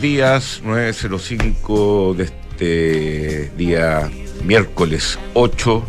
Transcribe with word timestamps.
Buenos 0.00 0.16
días, 0.16 0.62
9.05 0.64 2.14
de 2.16 2.24
este 2.24 3.52
día 3.58 4.10
miércoles 4.44 5.18
8 5.34 5.86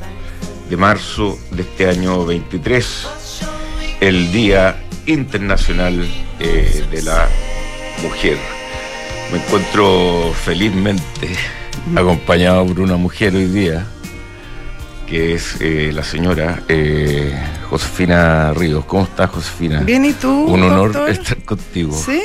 de 0.70 0.75
marzo 0.75 1.39
de 1.52 1.61
este 1.61 1.88
año 1.88 2.25
23, 2.25 3.07
el 4.02 4.34
Día 4.34 4.84
Internacional 5.05 6.05
eh, 6.42 6.86
de 6.92 7.02
la 7.04 7.29
Mujer. 8.04 8.38
Me 9.32 9.38
encuentro 9.38 10.33
felizmente 10.33 11.30
acompañado 11.96 12.66
por 12.66 12.82
una 12.82 12.97
mujer 12.97 13.33
hoy 13.33 13.46
día, 13.46 13.88
que 15.07 15.36
es 15.36 15.55
eh, 15.61 15.91
la 15.93 16.04
señora 16.04 16.64
eh, 16.68 17.33
Josefina 17.69 18.54
Ríos. 18.54 18.83
¿Cómo 18.83 19.05
estás, 19.05 19.30
Josefina? 19.30 19.80
Bien, 19.80 20.04
¿y 20.04 20.11
tú? 20.11 20.47
Un 20.47 20.64
honor 20.64 20.91
doctor? 20.91 21.10
estar 21.11 21.38
contigo. 21.43 21.93
¿Sí? 21.93 22.21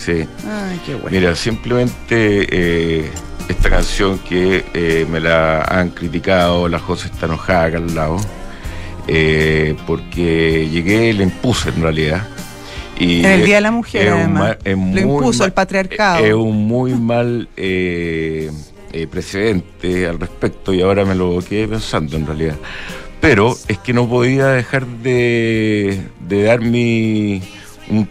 Sí. 0.00 0.26
Ay, 0.46 0.80
qué 0.86 0.94
bueno. 0.94 1.10
Mira, 1.10 1.36
simplemente 1.36 2.46
eh, 2.48 3.10
esta 3.48 3.68
canción 3.68 4.18
que 4.20 4.64
eh, 4.72 5.06
me 5.10 5.20
la 5.20 5.62
han 5.62 5.90
criticado, 5.90 6.68
la 6.68 6.78
José 6.78 7.08
está 7.12 7.26
enojada 7.26 7.64
acá 7.64 7.76
al 7.76 7.94
lado, 7.94 8.16
eh, 9.06 9.76
porque 9.86 10.68
llegué 10.70 11.10
y 11.10 11.12
la 11.12 11.24
impuse 11.24 11.68
en 11.68 11.82
realidad. 11.82 12.26
Y 12.98 13.20
En 13.20 13.32
el 13.32 13.44
Día 13.44 13.56
de 13.56 13.60
la 13.60 13.70
Mujer, 13.70 14.08
además. 14.08 14.56
Lo 14.64 14.76
muy 14.76 15.00
impuso 15.00 15.44
el 15.44 15.52
patriarcado. 15.52 16.24
Es 16.24 16.32
un 16.32 16.66
muy 16.68 16.94
mal 16.94 17.48
eh, 17.56 18.50
eh, 18.92 19.06
precedente 19.06 20.06
al 20.06 20.18
respecto 20.18 20.72
y 20.72 20.80
ahora 20.80 21.04
me 21.04 21.14
lo 21.14 21.40
quedé 21.46 21.68
pensando 21.68 22.16
en 22.16 22.26
realidad. 22.26 22.56
Pero 23.20 23.54
es 23.68 23.78
que 23.78 23.92
no 23.92 24.08
podía 24.08 24.46
dejar 24.46 24.86
de, 24.86 26.00
de 26.26 26.42
dar 26.42 26.60
mi 26.62 27.42
un 27.90 28.08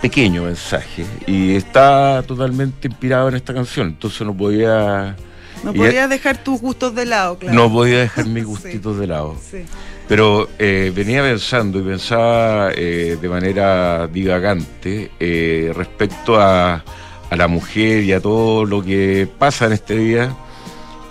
pequeño 0.00 0.44
mensaje 0.44 1.04
y 1.26 1.54
está 1.54 2.22
totalmente 2.26 2.88
inspirado 2.88 3.28
en 3.28 3.36
esta 3.36 3.52
canción, 3.52 3.88
entonces 3.88 4.22
no 4.22 4.34
podía 4.34 5.16
No 5.62 5.72
podías 5.74 6.08
dejar 6.08 6.42
tus 6.42 6.60
gustos 6.60 6.94
de 6.94 7.04
lado, 7.06 7.38
claro. 7.38 7.54
no 7.54 7.70
podía 7.70 7.98
dejar 7.98 8.26
mis 8.28 8.44
gustitos 8.44 8.98
de 8.98 9.06
lado. 9.06 9.36
Sí. 9.50 9.64
Pero 10.08 10.48
eh, 10.58 10.90
venía 10.94 11.22
pensando 11.22 11.78
y 11.78 11.82
pensaba 11.82 12.72
eh, 12.74 13.16
de 13.20 13.28
manera 13.28 14.08
divagante 14.08 15.12
eh, 15.20 15.72
respecto 15.74 16.40
a, 16.40 16.82
a 17.30 17.36
la 17.36 17.46
mujer 17.46 18.02
y 18.02 18.12
a 18.12 18.20
todo 18.20 18.64
lo 18.64 18.82
que 18.82 19.28
pasa 19.38 19.66
en 19.66 19.72
este 19.72 19.96
día, 19.96 20.34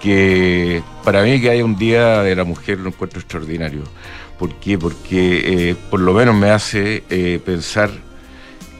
que 0.02 0.84
para 1.06 1.24
mí 1.24 1.40
que 1.40 1.50
haya 1.50 1.64
un 1.64 1.78
día 1.78 2.24
de 2.24 2.36
la 2.36 2.44
mujer 2.44 2.80
lo 2.80 2.90
encuentro 2.90 3.22
extraordinario. 3.22 3.84
¿Por 4.38 4.56
qué? 4.56 4.78
Porque 4.78 5.76
por 5.90 6.00
lo 6.00 6.14
menos 6.14 6.36
me 6.36 6.50
hace 6.50 7.04
pensar 7.46 7.92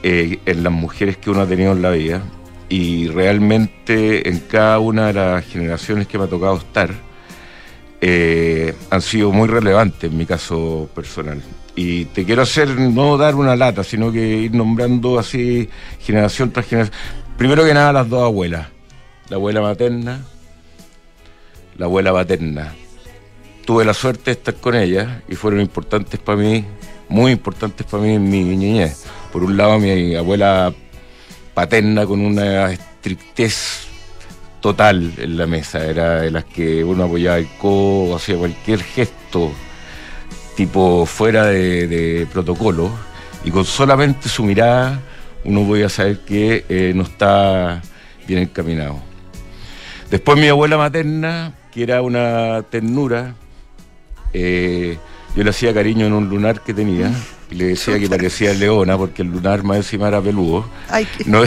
eh, 0.02 0.38
en 0.46 0.62
las 0.62 0.72
mujeres 0.72 1.16
que 1.16 1.30
uno 1.30 1.42
ha 1.42 1.46
tenido 1.46 1.72
en 1.72 1.82
la 1.82 1.90
vida 1.90 2.22
y 2.70 3.08
realmente 3.08 4.28
en 4.28 4.38
cada 4.38 4.78
una 4.78 5.08
de 5.08 5.12
las 5.12 5.44
generaciones 5.44 6.06
que 6.06 6.16
me 6.16 6.24
ha 6.24 6.28
tocado 6.28 6.56
estar, 6.56 6.90
eh, 8.00 8.74
han 8.88 9.02
sido 9.02 9.30
muy 9.30 9.48
relevantes 9.48 10.10
en 10.10 10.16
mi 10.16 10.24
caso 10.24 10.88
personal. 10.94 11.42
Y 11.76 12.06
te 12.06 12.24
quiero 12.24 12.42
hacer, 12.42 12.68
no 12.68 13.18
dar 13.18 13.34
una 13.34 13.56
lata, 13.56 13.84
sino 13.84 14.10
que 14.10 14.20
ir 14.20 14.54
nombrando 14.54 15.18
así 15.18 15.68
generación 16.00 16.50
tras 16.50 16.66
generación. 16.66 16.96
Primero 17.36 17.64
que 17.64 17.74
nada 17.74 17.92
las 17.92 18.08
dos 18.08 18.22
abuelas, 18.22 18.68
la 19.28 19.36
abuela 19.36 19.60
materna, 19.60 20.20
la 21.76 21.86
abuela 21.86 22.12
paterna. 22.12 22.74
Tuve 23.66 23.84
la 23.84 23.94
suerte 23.94 24.26
de 24.26 24.32
estar 24.32 24.54
con 24.54 24.74
ellas 24.74 25.22
y 25.28 25.34
fueron 25.34 25.60
importantes 25.60 26.20
para 26.20 26.38
mí, 26.38 26.64
muy 27.08 27.32
importantes 27.32 27.86
para 27.86 28.02
mí 28.02 28.14
en 28.14 28.30
mi 28.30 28.44
niñez. 28.44 29.06
Por 29.32 29.44
un 29.44 29.56
lado 29.56 29.78
mi 29.78 30.14
abuela 30.16 30.72
paterna 31.54 32.06
con 32.06 32.20
una 32.20 32.72
estrictez 32.72 33.86
total 34.60 35.12
en 35.16 35.36
la 35.36 35.46
mesa, 35.46 35.84
era 35.84 36.20
de 36.22 36.30
las 36.30 36.44
que 36.44 36.84
uno 36.84 37.04
apoyaba 37.04 37.38
el 37.38 37.48
codo, 37.58 38.16
hacía 38.16 38.36
cualquier 38.36 38.82
gesto 38.82 39.52
tipo 40.56 41.06
fuera 41.06 41.46
de, 41.46 42.26
protocolo. 42.32 42.90
Y 43.44 43.50
con 43.50 43.64
solamente 43.64 44.28
su 44.28 44.44
mirada 44.44 45.00
uno 45.44 45.66
podía 45.66 45.88
saber 45.88 46.18
que 46.20 46.64
eh, 46.68 46.92
no 46.94 47.04
está 47.04 47.80
bien 48.26 48.42
encaminado. 48.42 49.00
Después 50.10 50.38
mi 50.38 50.48
abuela 50.48 50.76
materna, 50.76 51.54
que 51.72 51.82
era 51.84 52.02
una 52.02 52.62
ternura, 52.68 53.34
eh, 54.32 54.98
yo 55.34 55.44
le 55.44 55.50
hacía 55.50 55.72
cariño 55.72 56.06
en 56.06 56.12
un 56.12 56.28
lunar 56.28 56.60
que 56.62 56.74
tenía 56.74 57.10
y 57.50 57.54
le 57.56 57.64
decía 57.66 57.98
que 57.98 58.08
parecía 58.08 58.52
leona 58.54 58.96
porque 58.96 59.22
el 59.22 59.28
lunar 59.28 59.62
más 59.62 59.78
encima 59.78 60.08
era 60.08 60.20
peludo. 60.20 60.68
Ay, 60.88 61.06
qué- 61.16 61.24
No, 61.24 61.42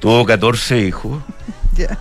tuvo 0.00 0.24
14 0.26 0.78
hijos. 0.80 1.22
ya. 1.76 1.98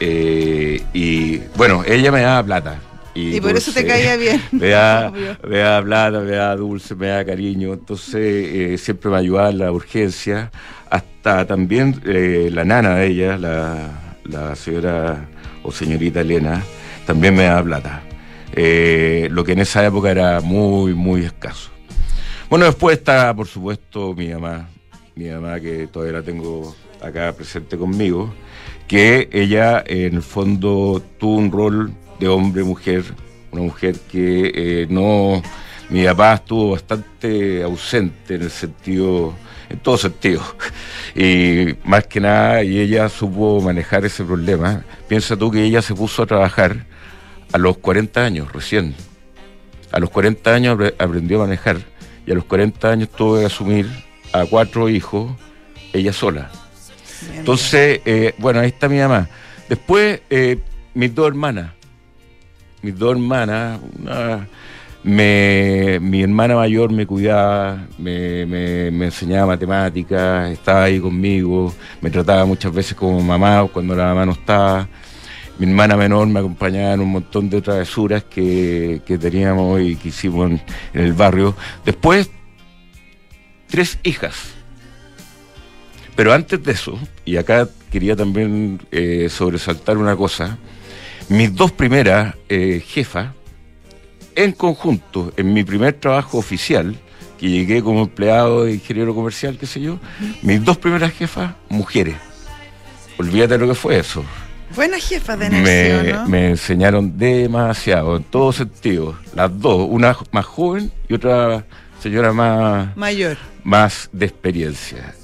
Eh, 0.00 0.82
y 0.92 1.38
bueno, 1.56 1.82
ella 1.86 2.10
me 2.12 2.22
daba 2.22 2.42
plata. 2.44 2.78
Y 3.14 3.40
por 3.42 3.54
eso 3.54 3.72
te 3.72 3.84
caía 3.86 4.16
bien. 4.16 4.40
Me 4.52 4.68
daba, 4.68 5.08
Obvio. 5.10 5.36
me 5.46 5.58
daba 5.58 5.84
plata, 5.84 6.20
me 6.20 6.30
daba 6.30 6.56
dulce, 6.56 6.94
me 6.94 7.08
daba 7.08 7.24
cariño. 7.24 7.74
Entonces 7.74 8.14
eh, 8.16 8.78
siempre 8.78 9.10
me 9.10 9.18
ayudaba 9.18 9.50
en 9.50 9.58
la 9.58 9.70
urgencia. 9.70 10.50
Hasta 10.88 11.46
también 11.46 12.00
eh, 12.06 12.48
la 12.52 12.64
nana 12.64 12.96
de 12.96 13.06
ella, 13.08 13.36
la, 13.36 13.90
la 14.24 14.56
señora 14.56 15.26
o 15.62 15.70
señorita 15.72 16.20
Elena, 16.22 16.62
también 17.06 17.34
me 17.34 17.44
daba 17.44 17.62
plata. 17.62 18.02
Eh, 18.54 19.28
lo 19.30 19.44
que 19.44 19.52
en 19.52 19.60
esa 19.60 19.84
época 19.86 20.10
era 20.10 20.40
muy, 20.40 20.94
muy 20.94 21.24
escaso. 21.24 21.70
Bueno, 22.52 22.66
después 22.66 22.98
está, 22.98 23.34
por 23.34 23.46
supuesto, 23.46 24.12
mi 24.14 24.28
mamá, 24.28 24.68
mi 25.14 25.24
mamá 25.30 25.58
que 25.58 25.86
todavía 25.86 26.18
la 26.18 26.22
tengo 26.22 26.76
acá 27.00 27.32
presente 27.32 27.78
conmigo, 27.78 28.30
que 28.86 29.30
ella 29.32 29.82
en 29.86 30.16
el 30.16 30.22
fondo 30.22 31.00
tuvo 31.18 31.36
un 31.36 31.50
rol 31.50 31.94
de 32.20 32.28
hombre-mujer, 32.28 33.04
una 33.52 33.62
mujer 33.62 33.96
que 34.00 34.52
eh, 34.54 34.86
no, 34.90 35.40
mi 35.88 36.04
papá 36.04 36.34
estuvo 36.34 36.72
bastante 36.72 37.62
ausente 37.62 38.34
en 38.34 38.42
el 38.42 38.50
sentido, 38.50 39.32
en 39.70 39.78
todo 39.78 39.96
sentido, 39.96 40.42
y 41.16 41.68
más 41.84 42.06
que 42.06 42.20
nada, 42.20 42.62
y 42.62 42.80
ella 42.80 43.08
supo 43.08 43.62
manejar 43.62 44.04
ese 44.04 44.24
problema. 44.24 44.84
Piensa 45.08 45.38
tú 45.38 45.50
que 45.50 45.64
ella 45.64 45.80
se 45.80 45.94
puso 45.94 46.24
a 46.24 46.26
trabajar 46.26 46.84
a 47.50 47.56
los 47.56 47.78
40 47.78 48.22
años 48.22 48.52
recién. 48.52 48.94
A 49.90 49.98
los 50.00 50.10
40 50.10 50.54
años 50.54 50.76
apre- 50.78 50.94
aprendió 50.98 51.38
a 51.40 51.46
manejar 51.46 51.91
y 52.26 52.30
a 52.32 52.34
los 52.34 52.44
40 52.44 52.90
años 52.90 53.08
tuvo 53.10 53.38
que 53.38 53.46
asumir 53.46 53.86
a 54.32 54.44
cuatro 54.46 54.88
hijos 54.88 55.30
ella 55.92 56.12
sola. 56.12 56.50
Entonces, 57.36 58.00
eh, 58.04 58.34
bueno, 58.38 58.60
ahí 58.60 58.68
está 58.68 58.88
mi 58.88 58.98
mamá. 58.98 59.28
Después, 59.68 60.20
eh, 60.30 60.58
mis 60.94 61.14
dos 61.14 61.28
hermanas. 61.28 61.70
Mis 62.82 62.98
dos 62.98 63.12
hermanas, 63.12 63.78
una- 63.98 64.48
me- 65.04 65.98
mi 66.00 66.22
hermana 66.22 66.54
mayor 66.56 66.90
me 66.92 67.06
cuidaba, 67.06 67.86
me, 67.98 68.46
me- 68.46 68.90
me 68.90 69.04
enseñaba 69.06 69.46
matemáticas, 69.48 70.50
estaba 70.50 70.84
ahí 70.84 70.98
conmigo, 71.00 71.72
me 72.00 72.10
trataba 72.10 72.44
muchas 72.44 72.72
veces 72.72 72.94
como 72.94 73.20
mamá 73.20 73.66
cuando 73.72 73.94
la 73.94 74.06
mamá 74.06 74.26
no 74.26 74.32
estaba. 74.32 74.88
Mi 75.58 75.66
hermana 75.66 75.96
menor 75.96 76.26
me 76.26 76.40
acompañaba 76.40 76.94
en 76.94 77.00
un 77.00 77.10
montón 77.10 77.50
de 77.50 77.60
travesuras 77.60 78.24
que, 78.24 79.02
que 79.06 79.18
teníamos 79.18 79.80
y 79.80 79.96
que 79.96 80.08
hicimos 80.08 80.50
en, 80.50 80.62
en 80.94 81.00
el 81.00 81.12
barrio. 81.12 81.54
Después, 81.84 82.30
tres 83.68 83.98
hijas. 84.02 84.54
Pero 86.14 86.32
antes 86.32 86.62
de 86.62 86.72
eso, 86.72 86.98
y 87.24 87.36
acá 87.36 87.68
quería 87.90 88.16
también 88.16 88.80
eh, 88.90 89.28
sobresaltar 89.30 89.96
una 89.96 90.16
cosa, 90.16 90.58
mis 91.28 91.54
dos 91.54 91.72
primeras 91.72 92.34
eh, 92.48 92.82
jefas, 92.86 93.30
en 94.34 94.52
conjunto, 94.52 95.32
en 95.36 95.52
mi 95.52 95.64
primer 95.64 95.94
trabajo 95.94 96.38
oficial, 96.38 96.96
que 97.38 97.48
llegué 97.48 97.82
como 97.82 98.02
empleado 98.02 98.64
de 98.64 98.74
ingeniero 98.74 99.14
comercial, 99.14 99.56
qué 99.58 99.66
sé 99.66 99.80
yo, 99.80 99.98
mis 100.42 100.62
dos 100.64 100.78
primeras 100.78 101.12
jefas, 101.12 101.54
mujeres. 101.68 102.16
Olvídate 103.18 103.58
lo 103.58 103.68
que 103.68 103.74
fue 103.74 103.98
eso. 103.98 104.24
Buena 104.74 104.98
jefa 104.98 105.36
de 105.36 105.50
Me, 105.50 105.60
nación, 105.60 106.16
¿no? 106.16 106.28
me 106.28 106.48
enseñaron 106.50 107.18
demasiado, 107.18 108.16
en 108.16 108.24
todo 108.24 108.52
sentido. 108.52 109.16
Las 109.34 109.58
dos, 109.60 109.86
una 109.90 110.16
más 110.30 110.46
joven 110.46 110.90
y 111.08 111.14
otra 111.14 111.64
señora 112.00 112.32
más, 112.32 112.96
Mayor. 112.96 113.36
más 113.64 114.08
de 114.12 114.26
experiencia. 114.26 115.14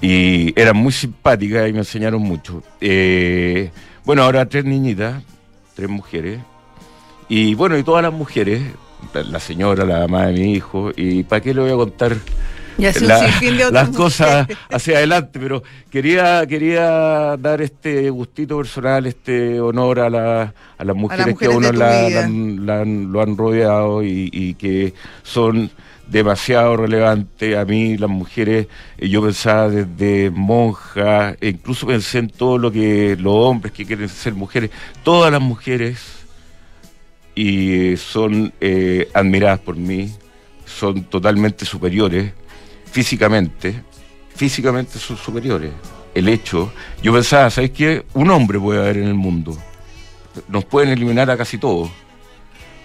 Y 0.00 0.58
eran 0.60 0.76
muy 0.76 0.92
simpáticas 0.92 1.68
y 1.68 1.72
me 1.72 1.78
enseñaron 1.78 2.22
mucho. 2.22 2.62
Eh, 2.80 3.70
bueno, 4.04 4.22
ahora 4.22 4.46
tres 4.46 4.64
niñitas, 4.64 5.22
tres 5.74 5.88
mujeres. 5.88 6.40
Y 7.28 7.54
bueno, 7.54 7.78
y 7.78 7.82
todas 7.82 8.02
las 8.02 8.12
mujeres, 8.12 8.62
la, 9.14 9.40
señora, 9.40 9.84
la 9.84 10.00
mamá 10.00 10.26
de 10.26 10.32
mi 10.34 10.52
hijo, 10.54 10.90
y 10.94 11.22
¿para 11.22 11.40
qué 11.40 11.54
le 11.54 11.60
voy 11.62 11.70
a 11.70 11.76
contar 11.76 12.16
la- 13.06 13.20
las 13.72 13.88
cosas 13.96 14.40
mujeres. 14.42 14.58
hacia 14.70 14.96
adelante, 14.98 15.38
pero 15.40 15.62
quería 15.90 16.46
quería 16.46 17.36
dar 17.38 17.62
este 17.62 18.10
gustito 18.10 18.56
personal, 18.58 19.06
este 19.06 19.60
honor 19.60 20.00
a, 20.00 20.10
la- 20.10 20.54
a 20.78 20.84
las 20.84 20.96
mujeres, 20.96 21.24
que 21.38 21.48
mujeres 21.48 21.54
a 21.54 21.58
uno 21.58 21.72
la- 21.72 22.84
lo 22.84 23.22
han 23.22 23.36
rodeado 23.36 24.02
y, 24.04 24.28
y 24.32 24.54
que 24.54 24.92
son 25.22 25.70
demasiado 26.06 26.76
relevante. 26.76 27.56
A 27.56 27.64
mí 27.64 27.96
las 27.96 28.10
mujeres, 28.10 28.68
eh, 28.98 29.08
yo 29.08 29.22
pensaba 29.22 29.68
desde 29.68 30.30
monjas, 30.30 31.36
e 31.40 31.48
incluso 31.48 31.86
pensé 31.86 32.18
en 32.18 32.28
todo 32.28 32.58
lo 32.58 32.70
que 32.70 33.16
los 33.18 33.32
hombres 33.34 33.72
que 33.72 33.84
quieren 33.86 34.08
ser 34.08 34.34
mujeres, 34.34 34.70
todas 35.02 35.32
las 35.32 35.40
mujeres 35.40 35.98
y 37.34 37.96
son 37.96 38.52
eh, 38.60 39.08
admiradas 39.14 39.60
por 39.60 39.76
mí, 39.76 40.10
son 40.64 41.04
totalmente 41.04 41.64
superiores 41.64 42.32
físicamente, 42.90 43.82
físicamente 44.34 44.98
son 44.98 45.16
superiores. 45.16 45.70
El 46.14 46.28
hecho, 46.28 46.72
yo 47.02 47.12
pensaba, 47.12 47.50
¿sabes 47.50 47.70
qué? 47.72 48.04
Un 48.14 48.30
hombre 48.30 48.58
puede 48.58 48.80
haber 48.80 48.96
en 48.98 49.04
el 49.08 49.14
mundo. 49.14 49.56
Nos 50.48 50.64
pueden 50.64 50.90
eliminar 50.90 51.30
a 51.30 51.36
casi 51.36 51.58
todos. 51.58 51.90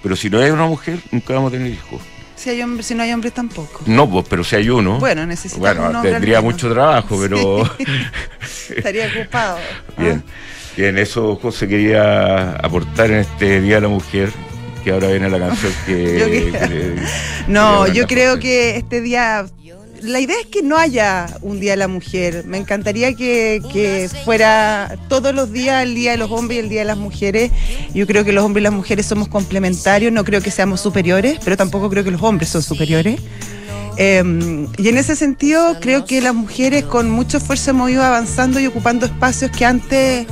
Pero 0.03 0.15
si 0.15 0.29
no 0.29 0.39
hay 0.39 0.51
una 0.51 0.65
mujer, 0.65 0.99
nunca 1.11 1.33
vamos 1.33 1.49
a 1.49 1.57
tener 1.57 1.71
hijos. 1.71 2.01
Si, 2.35 2.49
hay 2.49 2.61
hombres, 2.61 2.87
si 2.87 2.95
no 2.95 3.03
hay 3.03 3.13
hombres 3.13 3.33
tampoco. 3.33 3.83
No, 3.85 4.09
pues, 4.09 4.25
pero 4.27 4.43
si 4.43 4.55
hay 4.55 4.69
uno. 4.69 4.99
Bueno, 4.99 5.25
necesitamos 5.27 5.59
Bueno, 5.75 5.89
un 5.89 5.95
hombre 5.97 6.11
tendría 6.13 6.41
mucho 6.41 6.71
trabajo, 6.73 7.17
pero. 7.21 7.69
Sí. 8.45 8.73
Estaría 8.77 9.07
ocupado. 9.07 9.59
Bien, 9.97 10.23
bien, 10.75 10.97
eso 10.97 11.35
José 11.35 11.67
quería 11.67 12.53
aportar 12.53 13.11
en 13.11 13.17
este 13.19 13.61
Día 13.61 13.75
de 13.75 13.81
la 13.81 13.87
Mujer, 13.89 14.31
que 14.83 14.91
ahora 14.91 15.07
viene 15.09 15.29
la 15.29 15.37
canción 15.39 15.71
que. 15.85 16.19
Yo 16.19 16.25
que- 16.25 16.51
que 16.59 16.67
le- 16.67 16.95
No, 17.47 17.87
yo 17.87 18.07
creo 18.07 18.39
que 18.39 18.75
este 18.77 19.01
día. 19.01 19.45
La 20.01 20.19
idea 20.19 20.35
es 20.39 20.47
que 20.47 20.63
no 20.63 20.77
haya 20.77 21.27
un 21.41 21.59
día 21.59 21.71
de 21.71 21.77
la 21.77 21.87
mujer. 21.87 22.43
Me 22.45 22.57
encantaría 22.57 23.13
que, 23.13 24.09
fuera 24.25 24.97
todos 25.09 25.33
los 25.33 25.51
días 25.51 25.83
el 25.83 25.95
día 25.95 26.11
de 26.11 26.17
los 26.17 26.31
hombres 26.31 26.57
y 26.57 26.59
el 26.59 26.69
día 26.69 26.81
de 26.81 26.85
las 26.85 26.97
mujeres. 26.97 27.51
Yo 27.93 28.07
creo 28.07 28.25
que 28.25 28.31
los 28.31 28.43
hombres 28.43 28.61
y 28.61 28.65
las 28.65 28.73
mujeres 28.73 29.05
somos 29.05 29.27
complementarios. 29.27 30.11
No 30.11 30.23
creo 30.23 30.41
que 30.41 30.51
seamos 30.51 30.81
superiores, 30.81 31.39
pero 31.43 31.55
tampoco 31.55 31.89
creo 31.89 32.03
que 32.03 32.11
los 32.11 32.21
hombres 32.21 32.49
son 32.49 32.63
superiores. 32.63 33.19
Eh, 33.97 34.67
y 34.77 34.87
en 34.87 34.97
ese 34.97 35.15
sentido, 35.15 35.77
creo 35.79 36.05
que 36.05 36.21
las 36.21 36.33
mujeres 36.33 36.83
con 36.85 37.09
mucho 37.09 37.37
esfuerzo 37.37 37.71
hemos 37.71 37.91
ido 37.91 38.03
avanzando 38.03 38.59
y 38.59 38.65
ocupando 38.65 39.05
espacios 39.05 39.51
que 39.51 39.65
antes 39.65 40.27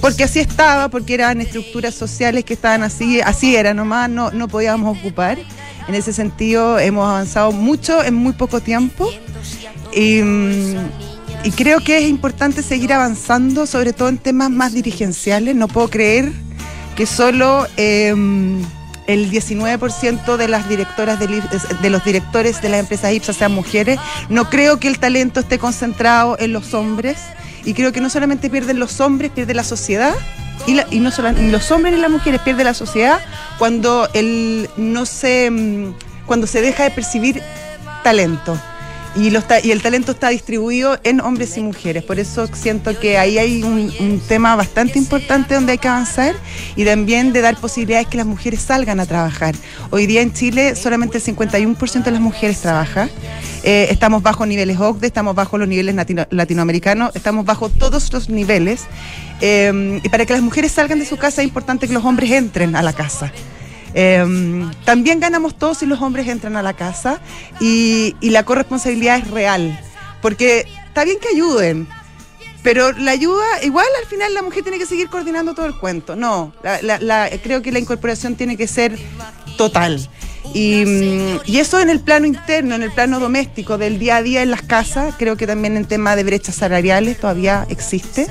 porque 0.00 0.24
así 0.24 0.40
estaba, 0.40 0.88
porque 0.88 1.14
eran 1.14 1.40
estructuras 1.40 1.94
sociales 1.94 2.44
que 2.44 2.54
estaban 2.54 2.82
así, 2.82 3.20
así 3.20 3.56
era 3.56 3.74
nomás, 3.74 4.08
no, 4.10 4.30
no 4.30 4.48
podíamos 4.48 4.96
ocupar. 4.98 5.38
En 5.88 5.94
ese 5.94 6.12
sentido 6.12 6.78
hemos 6.78 7.08
avanzado 7.08 7.52
mucho 7.52 8.02
en 8.02 8.14
muy 8.14 8.32
poco 8.32 8.60
tiempo 8.60 9.08
y, 9.94 10.20
mm, 10.22 10.76
y 11.44 11.50
creo 11.52 11.80
que 11.80 11.98
es 11.98 12.08
importante 12.08 12.62
seguir 12.62 12.92
avanzando, 12.92 13.66
sobre 13.66 13.92
todo 13.92 14.08
en 14.08 14.18
temas 14.18 14.50
más 14.50 14.72
dirigenciales. 14.72 15.54
No 15.54 15.68
puedo 15.68 15.88
creer 15.88 16.32
que 16.96 17.06
solo 17.06 17.66
eh, 17.76 18.10
el 19.06 19.30
19% 19.30 20.36
de 20.36 20.48
las 20.48 20.68
directoras 20.68 21.20
del 21.20 21.42
de 21.80 21.90
los 21.90 22.04
directores 22.04 22.60
de 22.62 22.68
las 22.68 22.80
empresas 22.80 23.12
IPSA 23.12 23.32
sean 23.32 23.52
mujeres. 23.52 24.00
No 24.28 24.50
creo 24.50 24.80
que 24.80 24.88
el 24.88 24.98
talento 24.98 25.40
esté 25.40 25.58
concentrado 25.58 26.36
en 26.38 26.52
los 26.52 26.74
hombres 26.74 27.18
y 27.64 27.74
creo 27.74 27.92
que 27.92 28.00
no 28.00 28.10
solamente 28.10 28.50
pierden 28.50 28.78
los 28.78 29.00
hombres, 29.00 29.30
pierde 29.30 29.54
la 29.54 29.64
sociedad. 29.64 30.14
Y, 30.66 30.74
la- 30.74 30.86
y 30.90 31.00
no 31.00 31.10
solo 31.10 31.32
los 31.32 31.70
hombres 31.70 31.94
ni 31.94 32.00
las 32.00 32.10
mujeres 32.10 32.40
pierde 32.40 32.64
la 32.64 32.74
sociedad 32.74 33.20
cuando 33.58 34.08
el 34.14 34.68
no 34.76 35.06
se 35.06 35.50
mm, 35.50 35.94
cuando 36.26 36.46
se 36.46 36.60
deja 36.60 36.82
de 36.84 36.90
percibir 36.90 37.40
talento 38.02 38.58
y, 39.16 39.32
y 39.66 39.70
el 39.70 39.82
talento 39.82 40.12
está 40.12 40.28
distribuido 40.28 40.98
en 41.02 41.20
hombres 41.20 41.56
y 41.56 41.62
mujeres. 41.62 42.04
Por 42.04 42.18
eso 42.18 42.46
siento 42.52 42.98
que 42.98 43.18
ahí 43.18 43.38
hay 43.38 43.62
un, 43.62 44.20
tema 44.28 44.56
bastante 44.56 44.98
importante 44.98 45.54
donde 45.54 45.72
hay 45.72 45.78
que 45.78 45.88
avanzar 45.88 46.34
y 46.74 46.84
también 46.84 47.32
de 47.32 47.40
dar 47.40 47.56
posibilidades 47.56 48.08
que 48.08 48.16
las 48.16 48.26
mujeres 48.26 48.60
salgan 48.60 49.00
a 49.00 49.06
trabajar. 49.06 49.54
Hoy 49.90 50.06
día 50.06 50.20
en 50.22 50.32
Chile 50.32 50.74
solamente 50.74 51.18
el 51.18 51.24
51% 51.24 52.04
de 52.04 52.10
las 52.10 52.20
mujeres 52.20 52.60
trabaja. 52.60 53.08
Eh, 53.62 53.88
estamos 53.90 54.22
bajo 54.22 54.46
niveles 54.46 54.78
OCDE, 54.78 55.06
estamos 55.08 55.34
bajo 55.34 55.58
los 55.58 55.68
niveles 55.68 55.94
latino- 55.94 56.26
latinoamericanos, 56.30 57.14
estamos 57.14 57.44
bajo 57.44 57.68
todos 57.68 58.12
los 58.12 58.28
niveles. 58.28 58.82
Eh, 59.40 60.00
y 60.02 60.08
para 60.08 60.24
que 60.26 60.32
las 60.32 60.42
mujeres 60.42 60.72
salgan 60.72 60.98
de 60.98 61.06
su 61.06 61.16
casa 61.16 61.42
es 61.42 61.48
importante 61.48 61.86
que 61.86 61.94
los 61.94 62.04
hombres 62.04 62.30
entren 62.30 62.76
a 62.76 62.82
la 62.82 62.92
casa. 62.92 63.32
Eh, 63.98 64.68
también 64.84 65.20
ganamos 65.20 65.56
todos 65.58 65.78
si 65.78 65.86
los 65.86 66.02
hombres 66.02 66.28
entran 66.28 66.54
a 66.56 66.62
la 66.62 66.74
casa 66.74 67.18
y, 67.60 68.14
y 68.20 68.28
la 68.30 68.44
corresponsabilidad 68.44 69.16
es 69.18 69.30
real. 69.30 69.80
Porque 70.20 70.66
está 70.88 71.04
bien 71.04 71.18
que 71.18 71.28
ayuden, 71.28 71.88
pero 72.62 72.92
la 72.92 73.12
ayuda, 73.12 73.44
igual 73.62 73.86
al 74.02 74.06
final 74.06 74.34
la 74.34 74.42
mujer 74.42 74.62
tiene 74.64 74.78
que 74.78 74.84
seguir 74.86 75.08
coordinando 75.08 75.54
todo 75.54 75.64
el 75.66 75.78
cuento. 75.78 76.14
No, 76.14 76.52
la- 76.62 76.82
la- 76.82 76.98
la- 76.98 77.30
creo 77.42 77.62
que 77.62 77.72
la 77.72 77.78
incorporación 77.78 78.34
tiene 78.34 78.56
que 78.58 78.66
ser 78.66 78.98
total. 79.56 80.08
Y, 80.54 80.84
mm, 80.84 81.40
y 81.46 81.58
eso 81.58 81.80
en 81.80 81.88
el 81.90 82.00
plano 82.00 82.26
interno, 82.26 82.74
en 82.74 82.82
el 82.82 82.92
plano 82.92 83.18
doméstico, 83.18 83.78
del 83.78 83.98
día 83.98 84.16
a 84.16 84.22
día 84.22 84.42
en 84.42 84.50
las 84.50 84.62
casas, 84.62 85.14
creo 85.18 85.36
que 85.36 85.46
también 85.46 85.76
en 85.76 85.86
tema 85.86 86.16
de 86.16 86.22
brechas 86.24 86.54
salariales 86.56 87.18
todavía 87.18 87.66
existe. 87.70 88.26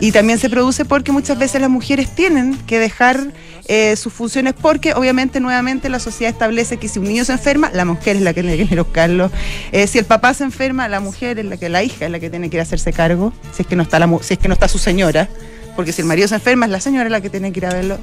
Y 0.00 0.12
también 0.12 0.38
se 0.38 0.50
produce 0.50 0.84
porque 0.84 1.12
muchas 1.12 1.38
veces 1.38 1.60
las 1.60 1.70
mujeres 1.70 2.14
tienen 2.14 2.56
que 2.66 2.78
dejar 2.78 3.32
eh, 3.68 3.96
sus 3.96 4.12
funciones 4.12 4.54
porque 4.54 4.92
obviamente 4.94 5.40
nuevamente 5.40 5.88
la 5.88 5.98
sociedad 5.98 6.32
establece 6.32 6.76
que 6.76 6.88
si 6.88 6.98
un 6.98 7.06
niño 7.06 7.24
se 7.24 7.32
enferma, 7.32 7.70
la 7.72 7.84
mujer 7.84 8.16
es 8.16 8.22
la 8.22 8.32
que 8.32 8.42
tiene 8.42 8.68
que 8.68 8.76
buscarlo. 8.76 9.30
Eh, 9.72 9.86
si 9.86 9.98
el 9.98 10.04
papá 10.04 10.34
se 10.34 10.44
enferma, 10.44 10.86
la 10.88 11.00
mujer 11.00 11.38
es 11.38 11.46
la 11.46 11.56
que, 11.56 11.68
la 11.68 11.82
hija 11.82 12.04
es 12.04 12.10
la 12.10 12.20
que 12.20 12.30
tiene 12.30 12.50
que 12.50 12.56
ir 12.56 12.60
a 12.60 12.62
hacerse 12.62 12.92
cargo, 12.92 13.32
si 13.52 13.62
es 13.62 13.68
que 13.68 13.74
no 13.74 13.82
está 13.82 13.98
la 13.98 14.08
si 14.20 14.34
es 14.34 14.38
que 14.38 14.48
no 14.48 14.54
está 14.54 14.68
su 14.68 14.78
señora, 14.78 15.28
porque 15.74 15.92
si 15.92 16.02
el 16.02 16.06
marido 16.06 16.28
se 16.28 16.36
enferma, 16.36 16.66
es 16.66 16.72
la 16.72 16.80
señora 16.80 17.08
la 17.08 17.20
que 17.20 17.30
tiene 17.30 17.52
que 17.52 17.60
ir 17.60 17.66
a 17.66 17.70
verlo. 17.70 17.98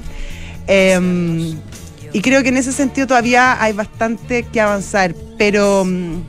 Eh, 0.66 1.54
y 2.14 2.20
creo 2.20 2.44
que 2.44 2.50
en 2.50 2.56
ese 2.56 2.72
sentido 2.72 3.08
todavía 3.08 3.60
hay 3.60 3.72
bastante 3.72 4.44
que 4.44 4.60
avanzar, 4.60 5.14
pero, 5.36 5.84
mm, 5.84 6.22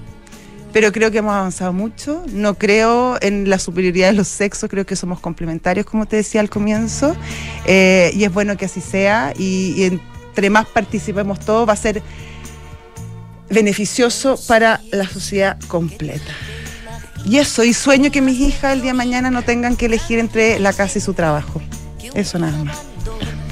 pero 0.75 0.91
creo 0.91 1.09
que 1.09 1.19
hemos 1.19 1.33
avanzado 1.33 1.71
mucho. 1.71 2.25
No 2.33 2.55
creo 2.55 3.17
en 3.21 3.49
la 3.49 3.59
superioridad 3.59 4.07
de 4.07 4.13
los 4.13 4.27
sexos, 4.27 4.69
creo 4.69 4.85
que 4.85 4.97
somos 4.97 5.21
complementarios, 5.21 5.85
como 5.85 6.05
te 6.05 6.17
decía 6.17 6.41
al 6.41 6.49
comienzo, 6.49 7.15
eh, 7.65 8.11
y 8.13 8.25
es 8.25 8.33
bueno 8.33 8.57
que 8.57 8.65
así 8.65 8.81
sea, 8.81 9.31
y, 9.37 9.73
y 9.77 9.83
entre 9.85 10.49
más 10.49 10.65
participemos 10.65 11.39
todos 11.39 11.65
va 11.65 11.71
a 11.71 11.77
ser 11.77 12.03
beneficioso 13.49 14.37
para 14.49 14.81
la 14.91 15.07
sociedad 15.07 15.57
completa. 15.69 16.33
Y 17.23 17.37
eso, 17.37 17.63
y 17.63 17.73
sueño 17.73 18.11
que 18.11 18.21
mis 18.21 18.37
hijas 18.41 18.73
el 18.73 18.81
día 18.81 18.91
de 18.91 18.97
mañana 18.97 19.31
no 19.31 19.43
tengan 19.43 19.77
que 19.77 19.85
elegir 19.85 20.19
entre 20.19 20.59
la 20.59 20.73
casa 20.73 20.97
y 20.97 21.01
su 21.01 21.13
trabajo. 21.13 21.61
Eso 22.13 22.37
nada 22.37 22.61
más. 22.65 22.94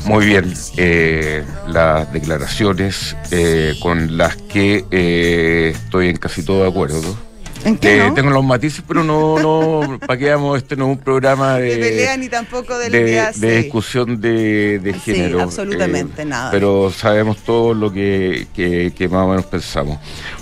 Muy 0.05 0.25
bien, 0.25 0.53
eh, 0.77 1.43
las 1.67 2.11
declaraciones 2.11 3.15
eh, 3.31 3.73
con 3.81 4.17
las 4.17 4.35
que 4.35 4.83
eh, 4.91 5.71
estoy 5.75 6.09
en 6.09 6.17
casi 6.17 6.43
todo 6.43 6.63
de 6.63 6.69
acuerdo. 6.69 7.17
¿En 7.63 7.77
qué 7.77 7.95
Eh, 7.95 8.07
no? 8.09 8.13
Tengo 8.13 8.29
los 8.31 8.43
matices, 8.43 8.83
pero 8.85 9.05
no, 9.05 9.39
no, 9.39 9.97
para 10.05 10.19
qué 10.19 10.29
vamos, 10.31 10.57
este 10.57 10.75
no 10.75 10.91
es 10.91 10.97
un 10.97 11.03
programa 11.03 11.55
de, 11.57 11.77
de 11.77 11.77
pelea 11.77 12.17
ni 12.17 12.27
tampoco 12.27 12.77
de- 12.77 12.89
de 12.89 13.33
sí. 13.33 13.47
discusión 13.47 14.19
de, 14.19 14.79
de 14.79 14.93
Sí, 14.95 14.99
género. 14.99 15.41
absolutamente, 15.41 16.25
nada. 16.25 16.51
Pero 16.51 16.91
sabemos 16.91 17.37
todo 17.37 17.73
lo 17.73 17.93
que, 17.93 18.47
que, 18.53 18.91
que 18.93 19.07
más 19.07 19.21
o 19.25 19.29
menos 19.29 19.45
pensamos. 19.45 19.97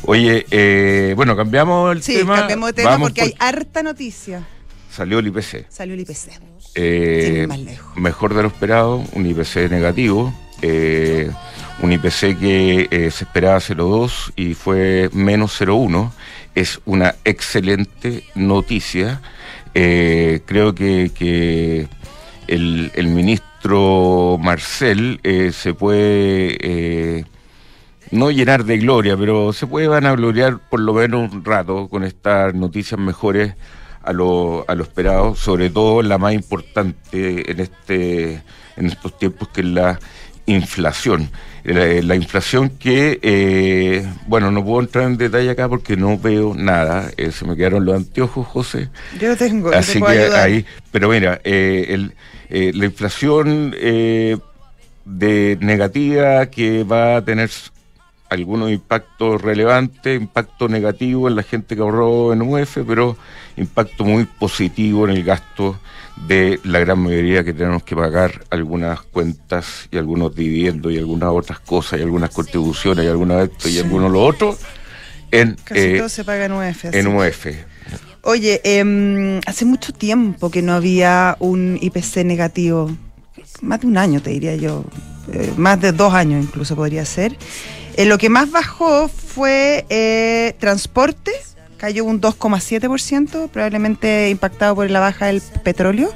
Oye, 0.07 0.47
eh, 0.49 1.13
bueno, 1.15 1.35
cambiamos 1.35 1.95
el 1.95 2.01
Sí, 2.01 2.15
tema. 2.17 2.37
cambiemos 2.39 2.69
de 2.69 2.73
tema 2.73 2.89
Vamos 2.89 3.09
porque 3.09 3.21
hay 3.21 3.35
harta 3.37 3.83
noticia. 3.83 4.43
Salió 4.91 5.19
el 5.19 5.27
IPC. 5.27 5.67
Salió 5.69 5.93
el 5.93 6.01
IPC. 6.01 6.31
Eh, 6.75 7.45
más 7.47 7.59
lejos. 7.59 7.95
mejor 7.95 8.33
de 8.33 8.41
lo 8.41 8.49
esperado, 8.49 9.03
un 9.13 9.25
IPC 9.25 9.69
negativo, 9.69 10.33
eh, 10.61 11.31
un 11.81 11.93
IPC 11.93 12.37
que 12.37 12.87
eh, 12.91 13.09
se 13.09 13.23
esperaba 13.23 13.57
0,2 13.57 14.33
y 14.35 14.53
fue 14.53 15.09
menos 15.13 15.59
0,1. 15.59 16.11
Es 16.55 16.81
una 16.85 17.15
excelente 17.23 18.23
noticia. 18.35 19.21
Eh, 19.73 20.41
creo 20.45 20.75
que, 20.75 21.11
que 21.15 21.87
el, 22.47 22.91
el 22.93 23.07
ministro 23.07 24.37
Marcel 24.41 25.21
eh, 25.23 25.51
se 25.53 25.73
puede... 25.73 27.25
no 28.11 28.29
llenar 28.29 28.65
de 28.65 28.77
gloria, 28.77 29.15
pero 29.15 29.53
se 29.53 29.67
puede 29.67 29.87
vanagloriar 29.87 30.59
por 30.69 30.81
lo 30.81 30.93
menos 30.93 31.31
un 31.31 31.45
rato 31.45 31.87
con 31.87 32.03
estas 32.03 32.53
noticias 32.53 32.99
mejores 32.99 33.53
a 34.03 34.13
lo, 34.13 34.65
a 34.67 34.75
lo 34.75 34.83
esperado, 34.83 35.35
sobre 35.35 35.69
todo 35.69 36.01
la 36.01 36.17
más 36.17 36.33
importante 36.33 37.51
en 37.51 37.59
este 37.59 38.41
en 38.77 38.85
estos 38.87 39.17
tiempos 39.17 39.49
que 39.49 39.61
es 39.61 39.67
la 39.67 39.99
inflación. 40.45 41.29
La, 41.63 41.85
la 42.01 42.15
inflación 42.15 42.69
que, 42.69 43.19
eh, 43.21 44.03
bueno, 44.25 44.49
no 44.49 44.65
puedo 44.65 44.81
entrar 44.81 45.05
en 45.05 45.17
detalle 45.17 45.51
acá 45.51 45.69
porque 45.69 45.95
no 45.95 46.17
veo 46.17 46.55
nada. 46.55 47.11
Eh, 47.17 47.31
se 47.31 47.45
me 47.45 47.55
quedaron 47.55 47.85
los 47.85 47.95
anteojos, 47.95 48.47
José. 48.47 48.89
Yo 49.19 49.37
tengo, 49.37 49.69
te 49.69 49.77
Así 49.77 49.99
puedo 49.99 50.11
que 50.13 50.19
ayudar. 50.23 50.39
ahí, 50.45 50.65
pero 50.91 51.09
mira, 51.09 51.39
eh, 51.43 51.85
el, 51.89 52.13
eh, 52.49 52.71
la 52.73 52.85
inflación 52.85 53.75
eh, 53.77 54.37
de 55.05 55.57
negativa 55.61 56.47
que 56.47 56.83
va 56.83 57.17
a 57.17 57.23
tener 57.25 57.51
algunos 58.31 58.71
impactos 58.71 59.41
relevantes, 59.41 60.19
impacto 60.19 60.69
negativo 60.69 61.27
en 61.27 61.35
la 61.35 61.43
gente 61.43 61.75
que 61.75 61.81
ahorró 61.81 62.31
en 62.31 62.41
UF, 62.41 62.77
pero 62.87 63.17
impacto 63.57 64.05
muy 64.05 64.23
positivo 64.23 65.05
en 65.05 65.17
el 65.17 65.23
gasto 65.25 65.77
de 66.27 66.57
la 66.63 66.79
gran 66.79 66.99
mayoría 66.99 67.43
que 67.43 67.51
tenemos 67.51 67.83
que 67.83 67.93
pagar 67.93 68.45
algunas 68.49 69.01
cuentas 69.01 69.89
y 69.91 69.97
algunos 69.97 70.33
dividendos 70.33 70.93
y 70.93 70.97
algunas 70.97 71.29
otras 71.29 71.59
cosas 71.59 71.99
y 71.99 72.03
algunas 72.03 72.29
contribuciones 72.29 73.03
y 73.03 73.09
algunas 73.09 73.37
de 73.37 73.43
esto 73.43 73.67
y 73.67 73.79
algunos 73.79 74.09
lo 74.09 74.23
otro. 74.23 74.57
en, 75.29 75.57
Casi 75.65 75.81
eh, 75.81 75.97
todo 75.97 76.07
se 76.07 76.23
paga 76.23 76.45
en 76.45 76.53
UF. 76.53 76.85
en 76.85 77.07
así. 77.07 77.29
UF. 77.29 77.47
Oye, 78.21 78.61
em, 78.63 79.41
hace 79.45 79.65
mucho 79.65 79.91
tiempo 79.91 80.49
que 80.49 80.61
no 80.61 80.71
había 80.71 81.35
un 81.39 81.77
IPC 81.81 82.23
negativo, 82.23 82.89
más 83.61 83.81
de 83.81 83.87
un 83.87 83.97
año 83.97 84.21
te 84.21 84.29
diría 84.29 84.55
yo, 84.55 84.85
eh, 85.33 85.51
más 85.57 85.81
de 85.81 85.91
dos 85.91 86.13
años 86.13 86.41
incluso 86.41 86.77
podría 86.77 87.03
ser. 87.03 87.35
Eh, 87.95 88.05
lo 88.05 88.17
que 88.17 88.29
más 88.29 88.51
bajó 88.51 89.07
fue 89.07 89.85
eh, 89.89 90.55
transporte, 90.59 91.31
cayó 91.77 92.05
un 92.05 92.21
2,7%, 92.21 93.49
probablemente 93.49 94.29
impactado 94.29 94.75
por 94.75 94.89
la 94.89 94.99
baja 94.99 95.27
del 95.27 95.41
petróleo. 95.63 96.11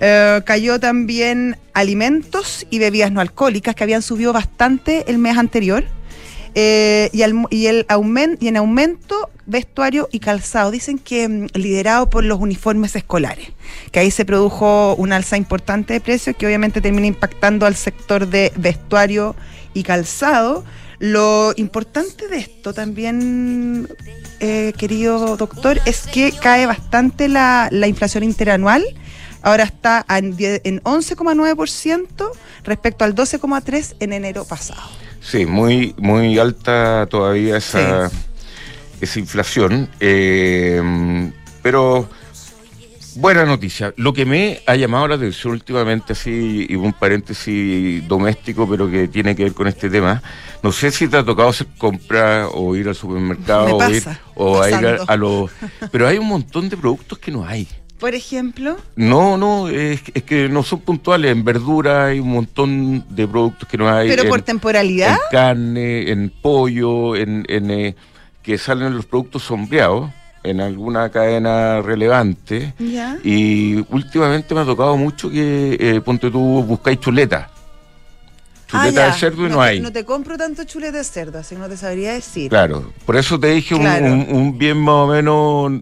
Eh, 0.00 0.40
cayó 0.44 0.78
también 0.78 1.56
alimentos 1.74 2.66
y 2.70 2.78
bebidas 2.78 3.12
no 3.12 3.20
alcohólicas, 3.20 3.74
que 3.74 3.84
habían 3.84 4.02
subido 4.02 4.32
bastante 4.32 5.04
el 5.08 5.18
mes 5.18 5.36
anterior. 5.36 5.84
Y, 6.54 7.22
el 7.22 7.86
aumen- 7.86 8.36
y 8.40 8.48
en 8.48 8.56
aumento 8.56 9.30
vestuario 9.46 10.08
y 10.10 10.18
calzado. 10.18 10.72
Dicen 10.72 10.98
que 10.98 11.28
mm, 11.28 11.46
liderado 11.54 12.10
por 12.10 12.24
los 12.24 12.40
uniformes 12.40 12.96
escolares, 12.96 13.50
que 13.92 14.00
ahí 14.00 14.10
se 14.10 14.24
produjo 14.24 14.96
un 14.96 15.12
alza 15.12 15.36
importante 15.36 15.92
de 15.92 16.00
precios 16.00 16.34
que 16.36 16.46
obviamente 16.46 16.80
termina 16.80 17.06
impactando 17.06 17.64
al 17.64 17.76
sector 17.76 18.26
de 18.26 18.50
vestuario 18.56 19.36
y 19.72 19.84
calzado. 19.84 20.64
Lo 20.98 21.52
importante 21.56 22.26
de 22.28 22.38
esto 22.38 22.72
también, 22.74 23.88
eh, 24.40 24.72
querido 24.76 25.36
doctor, 25.36 25.80
es 25.86 26.06
que 26.06 26.32
cae 26.32 26.66
bastante 26.66 27.28
la, 27.28 27.68
la 27.70 27.86
inflación 27.86 28.24
interanual. 28.24 28.84
Ahora 29.42 29.62
está 29.62 30.04
en 30.08 30.82
11,9% 30.82 32.30
respecto 32.64 33.04
al 33.04 33.14
12,3% 33.14 33.94
en 34.00 34.12
enero 34.12 34.44
pasado. 34.44 34.82
Sí, 35.20 35.46
muy, 35.46 35.94
muy 35.98 36.38
alta 36.38 37.06
todavía 37.08 37.58
esa, 37.58 38.10
esa 39.00 39.18
inflación. 39.18 39.88
eh, 40.00 41.30
pero 41.62 42.08
buena 43.18 43.44
noticia. 43.44 43.92
Lo 43.96 44.12
que 44.12 44.24
me 44.24 44.60
ha 44.66 44.76
llamado 44.76 45.08
la 45.08 45.16
atención 45.16 45.52
últimamente, 45.52 46.12
así, 46.12 46.66
y 46.68 46.74
un 46.76 46.92
paréntesis 46.92 48.06
doméstico, 48.06 48.68
pero 48.68 48.90
que 48.90 49.08
tiene 49.08 49.34
que 49.34 49.44
ver 49.44 49.54
con 49.54 49.66
este 49.66 49.90
tema. 49.90 50.22
No 50.62 50.72
sé 50.72 50.90
si 50.90 51.08
te 51.08 51.16
ha 51.16 51.24
tocado 51.24 51.48
hacer 51.48 51.66
compras 51.76 52.48
o 52.54 52.74
ir 52.76 52.88
al 52.88 52.94
supermercado 52.94 53.78
Me 53.78 53.84
o 53.84 53.90
ir, 53.90 54.04
o 54.34 54.62
a 54.62 54.70
ir 54.70 54.98
a, 55.06 55.16
los. 55.16 55.50
Pero 55.92 56.08
hay 56.08 56.18
un 56.18 56.26
montón 56.26 56.68
de 56.68 56.76
productos 56.76 57.18
que 57.18 57.30
no 57.30 57.46
hay. 57.46 57.68
Por 57.98 58.14
ejemplo, 58.14 58.76
No, 58.94 59.36
no, 59.36 59.68
es, 59.68 60.00
es 60.14 60.22
que 60.22 60.48
no 60.48 60.62
son 60.62 60.80
puntuales. 60.80 61.32
En 61.32 61.44
verdura 61.44 62.06
hay 62.06 62.20
un 62.20 62.30
montón 62.30 63.04
de 63.08 63.26
productos 63.26 63.68
que 63.68 63.76
no 63.76 63.88
hay. 63.88 64.08
pero 64.08 64.28
por 64.28 64.42
temporalidad. 64.42 65.12
en 65.12 65.18
carne, 65.32 66.10
en 66.10 66.30
pollo, 66.30 67.16
en, 67.16 67.44
en, 67.48 67.70
eh, 67.72 67.96
que 68.42 68.56
salen 68.56 68.94
los 68.94 69.04
productos 69.04 69.42
sombreados 69.42 70.10
en 70.50 70.60
alguna 70.60 71.10
cadena 71.10 71.80
relevante. 71.82 72.74
Ya. 72.78 73.18
Y 73.24 73.76
últimamente 73.90 74.54
me 74.54 74.60
ha 74.62 74.64
tocado 74.64 74.96
mucho 74.96 75.30
que, 75.30 75.76
eh, 75.78 76.00
ponte 76.00 76.30
tú, 76.30 76.62
buscáis 76.64 76.98
chuleta. 77.00 77.50
Ah, 77.50 78.82
Chuleta 78.84 79.00
ya. 79.00 79.06
de 79.06 79.12
cerdo 79.18 79.46
y 79.46 79.50
no, 79.50 79.62
hay. 79.62 79.80
No 79.80 79.90
te 79.90 80.04
compro 80.04 80.36
tanto 80.36 80.64
chuleta 80.64 80.98
de 80.98 81.04
cerdo, 81.04 81.38
así 81.38 81.54
que 81.54 81.60
no 81.60 81.68
te 81.68 81.76
sabría 81.76 82.12
decir. 82.12 82.50
Claro, 82.50 82.92
por 83.06 83.16
eso 83.16 83.40
te 83.40 83.46
dije 83.48 83.74
un- 83.74 83.80
Claro. 83.80 84.04
un, 84.06 84.26
un 84.30 84.58
bien 84.58 84.76
más 84.76 84.94
o 84.94 85.06
menos 85.06 85.72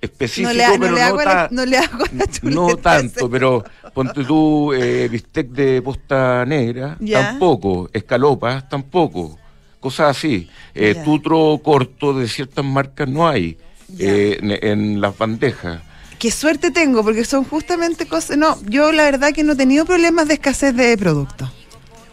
específico, 0.00 0.48
no, 0.48 0.54
le, 0.54 0.64
ha- 0.64 0.70
no 0.72 0.78
pero 0.80 0.94
le 0.94 1.00
no, 1.00 1.06
hago 1.06 1.16
ta- 1.18 1.34
la, 1.34 1.48
no 1.50 1.64
le 1.64 1.78
hago 1.78 2.04
la 2.12 2.26
no 2.50 2.76
tanto, 2.76 3.30
pero 3.30 3.64
ponte 3.94 4.24
tú 4.24 4.72
eh, 4.72 5.08
bistec 5.08 5.48
de 5.50 5.80
posta 5.80 6.44
negra, 6.44 6.98
tampoco, 7.10 7.88
escalopas, 7.92 8.68
tampoco, 8.68 9.38
cosas 9.80 10.16
así. 10.16 10.50
Eh, 10.74 10.96
tutro 11.04 11.58
corto 11.62 12.12
de 12.12 12.26
ciertas 12.28 12.64
marcas 12.64 13.08
no 13.08 13.28
hay. 13.28 13.56
Eh, 13.98 14.38
en, 14.40 14.50
en 14.68 15.00
las 15.00 15.16
bandejas. 15.16 15.80
Qué 16.18 16.30
suerte 16.30 16.70
tengo, 16.70 17.02
porque 17.02 17.24
son 17.24 17.44
justamente 17.44 18.06
cosas. 18.06 18.36
No, 18.38 18.58
yo 18.66 18.92
la 18.92 19.04
verdad 19.04 19.32
que 19.32 19.42
no 19.44 19.52
he 19.52 19.56
tenido 19.56 19.84
problemas 19.84 20.28
de 20.28 20.34
escasez 20.34 20.74
de 20.74 20.96
productos. 20.96 21.50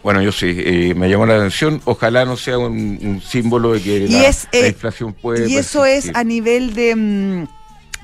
Bueno, 0.02 0.20
yo 0.20 0.32
sí, 0.32 0.46
eh, 0.58 0.94
me 0.96 1.08
llamó 1.08 1.26
la 1.26 1.36
atención. 1.36 1.80
Ojalá 1.84 2.24
no 2.24 2.36
sea 2.36 2.58
un, 2.58 2.98
un 3.00 3.22
símbolo 3.22 3.72
de 3.72 3.80
que 3.80 3.96
Y 3.98 4.08
la, 4.08 4.26
es, 4.26 4.48
la 4.52 4.58
eh, 4.58 4.68
inflación 4.68 5.12
puede. 5.14 5.48
¿Y 5.48 5.56
eso 5.56 5.84
es 5.84 6.10
a 6.14 6.24
nivel 6.24 6.74
de, 6.74 6.96
mm, 6.96 7.46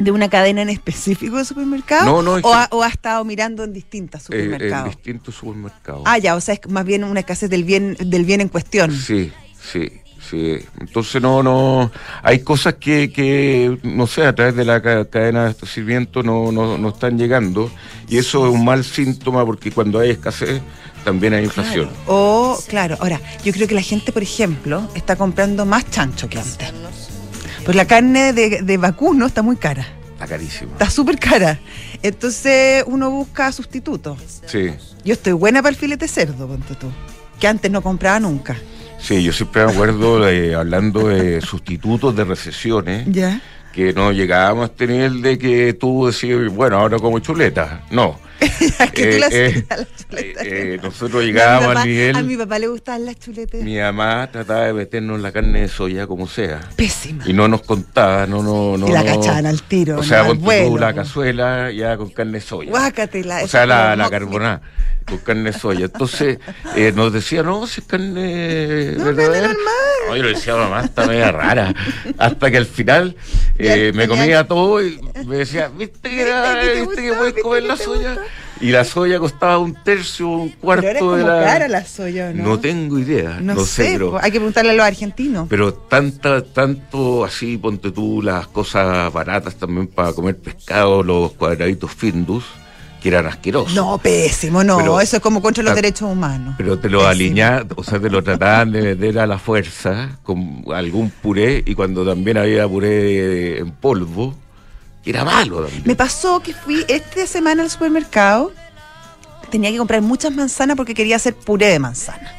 de 0.05 0.11
una 0.13 0.31
cadena 0.31 0.63
en 0.63 0.69
específico 0.69 1.37
de 1.39 1.45
supermercado? 1.45 2.07
No, 2.07 2.23
no, 2.23 2.35
o, 2.49 2.55
ha, 2.55 2.69
o 2.71 2.85
ha 2.85 2.89
estado 2.89 3.25
mirando 3.25 3.65
en 3.65 3.73
distintas 3.73 4.23
Eh, 4.31 4.37
en 4.37 4.45
supermercados? 4.45 4.95
distintos 4.95 5.35
supermercados. 5.35 6.03
ah, 6.07 6.19
ya, 6.19 6.37
o 6.37 6.41
sea, 6.41 6.55
es 6.55 6.61
más 6.71 6.85
bien 6.87 7.03
una 7.03 7.19
escasez 7.21 7.51
del 7.51 7.65
bien, 7.65 7.97
del 8.01 8.25
bien 8.25 8.41
en 8.41 8.49
cuestión. 8.49 8.93
Sí, 8.95 9.33
sí, 9.61 9.91
sí. 10.31 10.57
Entonces 10.81 11.21
no, 11.23 11.43
no, 11.43 11.91
hay 12.23 12.41
cosas 12.41 12.75
que, 12.75 13.13
que 13.13 13.79
no 13.83 14.07
sé, 14.07 14.25
a 14.27 14.35
través 14.35 14.55
de 14.57 14.65
la 14.65 14.81
ca- 14.83 15.05
cadena 15.07 15.41
de 15.41 15.45
abastecimiento 15.47 16.23
no, 16.23 16.51
no, 16.53 16.77
no 16.79 16.89
están 16.91 17.19
llegando 17.19 17.71
y 18.09 18.19
eso 18.19 18.47
es 18.47 18.53
un 18.55 18.65
mal 18.65 18.85
síntoma 18.85 19.45
porque 19.45 19.71
cuando 19.71 19.99
hay 20.01 20.11
escasez 20.11 20.61
también 21.05 21.33
hay 21.35 21.45
inflación. 21.45 21.89
O, 22.07 22.59
claro, 22.69 22.97
ahora, 23.01 23.21
yo 23.45 23.53
creo 23.53 23.67
que 23.69 23.75
la 23.75 23.83
gente, 23.83 24.13
por 24.13 24.23
ejemplo, 24.23 24.89
está 24.95 25.17
comprando 25.17 25.65
más 25.65 25.89
chancho 25.91 26.29
que 26.29 26.39
antes. 26.39 26.73
Pues 27.65 27.77
la 27.77 27.87
carne 27.87 28.33
de, 28.33 28.63
de 28.63 28.77
vacuno 28.77 29.27
está 29.27 29.43
muy 29.43 29.57
cara. 29.57 29.87
Está 30.13 30.27
carísimo. 30.27 30.73
Está 30.73 30.91
súper 30.91 31.19
cara. 31.19 31.61
Entonces 32.03 32.83
uno 32.87 33.11
busca 33.11 33.53
sustitutos. 33.53 34.19
Sí, 34.47 34.71
Yo 35.05 35.13
estoy 35.15 35.33
buena 35.33 35.63
para 35.63 35.71
el 35.71 35.77
filete 35.77 36.09
cerdo, 36.09 36.49
ponte 36.49 36.75
tú. 36.75 36.89
Que 37.39 37.47
antes 37.47 37.71
no 37.71 37.83
compraba 37.83 38.19
nunca. 38.19 38.57
Sí, 38.99 39.23
yo 39.23 39.33
siempre 39.33 39.65
me 39.67 39.73
acuerdo 39.73 40.21
de, 40.21 40.55
hablando 40.55 41.09
de 41.09 41.41
sustitutos 41.41 42.15
de 42.15 42.25
recesiones, 42.25 43.07
¿Ya? 43.11 43.41
que 43.73 43.93
no 43.93 44.13
llegábamos 44.13 44.65
a 44.65 44.73
este 44.73 44.87
nivel 44.87 45.23
de 45.23 45.39
que 45.39 45.73
tú 45.75 46.07
decías, 46.07 46.53
bueno, 46.53 46.79
ahora 46.79 46.99
como 46.99 47.19
chuleta. 47.19 47.83
No. 47.91 48.19
Eh, 48.95 49.19
las 49.19 49.33
eh, 49.33 49.65
Eh, 50.13 50.35
eh, 50.43 50.81
nosotros 50.83 51.13
No, 51.13 51.19
a 51.19 51.23
llegábamos 51.25 51.87
nivel. 51.87 52.17
A 52.17 52.23
mi 52.23 52.37
papá 52.37 52.59
le 52.59 52.69
gustaban 52.69 53.05
las 53.05 53.19
chuletas. 53.19 53.61
Mi 53.63 53.79
mamá 53.79 54.29
trataba 54.31 54.65
de 54.67 54.73
meternos 54.73 55.21
la 55.21 55.33
carne 55.33 55.63
de 55.63 55.69
soya 55.69 56.07
como 56.07 56.27
sea. 56.27 56.61
Pésima. 56.77 57.25
Y 57.27 57.33
no 57.33 57.49
nos 57.49 57.63
contaba, 57.63 58.27
no, 58.27 58.43
no, 58.43 58.77
no. 58.77 58.89
Y 58.89 58.93
la 58.93 59.03
no- 59.03 59.17
cachaban 59.21 59.47
al 59.47 59.63
tiro, 59.63 59.99
O 59.99 60.03
sea, 60.03 60.23
vuelo, 60.23 60.79
la 60.79 60.95
cazuela 60.95 61.71
ya 61.71 61.97
con 61.97 62.11
carne 62.11 62.35
de 62.35 62.41
soya. 62.41 62.71
Guácatela. 62.71 63.43
O 63.45 63.49
sea, 63.49 63.67
la, 63.67 63.95
la 63.97 64.11
carbonada 64.11 64.63
con 65.07 65.19
carne 65.19 65.53
de 65.53 65.59
soya. 65.59 65.87
Entonces 65.87 66.39
eh, 66.77 66.93
nos 66.95 67.13
decía, 67.13 67.43
no, 67.43 67.67
si 67.67 67.81
es 67.81 67.87
carne 67.87 68.93
No, 68.97 69.05
verdadera. 69.05 69.49
No, 70.09 70.17
yo 70.17 70.23
le 70.23 70.31
decía, 70.31 70.55
mamá, 70.57 70.83
está 70.85 71.07
media 71.07 71.33
rara. 71.33 71.75
Hasta 72.19 72.51
que 72.51 72.57
al 72.59 72.67
final 72.67 73.17
eh, 73.59 73.93
me 73.95 74.07
comía 74.09 74.47
todo 74.47 74.83
y 74.85 75.01
me 75.27 75.37
decía, 75.39 75.69
¿viste 75.69 76.09
que, 76.11 76.23
era- 76.29 76.63
¿Viste 76.63 77.03
que 77.03 77.13
puedes 77.13 77.35
¿Viste 77.35 77.43
comer 77.43 77.63
la 77.65 77.77
soya? 77.77 78.19
Y 78.61 78.71
la 78.71 78.85
soya 78.85 79.19
costaba 79.19 79.59
un 79.59 79.75
tercio, 79.85 80.29
un 80.29 80.49
cuarto 80.51 80.83
Pero 80.83 81.13
es 81.15 81.19
de 81.19 81.25
como 81.25 81.35
la. 81.39 81.45
cara 81.45 81.69
la 81.69 81.85
soya, 81.85 82.31
¿o 82.31 82.35
¿no? 82.35 82.43
No 82.45 82.59
tengo 82.61 82.99
idea, 82.99 83.39
No, 83.41 83.55
no, 83.55 83.65
sé, 83.65 83.91
pero. 83.93 84.17
hay 84.21 84.31
que 84.33 84.39
preguntarle 84.39 84.71
a 84.73 84.75
los 84.75 84.85
argentinos. 84.87 85.47
Pero 85.49 85.73
tanta, 85.75 86.43
tanto 86.45 87.25
así, 87.25 87.57
ponte 87.57 87.91
tú 87.93 88.21
las 88.23 88.47
cosas 88.49 89.13
baratas 89.13 89.55
también 89.57 89.87
para 89.87 90.13
comer 90.13 90.37
pescado, 90.39 91.03
los 91.03 91.33
cuadraditos 91.33 91.93
Findus, 91.93 92.45
que 93.01 93.11
eran 93.11 93.27
asquerosos. 93.27 93.75
No, 93.75 93.97
pésimo, 93.99 94.65
no. 94.65 94.79
Pero- 94.79 95.01
eso 95.01 95.17
es 95.19 95.23
como 95.23 95.41
contra 95.41 95.63
los 95.63 95.77
derechos 95.77 96.11
humanos. 96.11 96.55
Pero 96.59 96.81
te 96.81 96.89
lo 96.91 97.07
aliñaban, 97.07 97.69
o 97.77 97.85
sea, 97.85 98.01
te 98.01 98.11
lo 98.11 98.25
trataban 98.25 98.73
de 98.73 98.83
meter 98.83 99.21
a 99.21 99.27
la 99.29 99.39
fuerza 99.39 100.19
con 100.25 100.65
algún 100.75 101.11
puré 101.11 101.63
y 101.65 101.75
cuando 101.77 102.05
también 102.05 102.39
había 102.39 102.67
puré 102.67 103.59
en 103.59 103.71
polvo, 103.71 104.35
era 105.11 105.25
malo 105.25 105.63
también. 105.63 105.83
Me 105.85 105.97
pasó 105.97 106.41
que 106.41 106.55
fui 106.55 106.85
esta 106.89 107.27
semana 107.27 107.63
al 107.63 107.71
supermercado, 107.71 108.53
tenía 109.51 109.71
que 109.71 109.79
comprar 109.79 110.03
muchas 110.03 110.33
manzanas 110.35 110.77
porque 110.77 110.95
quería 110.95 111.17
hacer 111.17 111.35
puré 111.35 111.67
de 111.67 111.79
manzana. 111.79 112.35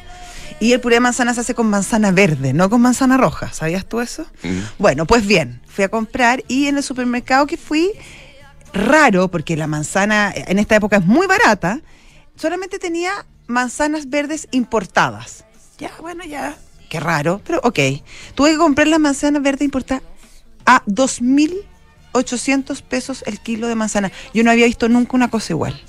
Y 0.60 0.72
el 0.72 0.80
puré 0.80 0.96
de 0.96 1.00
manzana 1.00 1.32
se 1.32 1.40
hace 1.40 1.54
con 1.54 1.68
manzana 1.68 2.10
verde, 2.10 2.52
no 2.52 2.68
con 2.68 2.82
manzana 2.82 3.16
roja. 3.16 3.52
¿Sabías 3.52 3.86
tú 3.86 4.00
eso? 4.00 4.26
Mm. 4.42 4.58
Bueno, 4.78 5.06
pues 5.06 5.26
bien, 5.26 5.62
fui 5.66 5.84
a 5.84 5.88
comprar 5.88 6.44
y 6.48 6.66
en 6.66 6.76
el 6.76 6.82
supermercado 6.82 7.46
que 7.46 7.56
fui, 7.56 7.92
raro, 8.72 9.28
porque 9.28 9.56
la 9.56 9.66
manzana 9.66 10.32
en 10.34 10.58
esta 10.58 10.76
época 10.76 10.98
es 10.98 11.06
muy 11.06 11.26
barata, 11.26 11.80
solamente 12.36 12.78
tenía 12.78 13.24
manzanas 13.46 14.10
verdes 14.10 14.48
importadas. 14.50 15.44
Ya, 15.78 15.92
bueno, 16.00 16.24
ya. 16.24 16.56
Qué 16.90 17.00
raro, 17.00 17.40
pero 17.44 17.60
ok. 17.62 17.78
Tuve 18.34 18.52
que 18.52 18.58
comprar 18.58 18.86
las 18.88 19.00
manzanas 19.00 19.42
verdes 19.42 19.62
importadas 19.62 20.02
a 20.66 20.82
2.800 22.12 22.82
pesos 22.82 23.22
el 23.26 23.40
kilo 23.40 23.68
de 23.68 23.74
manzana. 23.74 24.10
Yo 24.34 24.42
no 24.44 24.50
había 24.50 24.66
visto 24.66 24.88
nunca 24.88 25.16
una 25.16 25.28
cosa 25.30 25.52
igual. 25.52 25.80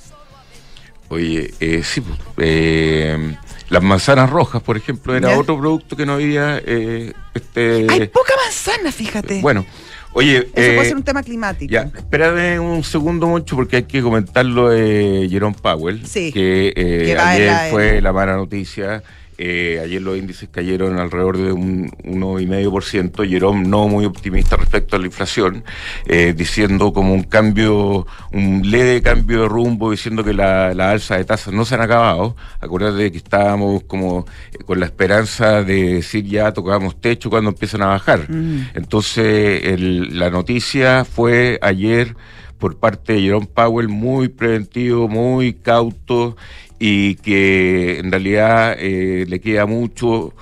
Oye, 1.10 1.54
eh, 1.60 1.82
sí, 1.84 2.00
pues, 2.02 2.18
eh, 2.38 3.36
las 3.70 3.84
manzanas 3.84 4.30
rojas, 4.30 4.62
por 4.64 4.78
ejemplo, 4.78 5.14
era 5.16 5.32
¿Ya? 5.32 5.38
otro 5.38 5.60
producto 5.60 5.96
que 5.98 6.06
no 6.06 6.14
había. 6.14 6.62
eh, 6.66 7.14
este, 7.34 7.86
Hay 7.90 8.08
poca 8.08 8.34
manzana, 8.46 8.92
fíjate. 8.94 9.42
bueno, 9.42 9.66
oye. 10.14 10.38
Eso 10.38 10.52
puede 10.54 10.82
eh, 10.82 10.86
ser 10.86 10.96
un 10.96 11.04
tema 11.04 11.22
climático. 11.22 11.70
Ya, 11.70 11.82
espérame 11.94 12.62
un 12.62 12.82
segundo, 12.86 13.28
Moncho, 13.28 13.58
porque 13.58 13.78
hay 13.78 13.84
que 13.84 14.02
comentar 14.02 14.46
lo 14.46 14.70
de 14.70 15.28
Jerome 15.30 15.56
Powell, 15.62 16.06
Sí, 16.08 16.32
que, 16.32 16.70
eh, 16.70 16.74
que 17.08 17.18
ayer 17.20 17.48
la- 17.52 17.68
fue 17.72 18.00
la 18.02 18.14
mala 18.14 18.38
noticia. 18.38 19.04
Eh, 19.44 19.80
ayer 19.84 20.04
los 20.04 20.20
índices 20.20 20.50
cayeron 20.50 21.00
alrededor 21.00 21.36
de 21.36 21.52
un 21.52 21.90
1,5%. 22.04 23.28
Jerome 23.28 23.68
no 23.68 23.88
muy 23.88 24.06
optimista 24.06 24.56
respecto 24.56 24.96
a 24.96 25.00
la 25.00 25.08
inflación, 25.08 25.64
eh, 26.06 26.36
diciendo 26.38 26.94
como 26.94 27.16
un 27.16 27.24
cambio, 27.24 28.06
un 28.32 28.62
leve 28.70 29.02
cambio 29.02 29.42
de 29.42 29.48
rumbo, 29.48 29.90
diciendo 29.90 30.24
que 30.24 30.36
la, 30.36 30.76
la 30.76 30.92
alza 30.92 31.18
de 31.18 31.26
tasas 31.26 31.56
no 31.56 31.66
se 31.66 31.74
han 31.74 31.82
acabado. 31.82 32.36
Acuérdate 32.60 33.12
que 33.12 33.18
estábamos 33.18 33.84
como 33.86 34.28
eh, 34.52 34.64
con 34.64 34.80
la 34.80 34.86
esperanza 34.86 35.64
de 35.64 35.96
decir 35.96 36.24
ya 36.26 36.52
tocábamos 36.54 37.02
techo 37.02 37.32
cuando 37.32 37.50
empiezan 37.50 37.82
a 37.82 37.88
bajar. 37.88 38.30
Mm. 38.30 38.68
Entonces, 38.76 39.64
el, 39.64 40.20
la 40.20 40.30
noticia 40.30 41.04
fue 41.04 41.58
ayer 41.64 42.16
por 42.60 42.78
parte 42.78 43.14
de 43.14 43.22
Jerome 43.22 43.48
Powell 43.48 43.88
muy 43.88 44.30
preventivo, 44.30 45.08
muy 45.08 45.54
cauto 45.54 46.38
y 46.84 47.14
que 47.16 48.00
en 48.00 48.12
realidad 48.12 48.76
eh, 48.80 49.26
le 49.28 49.40
queda 49.40 49.68
mucho. 49.68 50.34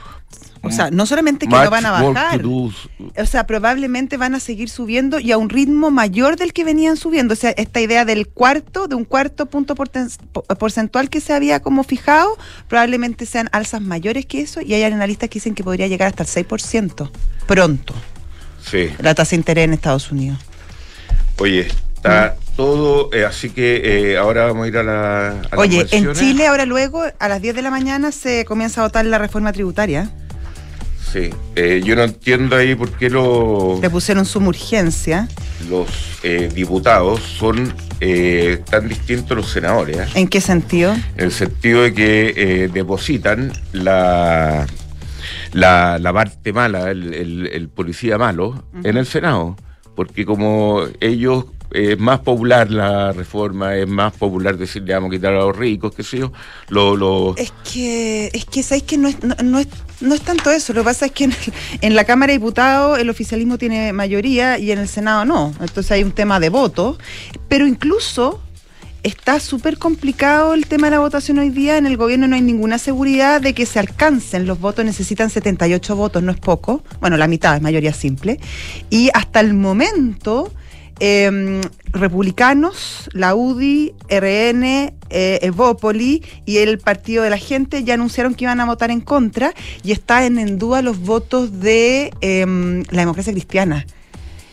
O 0.62 0.72
sea, 0.72 0.90
no 0.90 1.06
solamente 1.06 1.48
que 1.48 1.56
no 1.56 1.70
van 1.70 1.86
a 1.86 1.92
bajar, 1.92 2.42
o 2.46 3.26
sea, 3.26 3.46
probablemente 3.46 4.16
van 4.16 4.36
a 4.36 4.40
seguir 4.40 4.70
subiendo 4.70 5.20
y 5.20 5.34
a 5.34 5.38
un 5.38 5.50
ritmo 5.50 5.92
mayor 5.92 6.38
del 6.38 6.54
que 6.54 6.64
venían 6.64 6.96
subiendo. 6.96 7.34
O 7.34 7.38
sea, 7.38 7.52
esta 7.52 7.82
idea 7.82 8.06
del 8.06 8.28
cuarto, 8.28 8.88
de 8.88 8.96
un 8.96 9.04
cuarto 9.04 9.48
punto 9.48 9.76
porcentual 9.76 11.10
que 11.10 11.20
se 11.20 11.34
había 11.34 11.60
como 11.62 11.84
fijado, 11.84 12.38
probablemente 12.70 13.26
sean 13.26 13.50
alzas 13.52 13.82
mayores 13.82 14.26
que 14.26 14.42
eso 14.42 14.62
y 14.62 14.74
hay 14.74 14.84
analistas 14.84 15.30
que 15.30 15.36
dicen 15.36 15.56
que 15.56 15.64
podría 15.66 15.88
llegar 15.88 16.08
hasta 16.08 16.24
el 16.24 16.48
6% 16.48 17.10
pronto. 17.48 17.94
Sí. 18.64 18.90
La 19.00 19.14
tasa 19.14 19.32
de 19.32 19.38
interés 19.38 19.66
en 19.66 19.74
Estados 19.74 20.10
Unidos. 20.10 20.40
Oye, 21.38 21.68
Está 21.96 22.36
todo, 22.60 23.10
eh, 23.14 23.24
así 23.24 23.52
que 23.52 24.12
eh, 24.12 24.18
ahora 24.18 24.48
vamos 24.48 24.66
a 24.66 24.68
ir 24.68 24.76
a 24.76 24.84
la... 24.84 25.42
Oye, 25.56 25.88
en 25.92 26.12
Chile 26.12 26.46
ahora 26.46 26.66
luego 26.66 27.02
a 27.18 27.30
las 27.30 27.42
10 27.42 27.56
de 27.56 27.62
la 27.62 27.72
mañana 27.72 28.12
se 28.12 28.44
comienza 28.44 28.82
a 28.82 28.84
votar 28.84 29.06
la 29.06 29.18
reforma 29.18 29.54
tributaria. 29.54 30.12
Sí, 31.10 31.30
eh, 31.56 31.82
yo 31.86 31.96
no 31.96 32.04
entiendo 32.04 32.58
ahí 32.58 32.76
por 32.76 32.92
qué 32.92 33.10
lo... 33.10 33.80
Le 33.82 33.90
pusieron 33.90 34.26
suma 34.26 34.50
urgencia. 34.50 35.30
Los 35.70 35.88
diputados 36.54 37.22
son 37.22 37.74
tan 38.70 38.90
distintos 38.90 39.32
a 39.32 39.36
los 39.36 39.50
senadores. 39.50 39.98
¿En 40.14 40.28
qué 40.28 40.42
sentido? 40.42 40.92
En 41.16 41.24
el 41.24 41.32
sentido 41.32 41.84
de 41.84 41.94
que 41.94 42.70
depositan 42.74 43.54
la, 43.72 44.68
la, 45.54 46.12
parte 46.14 46.52
mala, 46.52 46.92
el, 46.92 47.70
policía 47.74 48.18
malo, 48.18 48.66
en 48.84 48.98
el 48.98 49.06
Senado 49.06 49.56
porque 50.00 50.26
como 50.26 50.84
ellos 51.02 51.44
es 51.72 52.00
más 52.00 52.20
popular 52.20 52.72
la 52.72 53.12
reforma, 53.12 53.76
es 53.76 53.88
más 53.88 54.14
popular 54.14 54.58
decirle 54.58 54.94
vamos 54.94 55.10
a 55.10 55.12
quitar 55.12 55.34
a 55.34 55.40
los 55.40 55.56
ricos, 55.56 55.94
qué 55.94 56.04
sé 56.04 56.18
yo. 56.20 56.32
Lo, 56.70 57.36
Es 57.38 57.54
que, 57.72 58.32
es 58.34 58.46
que 58.46 58.64
sabéis 58.64 58.84
que 58.84 58.98
no 58.98 59.08
es, 59.08 59.18
no, 59.44 59.60
es, 59.60 59.68
no 60.02 60.16
es 60.16 60.22
tanto 60.22 60.50
eso. 60.50 60.74
Lo 60.74 60.82
que 60.82 60.86
pasa 60.86 61.06
es 61.08 61.12
que 61.12 61.30
en, 61.82 61.96
la 61.96 62.06
Cámara 62.06 62.32
de 62.32 62.40
Diputados 62.40 62.98
el 62.98 63.10
oficialismo 63.10 63.58
tiene 63.58 63.94
mayoría 63.94 64.58
y 64.58 64.72
en 64.72 64.80
el 64.80 64.88
Senado 64.88 65.26
no. 65.26 65.54
Entonces 65.60 65.92
hay 65.92 66.04
un 66.04 66.12
tema 66.12 66.40
de 66.40 66.50
voto. 66.50 66.98
Pero 67.48 67.68
incluso 67.68 68.42
está 69.04 69.40
súper 69.40 69.78
complicado 69.78 70.54
el 70.54 70.66
tema 70.66 70.88
de 70.88 70.92
la 70.92 71.00
votación 71.00 71.38
hoy 71.38 71.50
día. 71.50 71.78
En 71.78 71.86
el 71.86 71.98
gobierno 71.98 72.28
no 72.28 72.36
hay 72.36 72.42
ninguna 72.42 72.80
seguridad 72.80 73.42
de 73.42 73.54
que 73.54 73.68
se 73.68 73.78
alcancen 73.78 74.48
los 74.48 74.60
votos. 74.60 74.84
Necesitan 74.86 75.30
78 75.30 75.96
votos, 75.96 76.24
no 76.24 76.32
es 76.32 76.40
poco. 76.40 76.84
Bueno, 77.00 77.16
la 77.16 77.28
mitad 77.28 77.56
es 77.56 77.62
mayoría 77.62 77.94
simple. 77.94 78.40
Y 78.90 79.12
hasta 79.14 79.40
el 79.40 79.54
momento 79.54 80.52
eh, 81.00 81.62
republicanos, 81.92 83.10
la 83.14 83.36
UDI, 83.36 83.94
RN, 84.10 84.94
eh, 85.10 85.40
Evópoli 85.42 86.24
y 86.46 86.58
el 86.58 86.78
Partido 86.80 87.24
de 87.24 87.30
la 87.30 87.38
Gente 87.38 87.84
ya 87.84 87.96
anunciaron 87.96 88.36
que 88.36 88.46
iban 88.46 88.60
a 88.60 88.66
votar 88.66 88.92
en 88.92 89.02
contra 89.02 89.54
y 89.84 89.92
está 89.92 90.26
en, 90.26 90.58
duda 90.58 90.82
los 90.82 91.00
votos 91.00 91.60
de 91.60 92.12
em, 92.22 92.84
la 92.92 93.02
democracia 93.02 93.34
cristiana. 93.34 93.86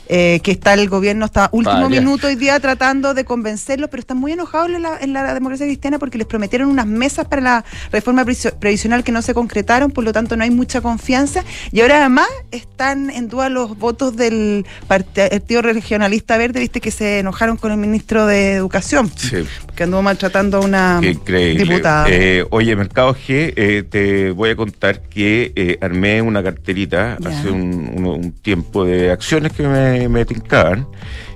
Eh, 0.09 0.41
que 0.45 0.53
está 0.53 0.75
el 0.75 0.89
gobierno 0.89 1.25
hasta 1.25 1.49
último 1.51 1.89
minuto 1.89 2.29
hoy 2.29 2.37
día 2.37 2.61
tratando 2.61 3.13
de 3.13 3.25
convencerlos, 3.25 3.91
pero 3.91 4.01
están 4.01 4.19
muy 4.19 4.33
enojados 4.33 4.71
en 4.71 5.13
la, 5.13 5.35
democracia 5.35 5.67
cristiana 5.67 5.99
porque 5.99 6.17
les 6.17 6.29
prometieron 6.29 6.69
unas 6.69 6.87
mesas 6.87 7.27
para 7.27 7.43
la 7.43 7.65
reforma 7.91 8.25
previsional 8.25 9.03
que 9.03 9.11
no 9.11 9.21
se 9.21 9.35
concretaron, 9.35 9.91
por 9.91 10.05
lo 10.05 10.13
tanto 10.13 10.37
no 10.37 10.45
hay 10.45 10.51
mucha 10.51 10.81
confianza. 10.81 11.45
Y 11.73 11.81
ahora 11.81 11.99
además 12.01 12.29
están 12.53 13.11
en 13.11 13.29
duda 13.29 13.49
los 13.49 13.77
votos 13.79 14.17
del 14.17 14.65
Partido 14.87 15.63
Regionalista 15.63 16.39
Verde, 16.39 16.61
viste 16.61 16.81
que 16.81 16.93
se 16.93 17.19
enojaron 17.19 17.57
con 17.57 17.73
el 17.73 17.79
ministro 17.79 18.27
de 18.27 18.53
Educación, 18.53 19.11
sí. 19.17 19.45
que 19.75 19.83
anduvo 19.83 20.03
maltratando 20.03 20.59
a 20.59 20.61
una 20.61 21.01
diputada. 21.01 22.07
Eh, 22.09 22.47
oye, 22.51 22.77
Mercado 22.77 23.13
G, 23.15 23.53
eh, 23.57 23.83
te 23.89 24.31
voy 24.31 24.51
a 24.51 24.57
contar 24.57 25.03
que 25.03 25.79
armé 25.81 26.23
una 26.23 26.45
carterita 26.45 27.19
hace 27.25 27.51
un 27.51 28.33
tiempo 28.41 28.85
de 28.85 29.11
acciones 29.11 29.53
que 29.53 29.65
me 29.65 29.96
me, 30.09 30.25
tincaban. 30.25 30.87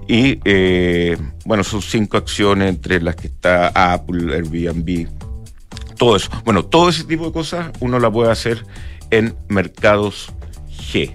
Y 0.08 0.40
eh, 0.44 1.16
bueno, 1.44 1.62
son 1.62 1.82
cinco 1.82 2.16
acciones 2.16 2.68
entre 2.68 3.00
las 3.00 3.16
que 3.16 3.28
está 3.28 3.68
Apple, 3.68 4.34
Airbnb, 4.34 5.08
todo 5.96 6.16
eso. 6.16 6.30
Bueno, 6.44 6.64
todo 6.64 6.88
ese 6.88 7.04
tipo 7.04 7.26
de 7.26 7.32
cosas 7.32 7.70
uno 7.80 7.98
la 7.98 8.10
puede 8.10 8.30
hacer 8.30 8.64
en 9.10 9.36
Mercados 9.48 10.32
G. 10.92 11.14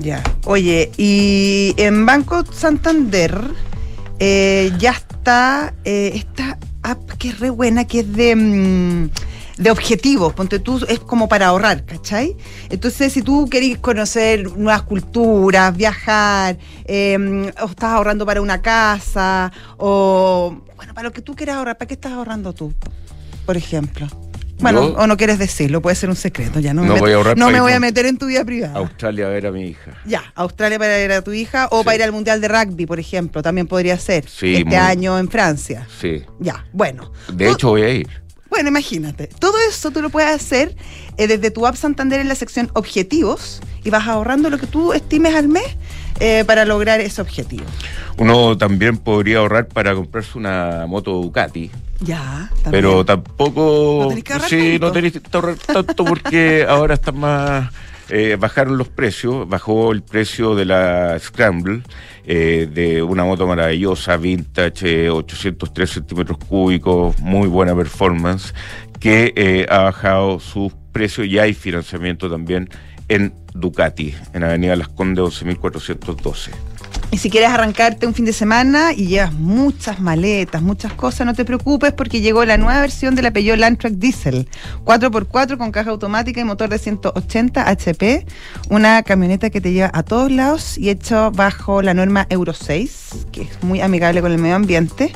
Ya. 0.00 0.22
Oye, 0.44 0.90
y 0.96 1.74
en 1.76 2.04
Banco 2.04 2.44
Santander 2.52 3.38
eh, 4.18 4.72
ya 4.78 4.92
está 4.92 5.74
eh, 5.84 6.12
esta 6.14 6.58
app 6.82 7.10
que 7.12 7.28
es 7.28 7.40
re 7.40 7.50
buena, 7.50 7.86
que 7.86 8.00
es 8.00 8.12
de... 8.12 8.36
Mm, 8.36 9.10
de 9.56 9.70
objetivos, 9.70 10.34
ponte 10.34 10.58
tú, 10.58 10.84
es 10.88 11.00
como 11.00 11.28
para 11.28 11.46
ahorrar, 11.46 11.84
¿cachai? 11.84 12.36
Entonces, 12.68 13.12
si 13.12 13.22
tú 13.22 13.48
querés 13.48 13.78
conocer 13.78 14.56
nuevas 14.56 14.82
culturas, 14.82 15.74
viajar, 15.76 16.58
em, 16.84 17.46
o 17.62 17.66
estás 17.66 17.90
ahorrando 17.90 18.26
para 18.26 18.42
una 18.42 18.60
casa, 18.60 19.50
o, 19.78 20.56
bueno, 20.76 20.92
para 20.94 21.08
lo 21.08 21.12
que 21.12 21.22
tú 21.22 21.34
quieras 21.34 21.56
ahorrar, 21.56 21.78
¿para 21.78 21.88
qué 21.88 21.94
estás 21.94 22.12
ahorrando 22.12 22.52
tú, 22.52 22.72
por 23.46 23.56
ejemplo? 23.56 24.06
Bueno, 24.58 24.86
o 24.86 25.06
no 25.06 25.16
quieres 25.18 25.38
decirlo, 25.38 25.82
puede 25.82 25.96
ser 25.96 26.08
un 26.08 26.16
secreto, 26.16 26.60
ya 26.60 26.72
no, 26.72 26.82
me, 26.82 26.98
voy 26.98 27.12
a 27.12 27.34
no 27.34 27.50
me 27.50 27.60
voy 27.60 27.72
a 27.72 27.80
meter 27.80 28.06
en 28.06 28.16
tu 28.16 28.26
vida 28.26 28.42
privada. 28.42 28.78
Australia 28.78 29.26
a 29.26 29.28
ver 29.28 29.46
a 29.46 29.52
mi 29.52 29.66
hija. 29.68 29.92
Ya, 30.06 30.32
Australia 30.34 30.78
para 30.78 30.96
ver 30.96 31.12
a 31.12 31.22
tu 31.22 31.32
hija 31.32 31.68
o 31.70 31.84
para 31.84 31.96
ir 31.96 32.02
al 32.02 32.12
Mundial 32.12 32.40
de 32.40 32.48
Rugby, 32.48 32.86
por 32.86 32.98
ejemplo, 32.98 33.42
también 33.42 33.66
podría 33.66 33.98
ser. 33.98 34.24
este 34.24 34.76
año 34.76 35.18
en 35.18 35.28
Francia. 35.28 35.86
Sí. 36.00 36.22
Ya, 36.40 36.64
bueno. 36.72 37.12
De 37.32 37.50
hecho 37.50 37.68
voy 37.68 37.82
a 37.82 37.90
ir. 37.90 38.25
Bueno, 38.56 38.70
imagínate. 38.70 39.26
Todo 39.26 39.58
eso 39.68 39.90
tú 39.90 40.00
lo 40.00 40.08
puedes 40.08 40.30
hacer 40.30 40.74
eh, 41.18 41.26
desde 41.26 41.50
tu 41.50 41.66
app 41.66 41.76
Santander 41.76 42.20
en 42.20 42.28
la 42.28 42.34
sección 42.34 42.70
objetivos 42.72 43.60
y 43.84 43.90
vas 43.90 44.08
ahorrando 44.08 44.48
lo 44.48 44.56
que 44.56 44.66
tú 44.66 44.94
estimes 44.94 45.34
al 45.34 45.46
mes 45.46 45.76
eh, 46.20 46.42
para 46.46 46.64
lograr 46.64 47.00
ese 47.00 47.20
objetivo. 47.20 47.66
Uno 48.16 48.56
también 48.56 48.96
podría 48.96 49.40
ahorrar 49.40 49.68
para 49.68 49.94
comprarse 49.94 50.38
una 50.38 50.86
moto 50.88 51.12
Ducati. 51.20 51.70
Ya, 52.00 52.50
también. 52.62 52.70
Pero 52.70 53.04
tampoco. 53.04 54.08
No 54.10 54.40
sí, 54.48 54.78
no 54.80 54.90
tenés 54.90 55.12
que 55.12 55.20
ahorrar 55.32 55.56
tanto 55.58 56.06
porque 56.06 56.64
ahora 56.66 56.94
están 56.94 57.18
más. 57.20 57.70
Eh, 58.08 58.38
bajaron 58.40 58.78
los 58.78 58.88
precios, 58.88 59.46
bajó 59.46 59.92
el 59.92 60.00
precio 60.00 60.54
de 60.54 60.64
la 60.64 61.18
Scramble, 61.18 61.82
eh, 62.26 62.68
de 62.72 63.02
una 63.02 63.24
moto 63.24 63.46
maravillosa, 63.46 64.16
vintage, 64.16 65.10
803 65.10 65.90
centímetros 65.90 66.38
cúbicos, 66.38 67.18
muy 67.20 67.48
buena 67.48 67.74
performance, 67.74 68.52
que 68.98 69.32
eh, 69.36 69.66
ha 69.70 69.84
bajado 69.84 70.40
sus 70.40 70.72
precios 70.90 71.26
y 71.28 71.38
hay 71.38 71.54
financiamiento 71.54 72.28
también 72.28 72.68
en 73.08 73.32
Ducati, 73.60 74.14
en 74.32 74.44
Avenida 74.44 74.76
Las 74.76 74.88
Condes 74.88 75.42
11412. 75.42 76.52
Y 77.10 77.18
si 77.18 77.30
quieres 77.30 77.50
arrancarte 77.50 78.06
un 78.06 78.14
fin 78.14 78.24
de 78.24 78.32
semana 78.32 78.92
y 78.92 79.06
llevas 79.06 79.32
muchas 79.32 80.00
maletas, 80.00 80.60
muchas 80.60 80.92
cosas, 80.92 81.24
no 81.26 81.34
te 81.34 81.44
preocupes 81.44 81.92
porque 81.92 82.20
llegó 82.20 82.44
la 82.44 82.58
nueva 82.58 82.80
versión 82.80 83.14
de 83.14 83.22
la 83.22 83.30
Peugeot 83.30 83.58
Landtrack 83.58 83.94
Diesel, 83.94 84.48
4x4 84.84 85.56
con 85.56 85.70
caja 85.70 85.90
automática 85.90 86.40
y 86.40 86.44
motor 86.44 86.68
de 86.68 86.78
180 86.78 87.68
HP, 87.68 88.26
una 88.70 89.02
camioneta 89.04 89.50
que 89.50 89.60
te 89.60 89.72
lleva 89.72 89.90
a 89.94 90.02
todos 90.02 90.32
lados 90.32 90.76
y 90.78 90.90
hecho 90.90 91.30
bajo 91.30 91.80
la 91.80 91.94
norma 91.94 92.26
Euro 92.28 92.52
6, 92.52 93.26
que 93.30 93.42
es 93.42 93.62
muy 93.62 93.80
amigable 93.80 94.20
con 94.20 94.32
el 94.32 94.38
medio 94.38 94.56
ambiente. 94.56 95.12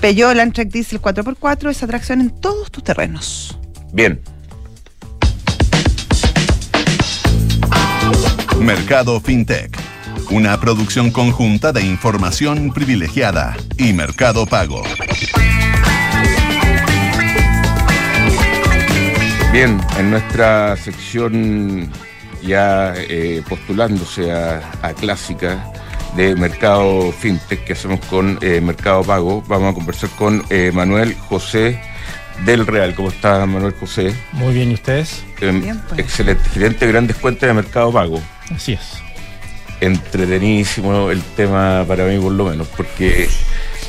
Peugeot 0.00 0.34
Landtrack 0.34 0.68
Diesel 0.68 1.02
4x4 1.02 1.70
es 1.70 1.82
atracción 1.82 2.22
en 2.22 2.30
todos 2.30 2.70
tus 2.70 2.82
terrenos. 2.82 3.58
Bien. 3.92 4.20
Mercado 8.60 9.20
FinTech 9.20 9.86
una 10.30 10.58
producción 10.58 11.10
conjunta 11.10 11.72
de 11.72 11.82
información 11.82 12.72
privilegiada 12.72 13.56
y 13.78 13.92
mercado 13.92 14.46
pago. 14.46 14.82
Bien, 19.52 19.80
en 19.98 20.10
nuestra 20.10 20.76
sección 20.76 21.90
ya 22.42 22.94
eh, 22.96 23.42
postulándose 23.48 24.32
a, 24.32 24.60
clásica 24.98 25.72
de 26.16 26.34
mercado 26.34 27.12
fintech 27.12 27.64
que 27.64 27.72
hacemos 27.74 28.00
con 28.06 28.38
eh, 28.40 28.60
Mercado 28.60 29.02
Pago, 29.02 29.42
vamos 29.46 29.72
a 29.72 29.74
conversar 29.74 30.10
con 30.10 30.42
eh, 30.50 30.70
Manuel 30.72 31.14
José 31.14 31.80
del 32.44 32.66
Real. 32.66 32.94
¿Cómo 32.94 33.08
está 33.08 33.44
Manuel 33.46 33.74
José? 33.78 34.14
Muy 34.32 34.54
bien, 34.54 34.70
¿y 34.70 34.74
ustedes? 34.74 35.24
Em, 35.40 35.62
Bien, 35.62 35.82
pues. 35.88 36.00
Excelente, 36.00 36.48
gerente 36.50 36.86
de 36.86 36.92
grandes 36.92 37.16
cuentas 37.16 37.48
de 37.48 37.54
Mercado 37.54 37.92
Pago. 37.92 38.20
Así 38.54 38.72
es. 38.74 39.02
Entretenidísimo 39.80 41.10
el 41.10 41.22
tema 41.22 41.84
para 41.86 42.04
mí 42.06 42.18
por 42.18 42.32
lo 42.32 42.46
menos, 42.46 42.66
porque 42.68 43.28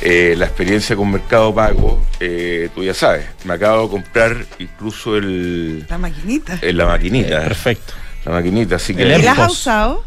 eh, 0.02 0.34
la 0.36 0.46
experiencia 0.46 0.94
con 0.96 1.10
Mercado 1.10 1.54
Pago, 1.54 2.04
eh, 2.20 2.68
tú 2.74 2.84
ya 2.84 2.92
sabes, 2.94 3.24
me 3.44 3.54
acabo 3.54 3.84
de 3.84 3.88
comprar 3.90 4.36
incluso 4.58 5.16
el, 5.16 5.86
La 5.88 5.98
maquinita. 5.98 6.58
el- 6.62 6.76
la 6.76 6.86
maquinita. 6.86 7.40
Perfecto. 7.42 7.94
La 8.24 8.32
maquinita, 8.32 8.76
así 8.76 8.94
que 8.94 9.02
El 9.02 9.20
¿Y 9.20 9.24
la 9.24 9.32
has 9.32 9.52
usado? 9.52 10.04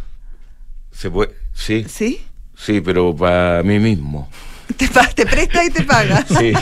se 0.92 1.10
puede, 1.10 1.34
sí, 1.54 1.86
¿Sí? 1.90 2.22
sí, 2.56 2.82
pero 2.82 3.16
para 3.16 3.64
mí 3.64 3.80
mismo. 3.80 4.30
Te, 4.78 4.88
te 5.16 5.26
presta 5.26 5.64
y 5.66 5.70
te 5.70 5.84
paga. 5.84 6.26
Sí. 6.40 6.54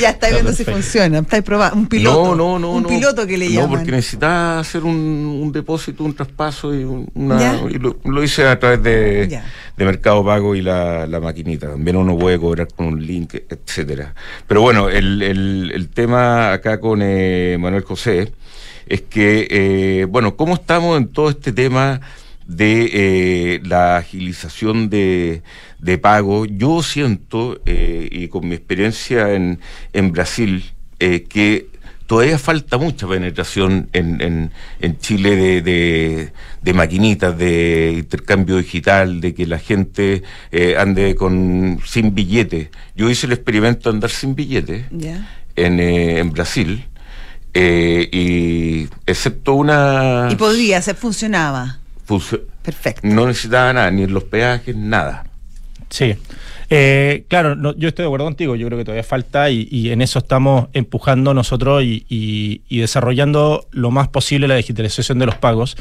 ya 0.00 0.10
está 0.10 0.28
viendo 0.30 0.52
si 0.52 0.64
funciona. 0.64 1.18
Está 1.20 1.40
probando. 1.42 1.76
Un 1.76 1.86
piloto. 1.86 2.34
No, 2.34 2.58
no, 2.58 2.58
no. 2.58 2.72
Un 2.72 2.82
no. 2.82 2.88
piloto 2.88 3.26
que 3.26 3.38
le 3.38 3.46
No, 3.46 3.52
llaman. 3.52 3.70
porque 3.70 3.92
necesitaba 3.92 4.58
hacer 4.58 4.82
un, 4.84 4.94
un 4.96 5.52
depósito, 5.52 6.02
un 6.04 6.14
traspaso 6.14 6.74
y, 6.74 6.84
un- 6.84 7.08
una, 7.14 7.60
y 7.70 7.74
lo, 7.74 7.96
lo 8.04 8.22
hice 8.24 8.46
a 8.46 8.58
través 8.58 8.82
de, 8.82 9.40
de 9.76 9.84
Mercado 9.84 10.24
Pago 10.24 10.54
y 10.54 10.62
la, 10.62 11.06
la 11.06 11.20
maquinita. 11.20 11.68
También 11.70 11.96
uno 11.96 12.18
puede 12.18 12.38
cobrar 12.38 12.68
con 12.74 12.86
un 12.86 13.06
link, 13.06 13.34
etcétera. 13.48 14.14
Pero 14.46 14.62
bueno, 14.62 14.88
el, 14.88 15.22
el, 15.22 15.70
el 15.74 15.88
tema 15.88 16.52
acá 16.52 16.80
con 16.80 17.00
eh, 17.02 17.56
Manuel 17.60 17.84
José 17.84 18.32
es 18.86 19.02
que, 19.02 19.46
eh, 19.50 20.06
bueno, 20.06 20.34
¿cómo 20.34 20.54
estamos 20.54 20.98
en 20.98 21.08
todo 21.08 21.30
este 21.30 21.52
tema? 21.52 22.00
De 22.50 22.90
eh, 22.92 23.60
la 23.64 23.96
agilización 23.98 24.90
de, 24.90 25.42
de 25.78 25.98
pago. 25.98 26.46
Yo 26.46 26.82
siento, 26.82 27.60
eh, 27.64 28.08
y 28.10 28.28
con 28.28 28.42
mi 28.48 28.54
experiencia 28.56 29.32
en, 29.36 29.60
en 29.92 30.12
Brasil, 30.12 30.52
eh, 30.98 31.24
que 31.28 31.68
todavía 32.06 32.38
falta 32.38 32.76
mucha 32.76 33.06
penetración 33.06 33.88
en, 33.92 34.20
en, 34.20 34.50
en 34.80 34.98
Chile 34.98 35.36
de, 35.36 35.62
de, 35.62 36.32
de 36.60 36.72
maquinitas, 36.74 37.38
de 37.38 37.94
intercambio 38.02 38.56
digital, 38.56 39.20
de 39.20 39.32
que 39.32 39.46
la 39.46 39.60
gente 39.60 40.22
eh, 40.50 40.74
ande 40.76 41.14
con 41.14 41.78
sin 41.86 42.12
billete. 42.12 42.70
Yo 42.96 43.08
hice 43.08 43.26
el 43.28 43.32
experimento 43.32 43.88
de 43.90 43.94
andar 43.94 44.10
sin 44.10 44.34
billete 44.34 44.86
en, 45.54 45.78
eh, 45.78 46.18
en 46.18 46.32
Brasil. 46.32 46.84
eh, 47.54 48.08
y 48.12 48.88
excepto 49.06 49.54
una 49.54 50.28
Y 50.30 50.36
podría 50.36 50.80
ser, 50.82 50.96
funcionaba. 50.96 51.79
Funcio- 52.10 52.42
Perfecto. 52.62 53.00
no 53.06 53.26
necesitaba 53.26 53.72
nada, 53.72 53.90
ni 53.90 54.02
en 54.02 54.12
los 54.12 54.24
peajes, 54.24 54.74
nada. 54.76 55.24
Sí. 55.88 56.14
Eh, 56.72 57.24
claro, 57.28 57.56
no, 57.56 57.74
yo 57.76 57.88
estoy 57.88 58.04
de 58.04 58.06
acuerdo 58.08 58.26
contigo, 58.26 58.54
yo 58.54 58.66
creo 58.68 58.78
que 58.78 58.84
todavía 58.84 59.02
falta 59.02 59.50
y, 59.50 59.66
y 59.72 59.90
en 59.90 60.02
eso 60.02 60.20
estamos 60.20 60.68
empujando 60.72 61.34
nosotros 61.34 61.82
y, 61.82 62.04
y- 62.08 62.60
y 62.68 62.78
desarrollando 62.78 63.66
lo 63.72 63.90
más 63.90 64.06
posible 64.08 64.46
la 64.46 64.54
digitalización 64.56 65.18
de 65.18 65.26
los 65.26 65.34
pagos. 65.36 65.76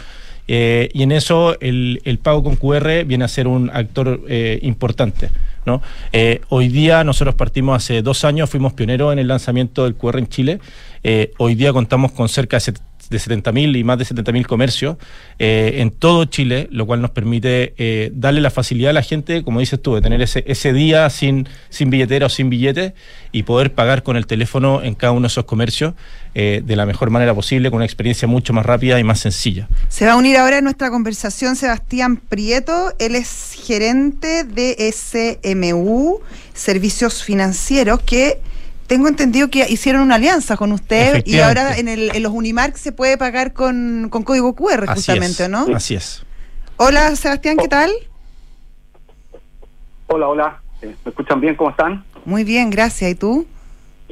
Eh, 0.52 0.90
y 0.94 1.04
en 1.04 1.12
eso 1.12 1.56
el, 1.60 2.02
el 2.06 2.18
pago 2.18 2.44
con 2.44 2.56
QR 2.56 3.04
viene 3.06 3.24
a 3.24 3.28
ser 3.28 3.48
un 3.48 3.70
actor 3.72 4.22
eh, 4.28 4.58
importante. 4.64 5.30
¿no? 5.68 5.84
Eh, 6.12 6.42
hoy 6.50 6.70
día 6.70 7.04
nosotros 7.04 7.36
partimos 7.36 7.78
hace 7.78 8.02
dos 8.02 8.26
años, 8.26 8.50
fuimos 8.50 8.74
pioneros 8.74 9.14
en 9.14 9.20
el 9.20 9.28
lanzamiento 9.28 9.84
del 9.84 9.94
QR 9.94 10.18
en 10.18 10.28
Chile. 10.28 10.60
Eh, 11.04 11.34
hoy 11.38 11.54
día 11.54 11.72
contamos 11.72 12.14
con 12.14 12.28
cerca 12.30 12.58
de 12.58 12.62
de 13.10 13.18
70.000 13.18 13.78
y 13.78 13.84
más 13.84 13.98
de 13.98 14.06
70.000 14.06 14.46
comercios 14.46 14.98
eh, 15.40 15.76
en 15.78 15.92
todo 15.92 16.26
Chile, 16.26 16.68
lo 16.72 16.86
cual 16.86 17.02
nos 17.02 17.12
permite 17.12 17.74
eh, 17.78 18.12
darle 18.14 18.42
la 18.42 18.52
facilidad 18.52 18.92
a 18.92 18.94
la 18.94 19.02
gente, 19.02 19.44
como 19.44 19.60
dices 19.60 19.82
tú, 19.82 19.96
de 19.96 20.02
tener 20.02 20.22
ese, 20.22 20.44
ese 20.48 20.74
día 20.74 21.10
sin, 21.10 21.48
sin 21.70 21.90
billetera 21.90 22.28
o 22.28 22.30
sin 22.30 22.50
billete 22.50 22.94
y 23.32 23.44
poder 23.44 23.74
pagar 23.74 24.04
con 24.04 24.16
el 24.18 24.28
teléfono 24.28 24.84
en 24.84 24.96
cada 24.96 25.12
uno 25.12 25.22
de 25.22 25.28
esos 25.28 25.46
comercios 25.46 25.94
eh, 26.36 26.62
de 26.64 26.76
la 26.76 26.86
mejor 26.86 27.10
manera 27.10 27.34
posible, 27.34 27.70
con 27.70 27.78
una 27.78 27.86
experiencia 27.86 28.28
mucho 28.28 28.54
más 28.54 28.66
rápida 28.66 29.00
y 29.00 29.04
más 29.04 29.20
sencilla. 29.20 29.68
Se 29.88 30.06
va 30.06 30.14
a 30.14 30.16
unir 30.16 30.38
ahora 30.38 30.60
a 30.60 30.62
nuestra 30.62 30.92
conversación 30.92 31.56
Sebastián 31.56 32.18
Prieto. 32.18 32.94
Él 33.00 33.16
es 33.16 33.54
gerente 33.54 34.44
de 34.44 34.92
SMU, 34.94 36.20
Servicios 36.54 37.24
Financieros, 37.24 38.02
que 38.02 38.40
tengo 38.90 39.08
entendido 39.08 39.50
que 39.50 39.66
hicieron 39.70 40.02
una 40.02 40.16
alianza 40.16 40.58
con 40.58 40.72
usted 40.72 41.22
y 41.24 41.40
ahora 41.40 41.78
en, 41.78 41.88
el, 41.88 42.10
en 42.14 42.24
los 42.24 42.32
Unimark 42.34 42.76
se 42.76 42.92
puede 42.92 43.20
pagar 43.20 43.54
con, 43.54 44.08
con 44.10 44.24
código 44.24 44.56
QR, 44.56 44.86
Así 44.88 44.96
justamente, 44.96 45.44
es, 45.44 45.50
¿no? 45.50 45.68
Así 45.76 45.94
es. 45.94 46.26
Hola 46.76 47.16
Sebastián, 47.16 47.58
¿qué 47.58 47.68
tal? 47.68 47.92
Hola, 50.08 50.28
hola. 50.28 50.62
Eh, 50.82 50.96
¿Me 51.06 51.10
escuchan 51.10 51.40
bien? 51.40 51.54
¿Cómo 51.54 51.70
están? 51.70 52.04
Muy 52.26 52.44
bien, 52.44 52.72
gracias. 52.72 53.12
¿Y 53.12 53.16
tú? 53.16 53.46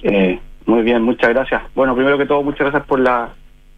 Eh, 0.03 0.39
muy 0.67 0.83
bien, 0.83 1.01
muchas 1.01 1.31
gracias. 1.31 1.63
Bueno, 1.73 1.95
primero 1.95 2.19
que 2.19 2.27
todo, 2.27 2.43
muchas 2.43 2.59
gracias 2.59 2.85
por 2.85 2.99
la 2.99 3.33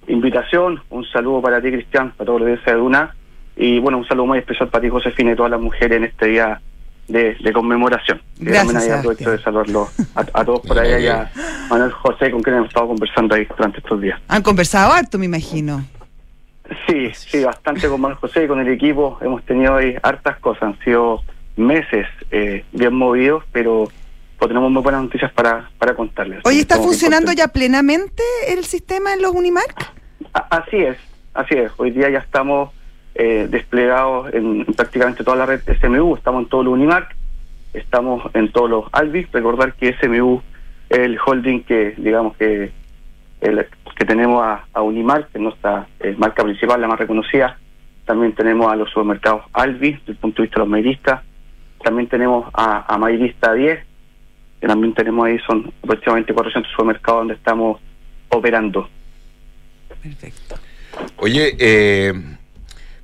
invitación. 0.09 0.81
Un 0.89 1.05
saludo 1.05 1.41
para 1.41 1.61
ti, 1.61 1.71
Cristian, 1.71 2.11
para 2.11 2.25
toda 2.25 2.39
la 2.39 2.45
audiencia 2.45 2.73
de 2.73 2.79
Duna. 2.79 3.15
Y 3.55 3.79
bueno, 3.79 3.99
un 3.99 4.05
saludo 4.05 4.25
muy 4.25 4.39
especial 4.39 4.67
para 4.67 4.81
ti, 4.81 4.89
Josefina, 4.89 5.31
y 5.31 5.35
todas 5.37 5.51
las 5.51 5.61
mujeres 5.61 5.95
en 5.95 6.03
este 6.03 6.27
día 6.27 6.59
de, 7.09 7.35
de 7.35 7.53
conmemoración. 7.53 8.21
Y 8.39 8.45
Gracias, 8.45 8.67
también 8.73 8.91
ahí 8.93 8.97
aprovecho 8.99 9.31
de 9.31 9.41
saludarlos 9.41 9.89
a, 10.15 10.21
a 10.21 10.45
todos 10.45 10.61
por 10.61 10.79
allá 10.79 10.99
y 10.99 11.07
a 11.07 11.29
Manuel 11.69 11.91
José, 11.91 12.31
con 12.31 12.41
quien 12.41 12.55
hemos 12.57 12.69
estado 12.69 12.87
conversando 12.87 13.35
ahí 13.35 13.45
durante 13.45 13.79
estos 13.79 13.99
días. 14.01 14.19
Han 14.27 14.41
conversado 14.43 14.93
harto, 14.93 15.17
me 15.19 15.25
imagino. 15.25 15.83
Sí, 16.87 17.11
sí, 17.13 17.43
bastante 17.43 17.87
con 17.89 17.99
Manuel 17.99 18.19
José 18.19 18.43
y 18.43 18.47
con 18.47 18.59
el 18.59 18.67
equipo. 18.69 19.17
Hemos 19.21 19.43
tenido 19.43 19.75
ahí 19.75 19.95
hartas 20.03 20.37
cosas. 20.39 20.63
Han 20.63 20.79
sido 20.83 21.21
meses 21.57 22.05
eh, 22.31 22.63
bien 22.71 22.93
movidos, 22.93 23.43
pero 23.51 23.89
pues, 24.37 24.47
tenemos 24.49 24.71
muy 24.71 24.83
buenas 24.83 25.01
noticias 25.01 25.31
para, 25.33 25.69
para 25.79 25.95
contarles. 25.95 26.41
Oye, 26.45 26.59
¿está 26.59 26.77
funcionando 26.77 27.31
ya 27.31 27.47
plenamente 27.47 28.21
el 28.49 28.63
sistema 28.65 29.13
en 29.13 29.21
los 29.23 29.31
Unimark? 29.33 29.91
A- 30.33 30.57
Así 30.57 30.77
es, 30.77 30.97
así 31.33 31.55
es. 31.55 31.71
Hoy 31.77 31.89
día 31.89 32.09
ya 32.11 32.19
estamos 32.19 32.69
eh, 33.19 33.47
desplegados 33.49 34.33
en, 34.33 34.61
en 34.67 34.73
prácticamente 34.73 35.23
toda 35.23 35.35
la 35.37 35.45
red 35.45 35.61
SMU, 35.81 36.15
estamos 36.15 36.43
en 36.43 36.49
todos 36.49 36.63
los 36.65 36.73
Unimark, 36.73 37.13
estamos 37.73 38.23
en 38.33 38.51
todos 38.51 38.69
los 38.69 38.85
Alvis. 38.93 39.29
Recordar 39.31 39.73
que 39.73 39.93
SMU 40.01 40.41
es 40.89 40.97
el 40.99 41.19
holding 41.23 41.61
que, 41.63 41.93
digamos, 41.97 42.35
que 42.37 42.71
el- 43.41 43.67
que 43.95 44.05
tenemos 44.05 44.41
a, 44.41 44.63
a 44.73 44.81
Unimark, 44.81 45.29
que 45.31 45.37
es 45.37 45.41
nuestra 45.43 45.85
eh, 45.99 46.15
marca 46.17 46.43
principal, 46.43 46.79
la 46.79 46.87
más 46.87 46.97
reconocida. 46.99 47.57
También 48.05 48.33
tenemos 48.33 48.71
a 48.71 48.75
los 48.77 48.89
supermercados 48.89 49.43
Alvis, 49.51 49.99
desde 49.99 50.13
el 50.13 50.17
punto 50.17 50.41
de 50.41 50.47
vista 50.47 50.55
de 50.55 50.59
los 50.65 50.69
mayoristas. 50.69 51.21
También 51.83 52.07
tenemos 52.07 52.49
a, 52.53 52.91
a 52.93 52.97
Mayorista 52.97 53.53
10, 53.53 53.79
que 54.61 54.67
también 54.67 54.93
tenemos 54.93 55.25
ahí, 55.25 55.37
son 55.45 55.71
aproximadamente 55.83 56.33
400 56.33 56.71
supermercados 56.71 57.19
donde 57.21 57.33
estamos 57.35 57.79
operando. 58.29 58.89
Perfecto. 60.01 60.55
Oye, 61.17 61.55
eh, 61.59 62.13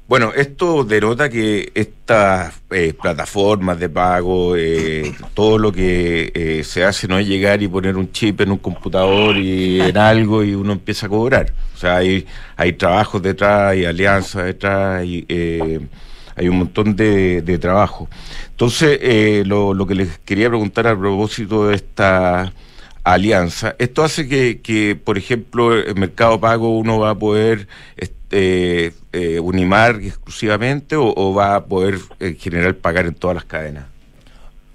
bueno, 0.07 0.31
esto 0.35 0.83
denota 0.83 1.29
que 1.29 1.71
estas 1.73 2.61
eh, 2.69 2.93
plataformas 2.93 3.79
de 3.79 3.89
pago, 3.89 4.55
eh, 4.55 5.13
todo 5.33 5.57
lo 5.57 5.71
que 5.71 6.31
eh, 6.35 6.63
se 6.63 6.83
hace 6.83 7.07
no 7.07 7.17
es 7.17 7.27
llegar 7.27 7.63
y 7.63 7.67
poner 7.67 7.97
un 7.97 8.11
chip 8.11 8.41
en 8.41 8.51
un 8.51 8.59
computador 8.59 9.37
y 9.37 9.81
en 9.81 9.97
algo 9.97 10.43
y 10.43 10.53
uno 10.53 10.73
empieza 10.73 11.07
a 11.07 11.09
cobrar. 11.09 11.53
O 11.73 11.77
sea, 11.77 11.97
hay, 11.97 12.25
hay 12.55 12.73
trabajos 12.73 13.21
detrás, 13.21 13.71
hay 13.71 13.85
alianzas 13.85 14.45
detrás, 14.45 15.03
y, 15.05 15.25
eh, 15.27 15.79
hay 16.35 16.49
un 16.49 16.59
montón 16.59 16.95
de, 16.95 17.41
de 17.41 17.57
trabajo. 17.57 18.09
Entonces, 18.51 18.99
eh, 19.01 19.43
lo, 19.45 19.73
lo 19.73 19.87
que 19.87 19.95
les 19.95 20.19
quería 20.19 20.49
preguntar 20.49 20.87
a 20.87 20.97
propósito 20.97 21.67
de 21.67 21.75
esta 21.75 22.53
alianza. 23.03 23.75
Esto 23.79 24.03
hace 24.03 24.27
que, 24.27 24.61
que, 24.61 24.95
por 24.95 25.17
ejemplo, 25.17 25.73
el 25.75 25.95
mercado 25.95 26.39
pago 26.39 26.77
uno 26.77 26.99
va 26.99 27.11
a 27.11 27.15
poder 27.15 27.67
este, 27.97 28.93
eh, 29.15 29.39
unimar 29.39 29.95
exclusivamente 29.95 30.97
o, 30.97 31.33
va 31.33 31.55
a 31.55 31.65
poder 31.65 31.99
en 32.19 32.35
general 32.35 32.75
pagar 32.75 33.05
en 33.05 33.13
todas 33.13 33.35
las 33.35 33.45
cadenas. 33.45 33.85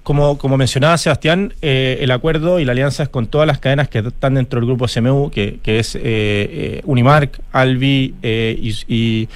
Como, 0.03 0.39
como 0.39 0.57
mencionaba 0.57 0.97
Sebastián, 0.97 1.53
eh, 1.61 1.99
el 2.01 2.11
acuerdo 2.11 2.59
y 2.59 2.65
la 2.65 2.73
alianza 2.73 3.03
es 3.03 3.11
con 3.11 3.27
todas 3.27 3.47
las 3.47 3.59
cadenas 3.59 3.91
que 3.91 3.99
están 3.99 4.35
dentro 4.35 4.59
del 4.59 4.67
grupo 4.67 4.89
SMU, 4.89 5.31
que, 5.31 5.61
es 5.63 5.95
eh, 5.95 6.01
eh, 6.03 6.81
Unimark, 6.85 7.39
Albi 7.53 8.15
y, 8.23 9.29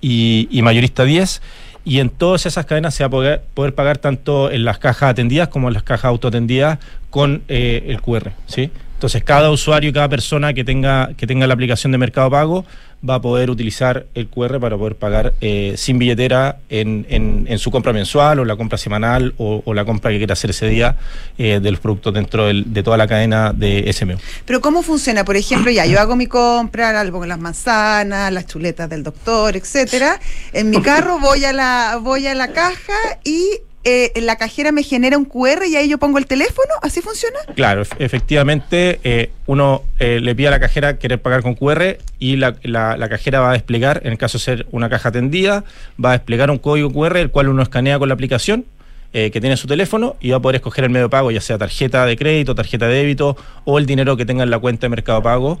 y, 0.00 0.62
Mayorista 0.62 1.04
10. 1.04 1.42
Y 1.84 2.00
en 2.00 2.10
todas 2.10 2.44
esas 2.44 2.66
cadenas 2.66 2.94
se 2.94 3.04
va 3.04 3.06
a 3.06 3.10
poder, 3.10 3.42
poder 3.54 3.74
pagar 3.74 3.98
tanto 3.98 4.50
en 4.50 4.64
las 4.64 4.78
cajas 4.78 5.10
atendidas 5.10 5.48
como 5.48 5.68
en 5.68 5.74
las 5.74 5.84
cajas 5.84 6.06
autoatendidas 6.06 6.80
con 7.08 7.42
el 7.48 8.00
QR. 8.02 8.32
¿sí? 8.46 8.70
Entonces, 9.00 9.24
cada 9.24 9.50
usuario 9.50 9.88
y 9.88 9.92
cada 9.94 10.10
persona 10.10 10.52
que 10.52 10.62
tenga, 10.62 11.12
que 11.16 11.26
tenga 11.26 11.46
la 11.46 11.54
aplicación 11.54 11.90
de 11.90 11.96
Mercado 11.96 12.28
Pago 12.28 12.66
va 13.08 13.14
a 13.14 13.20
poder 13.22 13.48
utilizar 13.48 14.04
el 14.14 14.26
QR 14.28 14.60
para 14.60 14.76
poder 14.76 14.94
pagar 14.94 15.32
eh, 15.40 15.72
sin 15.78 15.98
billetera 15.98 16.58
en, 16.68 17.06
en- 17.08 17.46
en 17.48 17.58
su 17.58 17.70
compra 17.70 17.94
mensual 17.94 18.40
o 18.40 18.44
la 18.44 18.56
compra 18.56 18.76
semanal 18.76 19.32
o, 19.38 19.62
o 19.64 19.72
la 19.72 19.86
compra 19.86 20.10
que 20.10 20.18
quiera 20.18 20.34
hacer 20.34 20.50
ese 20.50 20.66
día 20.68 20.96
eh, 21.38 21.60
de 21.62 21.70
los 21.70 21.80
productos 21.80 22.12
dentro 22.12 22.44
del- 22.44 22.74
de 22.74 22.82
toda 22.82 22.98
la 22.98 23.06
cadena 23.08 23.54
de 23.54 23.90
SMU. 23.90 24.16
Pero 24.44 24.60
¿cómo 24.60 24.82
funciona? 24.82 25.24
Por 25.24 25.36
ejemplo, 25.36 25.70
ya 25.70 25.86
yo 25.86 25.98
hago 25.98 26.14
mi 26.14 26.26
compra, 26.26 27.00
algo 27.00 27.20
con 27.20 27.28
las 27.30 27.38
manzanas, 27.38 28.30
las 28.30 28.46
chuletas 28.48 28.90
del 28.90 29.02
doctor, 29.02 29.56
etcétera. 29.56 30.20
En 30.52 30.68
mi 30.68 30.82
carro 30.82 31.18
voy 31.18 31.42
a 31.46 31.54
la 31.54 31.98
voy 32.02 32.26
a 32.26 32.34
la 32.34 32.48
caja 32.52 32.92
y 33.24 33.48
eh, 33.82 34.12
la 34.20 34.36
cajera 34.36 34.72
me 34.72 34.82
genera 34.82 35.16
un 35.16 35.24
QR 35.24 35.64
y 35.66 35.74
ahí 35.74 35.88
yo 35.88 35.96
pongo 35.96 36.18
el 36.18 36.26
teléfono, 36.26 36.68
¿así 36.82 37.00
funciona? 37.00 37.38
Claro, 37.54 37.82
efectivamente, 37.98 39.00
eh, 39.04 39.30
uno 39.46 39.84
eh, 39.98 40.20
le 40.20 40.34
pide 40.34 40.48
a 40.48 40.50
la 40.50 40.60
cajera 40.60 40.98
querer 40.98 41.22
pagar 41.22 41.40
con 41.42 41.54
QR 41.54 41.96
y 42.18 42.36
la, 42.36 42.52
cajera 43.08 43.40
va 43.40 43.50
a 43.50 43.52
desplegar, 43.54 44.02
en 44.04 44.12
el 44.12 44.18
caso 44.18 44.36
de 44.36 44.44
ser 44.44 44.66
una 44.70 44.90
caja 44.90 45.08
atendida, 45.08 45.64
va 46.02 46.10
a 46.10 46.12
desplegar 46.12 46.50
un 46.50 46.58
código 46.58 46.92
QR, 46.92 47.16
el 47.16 47.30
cual 47.30 47.48
uno 47.48 47.62
escanea 47.62 47.98
con 47.98 48.08
la 48.08 48.14
aplicación. 48.14 48.66
que 49.12 49.40
tiene 49.40 49.56
su 49.56 49.66
teléfono 49.66 50.14
y 50.20 50.30
va 50.30 50.36
a 50.36 50.40
poder 50.40 50.56
escoger 50.56 50.84
el 50.84 50.90
medio 50.90 51.06
de 51.06 51.10
pago, 51.10 51.32
ya 51.32 51.40
sea 51.40 51.58
tarjeta 51.58 52.06
de 52.06 52.16
crédito, 52.16 52.54
tarjeta 52.54 52.86
de 52.86 52.94
débito 52.94 53.36
o 53.64 53.80
el 53.80 53.86
dinero 53.86 54.16
que 54.16 54.24
tenga 54.24 54.44
en 54.44 54.50
la 54.50 54.60
cuenta 54.60 54.82
de 54.82 54.90
Mercado 54.90 55.20
Pago, 55.20 55.58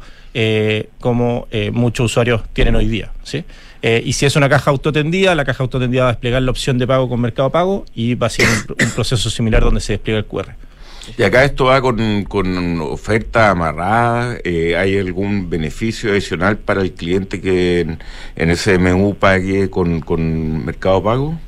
como 1.00 1.48
muchos 1.72 2.06
usuarios 2.06 2.42
tienen 2.52 2.76
hoy 2.76 2.86
día. 2.86 3.10
¿sí? 3.24 3.44
Eh, 3.82 4.02
y 4.04 4.12
si 4.12 4.26
es 4.26 4.36
una 4.36 4.48
caja 4.48 4.70
autotendida, 4.70 5.34
la 5.34 5.44
caja 5.44 5.62
autotendida 5.62 6.02
va 6.02 6.08
a 6.10 6.12
desplegar 6.12 6.42
la 6.42 6.50
opción 6.50 6.78
de 6.78 6.86
pago 6.86 7.08
con 7.08 7.20
Mercado 7.20 7.50
Pago 7.50 7.86
y 7.94 8.14
va 8.14 8.26
a 8.26 8.30
ser 8.30 8.46
un, 8.68 8.90
proceso 8.90 9.30
similar 9.30 9.62
donde 9.62 9.80
se 9.80 9.94
despliega 9.94 10.18
el 10.18 10.26
QR. 10.26 10.54
Y 11.16 11.22
acá 11.22 11.44
esto 11.44 11.64
va 11.64 11.80
con, 11.80 12.24
con 12.24 12.80
oferta 12.82 13.50
amarrada, 13.50 14.36
eh, 14.44 14.76
¿hay 14.76 14.98
algún 14.98 15.48
beneficio 15.48 16.10
adicional 16.10 16.58
para 16.58 16.82
el 16.82 16.92
cliente 16.92 17.40
que 17.40 17.80
en, 18.36 18.50
ese 18.50 18.78
menú 18.78 19.16
pague 19.18 19.70
con, 19.70 20.00
con 20.00 20.64
Mercado 20.64 21.02
Pago? 21.02 21.38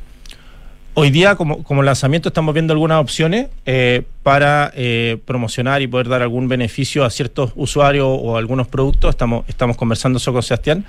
Hoy 0.94 1.10
día, 1.10 1.36
como, 1.36 1.62
como, 1.62 1.82
lanzamiento, 1.82 2.28
estamos 2.28 2.52
viendo 2.54 2.72
algunas 2.72 3.00
opciones 3.00 3.48
eh, 3.64 4.02
para 4.22 4.72
promocionar 5.24 5.80
y 5.80 5.86
poder 5.86 6.08
dar 6.08 6.22
algún 6.22 6.48
beneficio 6.48 7.04
a 7.04 7.10
ciertos 7.10 7.52
usuarios 7.54 8.06
o 8.08 8.36
algunos 8.36 8.68
productos. 8.68 9.10
Estamos, 9.10 9.44
estamos 9.48 9.76
conversando 9.76 10.16
eso 10.16 10.32
con 10.32 10.42
Sebastián. 10.42 10.84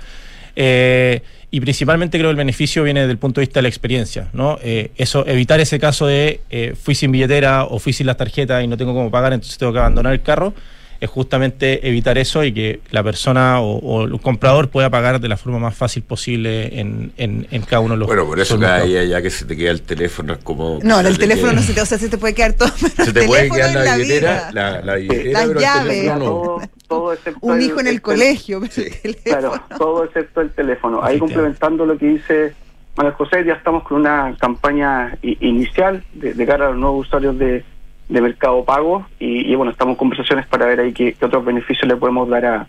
Eh, 0.56 1.22
y 1.50 1.60
principalmente 1.60 2.18
creo 2.18 2.28
que 2.28 2.32
el 2.32 2.36
beneficio 2.36 2.82
viene 2.82 3.00
desde 3.00 3.12
el 3.12 3.18
punto 3.18 3.40
de 3.40 3.46
vista 3.46 3.58
de 3.58 3.62
la 3.62 3.68
experiencia, 3.68 4.28
¿no? 4.32 4.58
Eh, 4.62 4.90
eso, 4.96 5.24
evitar 5.26 5.60
ese 5.60 5.78
caso 5.78 6.06
de 6.06 6.40
eh, 6.50 6.74
fui 6.80 6.96
sin 6.96 7.12
billetera 7.12 7.64
o 7.64 7.78
fui 7.78 7.92
sin 7.92 8.06
las 8.06 8.16
tarjetas 8.16 8.64
y 8.64 8.66
no 8.66 8.76
tengo 8.76 8.92
cómo 8.92 9.10
pagar, 9.10 9.32
entonces 9.32 9.56
tengo 9.56 9.72
que 9.72 9.78
abandonar 9.78 10.12
el 10.12 10.22
carro 10.22 10.52
es 11.00 11.10
justamente 11.10 11.86
evitar 11.86 12.18
eso 12.18 12.44
y 12.44 12.52
que 12.52 12.80
la 12.90 13.02
persona 13.02 13.60
o, 13.60 14.04
el 14.04 14.20
comprador 14.20 14.68
pueda 14.68 14.90
pagar 14.90 15.20
de 15.20 15.28
la 15.28 15.36
forma 15.36 15.58
más 15.58 15.74
fácil 15.74 16.02
posible 16.02 16.80
en, 16.80 17.12
en, 17.16 17.62
cada 17.62 17.80
uno 17.80 17.94
de 17.94 17.98
los 18.00 18.08
Bueno, 18.08 18.26
por 18.26 18.40
eso 18.40 18.58
cada 18.58 18.82
día 18.82 19.04
ya 19.04 19.22
que 19.22 19.30
se 19.30 19.44
te 19.44 19.56
queda 19.56 19.70
el 19.70 19.82
teléfono 19.82 20.34
es 20.34 20.38
como... 20.40 20.78
No, 20.82 21.00
el 21.00 21.18
teléfono 21.18 21.52
no 21.52 21.62
se 21.62 21.72
te, 21.72 21.80
o 21.80 21.86
sea, 21.86 21.98
se 21.98 22.08
te 22.08 22.18
puede 22.18 22.34
quedar 22.34 22.52
todo. 22.54 22.68
Se 23.04 23.12
te 23.12 23.26
puede 23.26 23.50
quedar 23.50 23.74
la 23.74 23.96
billetera, 23.96 24.50
la, 24.52 24.80
la, 24.80 24.94
billetera, 24.96 25.46
las 25.46 25.62
llaves, 25.62 26.12
todo, 26.88 27.14
un 27.40 27.60
hijo 27.60 27.80
en 27.80 27.86
el, 27.86 28.00
colegio. 28.00 28.62
claro, 29.24 29.60
todo 29.76 30.04
excepto 30.04 30.40
el 30.40 30.50
teléfono. 30.50 31.02
Ahí 31.02 31.18
complementando 31.18 31.86
lo 31.86 31.98
que 31.98 32.06
dice 32.06 32.54
Manuel 32.96 33.14
José, 33.14 33.44
ya 33.44 33.54
estamos 33.54 33.82
con 33.84 34.00
una 34.00 34.36
campaña 34.38 35.18
inicial 35.22 36.04
de, 36.14 36.34
de 36.34 36.46
cara 36.46 36.66
a 36.66 36.70
los 36.70 36.78
nuevos 36.78 37.06
usuarios 37.06 37.38
de 37.38 37.64
de 38.14 38.20
mercado 38.20 38.64
pago 38.64 39.06
y, 39.18 39.54
bueno, 39.56 39.72
estamos 39.72 39.92
en 39.92 39.98
conversaciones 39.98 40.46
para 40.46 40.66
ver 40.66 40.80
ahí 40.80 40.92
qué, 40.92 41.14
otros 41.20 41.44
beneficios 41.44 41.86
le 41.88 41.96
podemos 41.96 42.28
dar 42.28 42.46
a, 42.46 42.66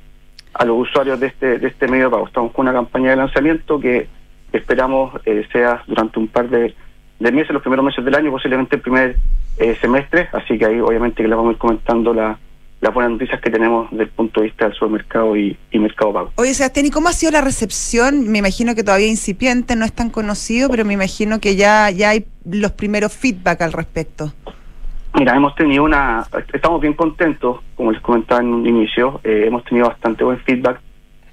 a 0.54 0.66
los 0.66 0.78
usuarios 0.88 1.20
de 1.20 1.28
este, 1.28 1.60
de 1.60 1.68
este 1.68 1.88
medio 1.88 2.06
de 2.06 2.12
pago. 2.12 2.28
Estamos 2.28 2.52
con 2.52 2.66
una 2.66 2.74
campaña 2.74 3.12
de 3.12 3.16
lanzamiento 3.18 3.80
que 3.80 4.08
esperamos 4.52 5.14
eh, 5.26 5.46
sea 5.52 5.84
durante 5.88 6.20
un 6.20 6.28
par 6.28 6.50
de, 6.50 6.74
meses, 7.20 7.52
los 7.52 7.62
primeros 7.62 7.86
meses 7.86 8.04
del 8.04 8.16
año, 8.16 8.32
posiblemente 8.32 8.76
el 8.78 8.82
primer 8.82 9.18
eh, 9.58 9.78
semestre, 9.80 10.30
así 10.34 10.58
que 10.58 10.66
ahí 10.66 10.80
obviamente 10.80 11.22
que 11.22 11.30
le 11.30 11.36
vamos 11.36 11.52
a 11.52 11.54
ir 11.54 11.58
comentando 11.60 12.14
la, 12.14 12.38
las 12.82 12.94
buenas 12.94 13.12
noticias 13.14 13.40
que 13.40 13.52
tenemos 13.52 13.90
desde 13.92 14.04
el 14.04 14.10
punto 14.10 14.42
de 14.42 14.48
vista 14.48 14.66
del 14.66 14.74
supermercado 14.74 15.38
y, 15.38 15.58
y 15.72 15.80
mercado 15.80 16.14
pago. 16.14 16.32
Oye, 16.36 16.54
Sebastián, 16.54 16.88
¿y 16.88 16.90
cómo 16.90 17.10
ha 17.10 17.14
sido 17.14 17.32
la 17.32 17.42
recepción? 17.42 18.30
Me 18.30 18.40
imagino 18.40 18.74
que 18.74 18.84
todavía 18.84 19.08
incipiente, 19.08 19.76
no 19.76 19.86
es 19.86 19.94
tan 19.94 20.10
conocido, 20.10 20.70
pero 20.70 20.86
me 20.86 20.94
imagino 20.94 21.40
que 21.40 21.56
ya, 21.56 21.92
ya 21.92 22.10
hay 22.10 22.26
los 22.46 22.72
primeros 22.72 23.14
feedback 23.14 23.62
al 23.62 23.74
respecto. 23.74 24.34
Mira, 25.18 25.34
hemos 25.34 25.56
tenido 25.56 25.86
una, 25.86 26.26
estamos 26.52 26.82
bien 26.82 26.94
contentos, 26.94 27.62
como 27.76 27.94
les 27.94 28.02
comentaba 28.02 28.42
en 28.42 28.54
un 28.54 28.68
inicio, 28.68 29.22
eh, 29.24 29.46
hemos 29.48 29.64
tenido 29.64 29.88
bastante 29.88 30.26
buen 30.26 30.40
feedback 30.40 30.82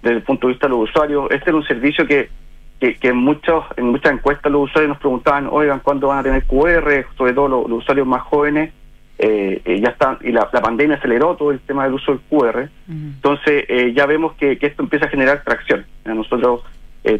desde 0.02 0.18
el 0.18 0.22
punto 0.22 0.46
de 0.46 0.52
vista 0.52 0.68
de 0.68 0.70
los 0.70 0.88
usuarios. 0.88 1.28
Este 1.32 1.50
es 1.50 1.56
un 1.56 1.64
servicio 1.64 2.06
que, 2.06 2.30
que, 2.78 2.96
en, 3.02 3.16
muchos, 3.16 3.64
en 3.76 3.86
muchas 3.86 4.12
encuestas 4.12 4.52
los 4.52 4.70
usuarios 4.70 4.90
nos 4.90 4.98
preguntaban, 4.98 5.48
oigan, 5.50 5.80
¿cuándo 5.80 6.08
van 6.08 6.18
a 6.18 6.22
tener 6.22 6.44
QR? 6.44 7.06
Sobre 7.16 7.32
todo 7.32 7.48
los, 7.48 7.70
usuarios 7.70 8.06
más 8.06 8.22
jóvenes, 8.22 8.72
eh, 9.18 9.60
eh, 9.64 9.80
ya 9.80 9.88
están, 9.88 10.18
y 10.20 10.30
la, 10.30 10.48
pandemia 10.48 10.96
aceleró 10.96 11.34
todo 11.34 11.50
el 11.50 11.58
tema 11.58 11.82
del 11.82 11.94
uso 11.94 12.12
del 12.12 12.20
QR. 12.28 12.68
Entonces, 12.88 13.64
ya 13.94 14.06
vemos 14.06 14.34
que, 14.34 14.58
esto 14.60 14.82
empieza 14.82 15.06
a 15.06 15.10
generar 15.10 15.42
tracción. 15.42 15.84
Nosotros 16.04 16.62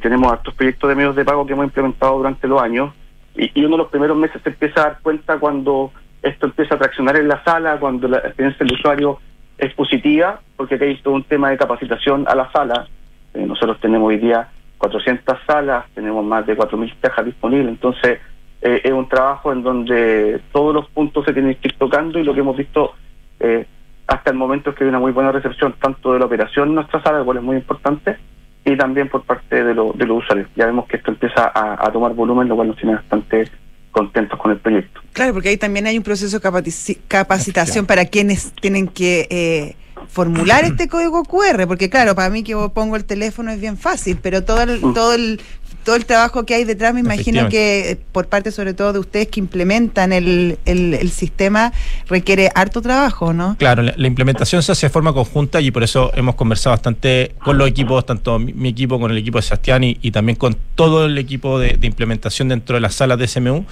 tenemos 0.00 0.32
altos 0.32 0.54
proyectos 0.54 0.88
de 0.88 0.94
medios 0.94 1.16
de 1.16 1.24
pago 1.24 1.44
que 1.44 1.54
hemos 1.54 1.64
implementado 1.64 2.18
durante 2.18 2.46
los 2.46 2.62
años, 2.62 2.94
y, 3.34 3.50
y 3.58 3.64
uno 3.64 3.76
de 3.76 3.82
los 3.82 3.90
primeros 3.90 4.16
meses 4.16 4.40
se 4.42 4.50
empieza 4.50 4.80
a 4.80 4.84
dar 4.84 4.98
cuenta 5.02 5.38
cuando 5.38 5.90
esto 6.22 6.46
empieza 6.46 6.76
a 6.76 6.78
traccionar 6.78 7.16
en 7.16 7.28
la 7.28 7.42
sala 7.44 7.78
cuando 7.78 8.08
la 8.08 8.18
experiencia 8.18 8.64
del 8.64 8.74
usuario 8.74 9.18
es 9.58 9.74
positiva, 9.74 10.40
porque 10.56 10.76
aquí 10.76 10.84
hay 10.84 10.96
todo 11.02 11.14
un 11.14 11.24
tema 11.24 11.50
de 11.50 11.56
capacitación 11.56 12.24
a 12.28 12.34
la 12.34 12.50
sala. 12.52 12.88
Eh, 13.34 13.44
nosotros 13.44 13.78
tenemos 13.80 14.08
hoy 14.08 14.18
día 14.18 14.48
400 14.78 15.38
salas, 15.46 15.84
tenemos 15.94 16.24
más 16.24 16.46
de 16.46 16.56
4.000 16.56 16.94
cajas 17.00 17.24
disponibles, 17.24 17.68
entonces 17.68 18.20
eh, 18.60 18.80
es 18.84 18.92
un 18.92 19.08
trabajo 19.08 19.52
en 19.52 19.62
donde 19.62 20.40
todos 20.52 20.74
los 20.74 20.88
puntos 20.88 21.24
se 21.24 21.32
tienen 21.32 21.54
que 21.56 21.68
ir 21.68 21.78
tocando 21.78 22.18
y 22.18 22.24
lo 22.24 22.34
que 22.34 22.40
hemos 22.40 22.56
visto 22.56 22.92
eh, 23.40 23.66
hasta 24.06 24.30
el 24.30 24.36
momento 24.36 24.70
es 24.70 24.76
que 24.76 24.84
hay 24.84 24.90
una 24.90 24.98
muy 24.98 25.12
buena 25.12 25.32
recepción 25.32 25.74
tanto 25.80 26.12
de 26.12 26.18
la 26.20 26.26
operación 26.26 26.68
en 26.68 26.74
nuestra 26.76 27.02
sala, 27.02 27.18
lo 27.18 27.24
cual 27.24 27.38
es 27.38 27.42
muy 27.42 27.56
importante, 27.56 28.16
y 28.64 28.76
también 28.76 29.08
por 29.08 29.22
parte 29.22 29.64
de, 29.64 29.74
de 29.74 30.06
los 30.06 30.22
usuarios. 30.22 30.48
Ya 30.54 30.66
vemos 30.66 30.86
que 30.86 30.96
esto 30.96 31.10
empieza 31.10 31.50
a 31.54 31.90
tomar 31.92 32.12
volumen, 32.14 32.48
lo 32.48 32.56
cual 32.56 32.68
nos 32.68 32.76
tiene 32.76 32.94
bastante 32.94 33.48
contentos 33.92 34.38
con 34.38 34.50
el 34.50 34.58
proyecto. 34.58 35.00
Claro, 35.12 35.34
porque 35.34 35.50
ahí 35.50 35.56
también 35.56 35.86
hay 35.86 35.96
un 35.96 36.02
proceso 36.02 36.40
de 36.40 36.98
capacitación 37.06 37.86
para 37.86 38.06
quienes 38.06 38.52
tienen 38.60 38.88
que 38.88 39.28
eh, 39.30 39.76
formular 40.08 40.64
este 40.64 40.88
código 40.88 41.22
QR, 41.24 41.66
porque 41.66 41.88
claro, 41.88 42.14
para 42.14 42.30
mí 42.30 42.42
que 42.42 42.56
pongo 42.74 42.96
el 42.96 43.04
teléfono 43.04 43.50
es 43.50 43.60
bien 43.60 43.76
fácil, 43.76 44.18
pero 44.20 44.42
todo 44.42 44.62
el, 44.62 44.80
mm. 44.80 44.94
todo 44.94 45.14
el 45.14 45.40
todo 45.84 45.96
el 45.96 46.06
trabajo 46.06 46.44
que 46.44 46.54
hay 46.54 46.64
detrás, 46.64 46.94
me 46.94 47.00
imagino 47.00 47.48
que 47.48 47.90
eh, 47.90 47.98
por 48.12 48.28
parte 48.28 48.50
sobre 48.50 48.74
todo 48.74 48.92
de 48.92 48.98
ustedes 48.98 49.28
que 49.28 49.40
implementan 49.40 50.12
el, 50.12 50.58
el, 50.64 51.10
sistema, 51.10 51.72
requiere 52.08 52.50
harto 52.54 52.80
trabajo, 52.80 53.32
¿no? 53.32 53.56
Claro, 53.58 53.82
la, 53.82 54.06
implementación 54.06 54.62
se 54.62 54.72
hace 54.72 54.86
de 54.86 54.90
forma 54.90 55.12
conjunta 55.12 55.60
y 55.60 55.70
por 55.70 55.82
eso 55.82 56.10
hemos 56.14 56.34
conversado 56.34 56.74
bastante 56.74 57.34
con 57.42 57.58
los 57.58 57.68
equipos, 57.68 58.06
tanto 58.06 58.38
mi, 58.38 58.68
equipo 58.68 58.98
con 58.98 59.10
el 59.10 59.18
equipo 59.18 59.38
de 59.38 59.42
Sebastián 59.42 59.84
y, 59.84 60.10
también 60.10 60.36
con 60.36 60.56
todo 60.74 61.06
el 61.06 61.18
equipo 61.18 61.58
de, 61.58 61.76
de 61.76 61.86
implementación 61.86 62.48
dentro 62.48 62.74
de 62.74 62.80
las 62.80 62.94
salas 62.94 63.18
de 63.18 63.26
SMU 63.26 63.64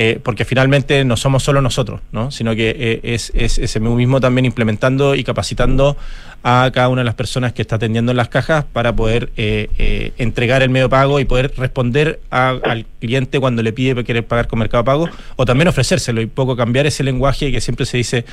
eh, 0.00 0.20
porque 0.22 0.44
finalmente 0.44 1.04
no 1.04 1.16
somos 1.16 1.42
solo 1.42 1.60
nosotros, 1.60 2.00
¿no? 2.12 2.30
sino 2.30 2.54
que 2.54 2.70
eh, 2.78 3.00
es, 3.02 3.32
es 3.34 3.58
ese 3.58 3.80
mismo 3.80 4.20
también 4.20 4.44
implementando 4.44 5.16
y 5.16 5.24
capacitando 5.24 5.96
a 6.44 6.70
cada 6.72 6.88
una 6.88 7.00
de 7.00 7.06
las 7.06 7.16
personas 7.16 7.52
que 7.52 7.62
está 7.62 7.76
atendiendo 7.76 8.12
en 8.12 8.16
las 8.16 8.28
cajas 8.28 8.64
para 8.64 8.94
poder 8.94 9.32
eh, 9.36 10.12
entregar 10.16 10.62
el 10.62 10.70
medio 10.70 10.88
pago 10.88 11.18
y 11.18 11.24
poder 11.24 11.52
responder 11.56 12.20
al 12.30 12.86
cliente 13.00 13.40
cuando 13.40 13.60
le 13.60 13.72
pide 13.72 14.04
querer 14.04 14.24
pagar 14.24 14.46
con 14.46 14.60
Mercado 14.60 14.84
Pago 14.84 15.08
o 15.34 15.44
también 15.44 15.66
ofrecérselo 15.66 16.20
y 16.20 16.26
poco 16.26 16.54
cambiar 16.54 16.86
ese 16.86 17.02
lenguaje 17.02 17.50
que 17.50 17.60
siempre 17.60 17.84
se 17.84 17.96
dice 17.96 18.24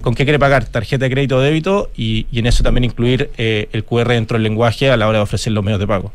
con 0.00 0.16
qué 0.16 0.24
quiere 0.24 0.40
pagar, 0.40 0.64
tarjeta 0.64 1.04
de 1.04 1.12
crédito 1.12 1.36
o 1.36 1.40
débito 1.40 1.92
y, 1.96 2.26
y 2.32 2.40
en 2.40 2.46
eso 2.46 2.64
también 2.64 2.82
incluir 2.82 3.30
el 3.36 3.84
QR 3.84 4.08
dentro 4.08 4.34
del 4.34 4.42
lenguaje 4.42 4.90
a 4.90 4.96
la 4.96 5.06
hora 5.06 5.18
de 5.18 5.22
ofrecer 5.22 5.52
los 5.52 5.62
medios 5.62 5.78
de 5.78 5.86
pago. 5.86 6.10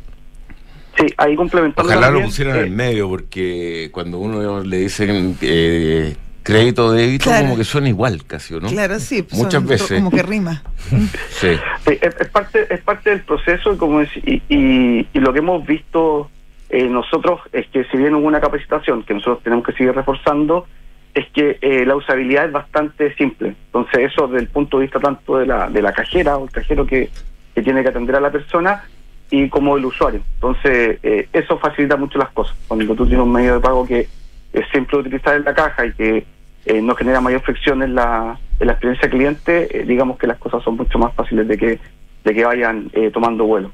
Sí, 0.98 1.06
ahí 1.18 1.36
complementando. 1.36 1.90
Ojalá 1.90 2.10
lo 2.10 2.24
pusieran 2.24 2.58
en 2.58 2.64
el 2.64 2.72
medio, 2.72 3.08
porque 3.08 3.90
cuando 3.92 4.18
uno 4.18 4.62
le 4.62 4.78
dicen 4.78 5.38
eh, 5.42 6.16
crédito 6.48 6.92
débito, 6.92 7.30
como 7.30 7.58
que 7.58 7.64
suena 7.64 7.90
igual 7.90 8.24
casi, 8.26 8.56
¿no? 8.56 8.68
Claro, 8.70 9.00
sí. 9.00 9.22
Pues 9.22 9.42
Muchas 9.42 9.66
veces. 9.66 10.00
Como 10.00 10.12
que 10.12 10.24
rima. 10.24 10.64
sí. 11.30 11.50
es, 11.86 12.30
parte, 12.30 12.74
es 12.74 12.82
parte 12.82 13.12
del 13.12 13.22
proceso 13.22 13.74
y, 13.74 13.78
como 13.78 14.02
y, 14.02 14.42
y, 14.50 15.20
lo 15.20 15.34
que 15.34 15.40
hemos 15.40 15.66
visto 15.68 16.32
eh, 16.70 16.88
nosotros 16.88 17.42
es 17.52 17.68
que 17.68 17.84
si 17.86 17.98
bien 17.98 18.16
hubo 18.16 18.28
una 18.28 18.42
capacitación 18.42 19.04
que 19.04 19.14
nosotros 19.14 19.44
tenemos 19.44 19.66
que 19.66 19.74
seguir 19.74 19.94
reforzando, 19.94 20.66
es 21.14 21.28
que 21.32 21.58
eh, 21.62 21.86
la 21.86 21.96
usabilidad 21.96 22.46
es 22.46 22.52
bastante 22.52 23.14
simple. 23.16 23.56
Entonces 23.68 24.12
eso 24.12 24.28
desde 24.28 24.44
el 24.44 24.50
punto 24.50 24.78
de 24.78 24.86
vista 24.86 25.00
tanto 25.00 25.38
de 25.38 25.46
la, 25.46 25.70
de 25.70 25.82
la 25.82 25.92
cajera 25.92 26.38
o 26.38 26.46
el 26.46 26.52
cajero 26.52 26.86
que, 26.88 27.10
que 27.54 27.62
tiene 27.62 27.84
que 27.84 27.90
atender 27.90 28.16
a 28.16 28.22
la 28.22 28.32
persona, 28.32 28.84
y 29.30 29.50
como 29.50 29.78
el 29.78 29.86
usuario. 29.86 30.22
Entonces, 30.36 31.00
eh, 31.04 31.28
eso 31.34 31.58
facilita 31.60 31.98
mucho 31.98 32.18
las 32.18 32.30
cosas. 32.30 32.56
Cuando 32.68 32.96
tú 32.96 33.06
tienes 33.06 33.26
un 33.26 33.32
medio 33.32 33.56
de 33.56 33.60
pago 33.60 33.86
que 33.86 34.08
es 34.54 34.66
simple 34.72 35.00
utilizar 35.00 35.36
en 35.36 35.44
la 35.44 35.54
caja 35.54 35.86
y 35.86 35.94
que 35.94 36.26
eh, 36.66 36.82
no 36.82 36.96
genera 36.96 37.22
mayor 37.22 37.42
fricción 37.42 37.84
en 37.84 37.96
la, 37.96 38.40
en 38.60 38.68
la 38.68 38.74
experiencia 38.74 39.10
cliente, 39.10 39.78
eh, 39.78 39.84
digamos 39.86 40.18
que 40.18 40.28
las 40.28 40.38
cosas 40.38 40.64
son 40.64 40.78
mucho 40.78 40.98
más 40.98 41.14
fáciles 41.14 41.48
de 41.48 41.58
que, 41.58 41.80
de 42.24 42.34
que 42.34 42.46
vayan 42.46 42.92
tomando 43.14 43.46
vuelo. 43.46 43.72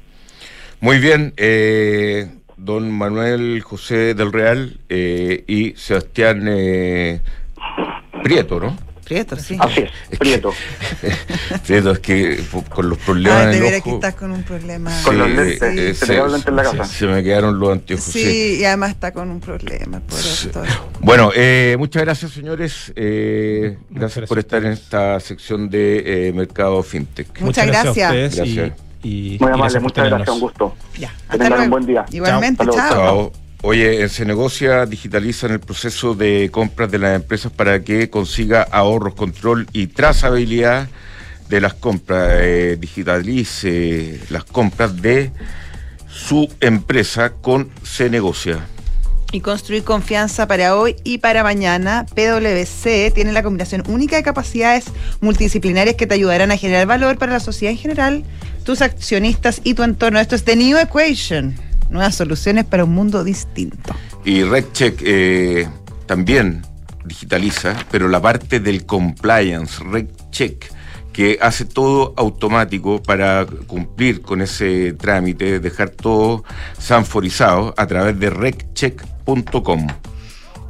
Muy 0.80 0.98
bien, 0.98 1.32
don 2.56 2.90
Manuel 2.90 3.62
José 3.62 4.14
del 4.14 4.32
Real 4.32 4.78
y 4.88 5.72
Sebastián 5.76 6.44
Prieto, 8.22 8.60
¿no? 8.60 8.76
Prieto, 9.04 9.36
sí. 9.36 9.56
Así 9.60 9.80
es, 9.80 9.90
Es 10.10 10.18
Prieto. 10.18 10.52
Prieto, 11.66 11.90
es 11.92 11.98
que 11.98 12.42
po- 12.50 12.64
con 12.64 12.88
los 12.88 12.98
problemas 12.98 13.46
Ah, 13.46 13.50
veras 13.50 13.80
ojo, 13.80 13.84
que 13.84 13.90
estás 13.96 14.14
con 14.14 14.30
un 14.32 14.42
problema. 14.42 14.90
Con 15.04 15.18
los 15.18 15.28
sí, 15.28 15.34
lentes, 15.36 15.62
eh, 15.62 15.94
se 15.94 16.06
te 16.06 16.14
lentes 16.16 16.46
en 16.46 16.56
la 16.56 16.62
casa. 16.62 16.84
se 16.86 17.06
me 17.06 17.22
quedaron 17.22 17.58
los 17.58 17.70
anteojos. 17.72 18.04
Sí, 18.04 18.22
sí. 18.24 18.56
y 18.60 18.64
además 18.64 18.90
está 18.90 19.12
con 19.12 19.30
un 19.30 19.40
problema, 19.40 20.00
por 20.00 20.18
Sí. 20.18 20.44
doctor. 20.48 20.66
Bueno, 21.00 21.30
eh, 21.34 21.76
muchas 21.78 22.02
gracias, 22.02 22.32
señores. 22.32 22.92
Eh, 22.96 23.76
gracias 23.90 24.14
gracias 24.14 24.28
por 24.28 24.38
estar 24.38 24.64
en 24.64 24.72
esta 24.72 25.20
sección 25.20 25.68
de 25.68 26.28
eh, 26.28 26.32
Mercado 26.32 26.82
FinTech. 26.82 27.40
Muchas 27.40 27.64
a 27.64 27.66
gracias. 27.66 28.12
Gracias. 28.12 28.46
y, 29.02 29.34
y 29.34 29.38
Muy 29.40 29.52
amable, 29.52 29.80
muchas 29.80 30.08
gracias, 30.08 30.28
un 30.30 30.40
gusto. 30.40 30.74
Ya, 30.98 31.12
hasta 31.28 31.48
luego. 31.48 31.64
un 31.64 31.70
buen 31.70 31.86
día. 31.86 32.04
Igualmente. 32.10 32.64
Chao. 32.72 33.43
Oye, 33.66 34.02
en 34.02 34.10
Se 34.10 34.26
Negocia 34.26 34.84
digitalizan 34.84 35.52
el 35.52 35.58
proceso 35.58 36.14
de 36.14 36.50
compras 36.52 36.90
de 36.90 36.98
las 36.98 37.16
empresas 37.16 37.50
para 37.50 37.82
que 37.82 38.10
consiga 38.10 38.60
ahorros, 38.60 39.14
control 39.14 39.66
y 39.72 39.86
trazabilidad 39.86 40.90
de 41.48 41.62
las 41.62 41.72
compras. 41.72 42.28
Eh, 42.42 42.76
digitalice 42.78 44.20
las 44.28 44.44
compras 44.44 45.00
de 45.00 45.30
su 46.06 46.46
empresa 46.60 47.30
con 47.30 47.70
Se 47.82 48.10
Negocia. 48.10 48.66
Y 49.32 49.40
construir 49.40 49.82
confianza 49.82 50.46
para 50.46 50.76
hoy 50.76 50.96
y 51.02 51.16
para 51.16 51.42
mañana. 51.42 52.04
PwC 52.14 53.12
tiene 53.14 53.32
la 53.32 53.42
combinación 53.42 53.82
única 53.88 54.16
de 54.16 54.22
capacidades 54.22 54.84
multidisciplinarias 55.22 55.96
que 55.96 56.06
te 56.06 56.12
ayudarán 56.12 56.50
a 56.50 56.58
generar 56.58 56.86
valor 56.86 57.16
para 57.16 57.32
la 57.32 57.40
sociedad 57.40 57.72
en 57.72 57.78
general, 57.78 58.24
tus 58.64 58.82
accionistas 58.82 59.62
y 59.64 59.72
tu 59.72 59.84
entorno. 59.84 60.20
Esto 60.20 60.34
es 60.34 60.44
The 60.44 60.54
New 60.54 60.76
Equation. 60.76 61.63
Nuevas 61.90 62.14
soluciones 62.14 62.64
para 62.64 62.84
un 62.84 62.92
mundo 62.92 63.24
distinto. 63.24 63.94
Y 64.24 64.42
RedCheck 64.42 65.02
eh, 65.04 65.68
también 66.06 66.62
digitaliza, 67.04 67.76
pero 67.90 68.08
la 68.08 68.20
parte 68.20 68.60
del 68.60 68.86
compliance, 68.86 69.82
RedCheck, 69.84 70.72
que 71.12 71.38
hace 71.40 71.64
todo 71.64 72.12
automático 72.16 73.00
para 73.00 73.46
cumplir 73.66 74.20
con 74.20 74.42
ese 74.42 74.94
trámite, 74.94 75.60
dejar 75.60 75.90
todo 75.90 76.44
sanforizado 76.78 77.72
a 77.76 77.86
través 77.86 78.18
de 78.18 78.30
redcheck.com. 78.30 79.86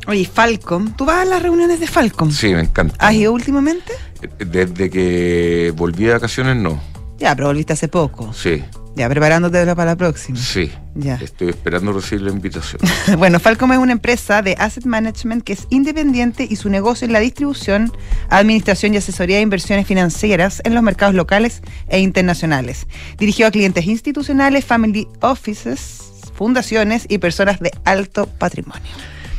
Oye, 0.06 0.26
Falcom, 0.26 0.92
¿tú 0.92 1.06
vas 1.06 1.22
a 1.22 1.24
las 1.24 1.42
reuniones 1.42 1.80
de 1.80 1.86
Falcom? 1.86 2.30
Sí, 2.30 2.52
me 2.54 2.60
encanta. 2.60 2.94
¿Has 2.98 3.14
ido 3.14 3.32
últimamente? 3.32 3.94
Desde 4.38 4.90
que 4.90 5.72
volví 5.74 6.04
de 6.04 6.12
vacaciones, 6.12 6.56
no. 6.56 6.78
Ya, 7.18 7.34
pero 7.34 7.48
volviste 7.48 7.72
hace 7.72 7.88
poco. 7.88 8.30
Sí, 8.34 8.62
Ya, 8.96 9.08
preparándote 9.08 9.64
para 9.74 9.92
la 9.92 9.96
próxima. 9.96 10.38
sí. 10.38 10.70
Ya. 10.96 11.16
Estoy 11.16 11.48
esperando 11.48 11.92
recibir 11.92 12.22
la 12.22 12.30
invitación. 12.30 12.80
Bueno, 13.18 13.40
Falcom 13.40 13.72
es 13.72 13.78
una 13.78 13.90
empresa 13.90 14.42
de 14.42 14.54
asset 14.60 14.84
management 14.84 15.42
que 15.42 15.54
es 15.54 15.66
independiente 15.70 16.46
y 16.48 16.54
su 16.54 16.70
negocio 16.70 17.06
es 17.06 17.12
la 17.12 17.18
distribución, 17.18 17.90
administración 18.28 18.94
y 18.94 18.98
asesoría 18.98 19.38
de 19.38 19.42
inversiones 19.42 19.88
financieras 19.88 20.62
en 20.64 20.72
los 20.72 20.84
mercados 20.84 21.16
locales 21.16 21.62
e 21.88 21.98
internacionales. 21.98 22.86
Dirigido 23.18 23.48
a 23.48 23.50
clientes 23.50 23.86
institucionales, 23.86 24.64
family 24.64 25.08
offices, 25.20 26.04
fundaciones 26.36 27.06
y 27.08 27.18
personas 27.18 27.58
de 27.58 27.72
alto 27.84 28.26
patrimonio. 28.26 28.92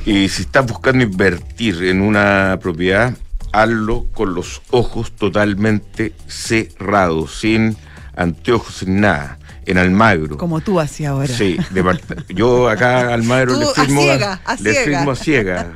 Y 0.06 0.28
si 0.28 0.42
estás 0.42 0.66
buscando 0.66 1.06
invertir 1.06 1.84
en 1.86 2.02
una 2.02 2.60
propiedad, 2.62 3.16
hazlo 3.54 4.08
con 4.14 4.36
los 4.36 4.62
ojos 4.72 5.14
totalmente 5.14 6.14
cerrados, 6.28 7.40
sin 7.40 7.78
anteojos, 8.16 8.76
sin 8.76 9.00
nada. 9.00 9.40
En 9.66 9.78
Almagro. 9.78 10.38
Como 10.38 10.62
tú 10.62 10.80
hacías 10.80 11.12
ahora. 11.12 11.28
Sí, 11.28 11.58
de 11.72 11.84
yo 12.30 12.70
acá 12.70 13.10
a 13.10 13.14
Almagro 13.14 13.58
le 13.58 13.66
a 13.66 13.74
firmo 13.74 14.02
ciega, 14.02 14.42
a 14.46 14.56
le 14.56 14.74
ciega. 14.74 14.86
firmo 14.86 15.12
a 15.12 15.16
ciegas, 15.16 15.68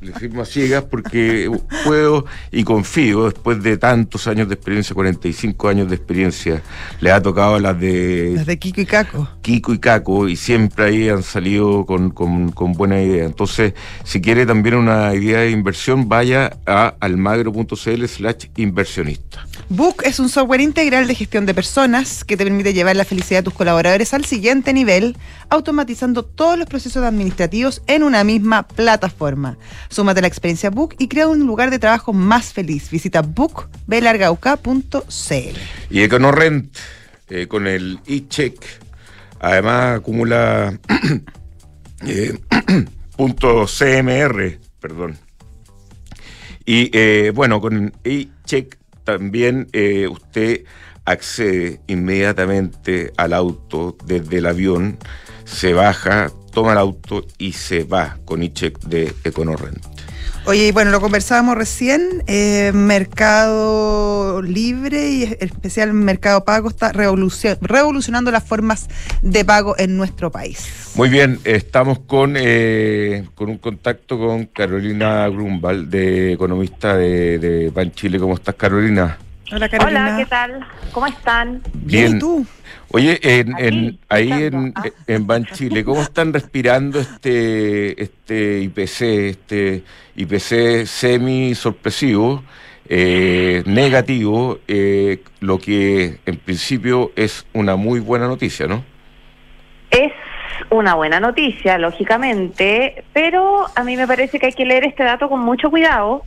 le 0.00 0.12
firmo 0.12 0.42
a 0.42 0.44
ciegas 0.44 0.84
porque 0.84 1.50
puedo 1.84 2.26
y 2.50 2.64
confío 2.64 3.24
después 3.24 3.62
de 3.62 3.76
tantos 3.76 4.26
años 4.26 4.48
de 4.48 4.54
experiencia, 4.54 4.94
45 4.94 5.68
años 5.68 5.88
de 5.88 5.96
experiencia, 5.96 6.62
le 7.00 7.10
ha 7.10 7.22
tocado 7.22 7.58
las 7.58 7.78
de 7.78 8.32
Las 8.36 8.46
de 8.46 8.58
Kiko 8.58 8.80
y 8.80 8.86
Caco. 8.86 9.28
Kiko 9.42 9.72
y 9.72 9.78
Caco 9.78 10.28
y 10.28 10.36
siempre 10.36 10.86
ahí 10.86 11.08
han 11.08 11.22
salido 11.22 11.86
con, 11.86 12.10
con, 12.10 12.50
con 12.52 12.72
buena 12.72 13.00
idea. 13.00 13.24
Entonces, 13.24 13.74
si 14.04 14.20
quiere 14.20 14.46
también 14.46 14.74
una 14.74 15.14
idea 15.14 15.40
de 15.40 15.50
inversión, 15.50 16.08
vaya 16.08 16.58
a 16.66 16.94
almagro.cl 17.00 18.06
slash 18.06 18.46
inversionista. 18.56 19.46
Book 19.72 20.02
es 20.04 20.18
un 20.18 20.28
software 20.28 20.60
integral 20.60 21.06
de 21.06 21.14
gestión 21.14 21.46
de 21.46 21.54
personas 21.54 22.24
que 22.24 22.36
te 22.36 22.42
permite 22.42 22.74
llevar 22.74 22.96
la 22.96 23.04
felicidad 23.04 23.38
de 23.38 23.44
tus 23.44 23.54
colaboradores 23.54 24.12
al 24.14 24.24
siguiente 24.24 24.72
nivel, 24.72 25.16
automatizando 25.48 26.24
todos 26.24 26.58
los 26.58 26.66
procesos 26.66 27.04
administrativos 27.04 27.80
en 27.86 28.02
una 28.02 28.24
misma 28.24 28.66
plataforma. 28.66 29.58
Súmate 29.88 30.18
a 30.18 30.22
la 30.22 30.26
experiencia 30.26 30.70
Book 30.70 30.96
y 30.98 31.06
crea 31.06 31.28
un 31.28 31.46
lugar 31.46 31.70
de 31.70 31.78
trabajo 31.78 32.12
más 32.12 32.52
feliz. 32.52 32.90
Visita 32.90 33.22
bookbelargauca.cl. 33.22 35.56
Y 35.88 36.02
EconoRent, 36.02 36.76
eh, 37.28 37.46
con 37.46 37.68
el 37.68 38.00
e-check, 38.06 38.60
además 39.38 39.98
acumula 39.98 40.80
eh, 42.08 42.36
CMR, 43.16 44.58
perdón. 44.80 45.16
Y 46.66 46.90
eh, 46.92 47.30
bueno, 47.32 47.60
con 47.60 47.92
e-check 48.02 48.79
también 49.04 49.68
eh, 49.72 50.08
usted 50.08 50.64
accede 51.04 51.80
inmediatamente 51.86 53.12
al 53.16 53.32
auto 53.32 53.96
desde 54.04 54.38
el 54.38 54.46
avión, 54.46 54.98
se 55.44 55.72
baja, 55.72 56.30
toma 56.52 56.72
el 56.72 56.78
auto 56.78 57.24
y 57.38 57.52
se 57.52 57.84
va 57.84 58.18
con 58.24 58.42
e-check 58.42 58.78
de 58.80 59.14
EconoRent. 59.24 59.84
Oye, 60.46 60.68
y 60.68 60.72
bueno, 60.72 60.90
lo 60.90 61.00
conversábamos 61.00 61.54
recién, 61.56 62.24
eh, 62.26 62.72
Mercado 62.74 64.40
Libre 64.42 65.08
y 65.10 65.22
especial 65.38 65.92
Mercado 65.92 66.44
Pago 66.44 66.68
está 66.70 66.92
revolucio- 66.92 67.58
revolucionando 67.60 68.30
las 68.30 68.42
formas 68.42 68.88
de 69.22 69.44
pago 69.44 69.76
en 69.78 69.96
nuestro 69.96 70.32
país. 70.32 70.92
Muy 70.94 71.08
bien, 71.10 71.38
estamos 71.44 72.00
con, 72.00 72.34
eh, 72.36 73.26
con 73.34 73.50
un 73.50 73.58
contacto 73.58 74.18
con 74.18 74.46
Carolina 74.46 75.28
Grumbal, 75.28 75.88
de 75.90 76.32
economista 76.32 76.96
de, 76.96 77.38
de 77.38 77.70
Ban 77.70 77.92
Chile. 77.92 78.18
¿Cómo 78.18 78.34
estás, 78.34 78.54
Carolina? 78.54 79.18
Hola, 79.52 79.68
Carolina. 79.68 80.06
Hola, 80.06 80.16
¿qué 80.16 80.26
tal? 80.26 80.66
¿Cómo 80.92 81.06
están? 81.06 81.62
Bien, 81.74 82.16
¿y 82.16 82.18
tú? 82.18 82.46
Oye, 82.92 83.20
en, 83.22 83.54
en- 83.58 83.98
ahí 84.08 84.30
en. 84.32 84.72
Ah. 84.74 84.84
en 85.06 85.26
Ban 85.26 85.44
Chile, 85.46 85.84
¿cómo 85.84 86.02
están 86.02 86.32
respirando 86.32 86.98
este, 86.98 88.02
este 88.02 88.60
IPC, 88.62 89.00
este 89.30 89.82
IPC 90.16 90.86
semi 90.86 91.54
sorpresivo, 91.54 92.42
eh, 92.88 93.62
negativo, 93.66 94.58
eh, 94.66 95.22
lo 95.38 95.58
que 95.58 96.18
en 96.26 96.36
principio 96.38 97.12
es 97.14 97.46
una 97.52 97.76
muy 97.76 98.00
buena 98.00 98.26
noticia, 98.26 98.66
¿no? 98.66 98.84
Es 99.92 100.12
una 100.70 100.94
buena 100.94 101.20
noticia, 101.20 101.78
lógicamente, 101.78 103.04
pero 103.12 103.66
a 103.76 103.84
mí 103.84 103.96
me 103.96 104.06
parece 104.08 104.40
que 104.40 104.46
hay 104.46 104.52
que 104.52 104.64
leer 104.64 104.84
este 104.84 105.04
dato 105.04 105.28
con 105.28 105.40
mucho 105.40 105.70
cuidado, 105.70 106.24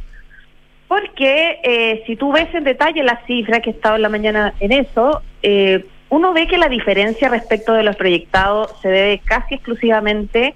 porque 0.87 1.59
eh, 1.63 2.03
si 2.07 2.15
tú 2.15 2.31
ves 2.31 2.47
en 2.53 2.63
detalle 2.63 3.03
las 3.03 3.25
cifras 3.25 3.59
que 3.61 3.71
he 3.71 3.73
estado 3.73 3.97
en 3.97 4.01
la 4.01 4.09
mañana 4.09 4.53
en 4.61 4.71
eso, 4.71 5.21
eh, 5.41 5.85
uno 6.13 6.31
ve 6.31 6.45
que 6.45 6.59
la 6.59 6.69
diferencia 6.69 7.27
respecto 7.27 7.73
de 7.73 7.81
los 7.81 7.95
proyectados 7.95 8.71
se 8.83 8.89
debe 8.89 9.17
casi 9.25 9.55
exclusivamente 9.55 10.53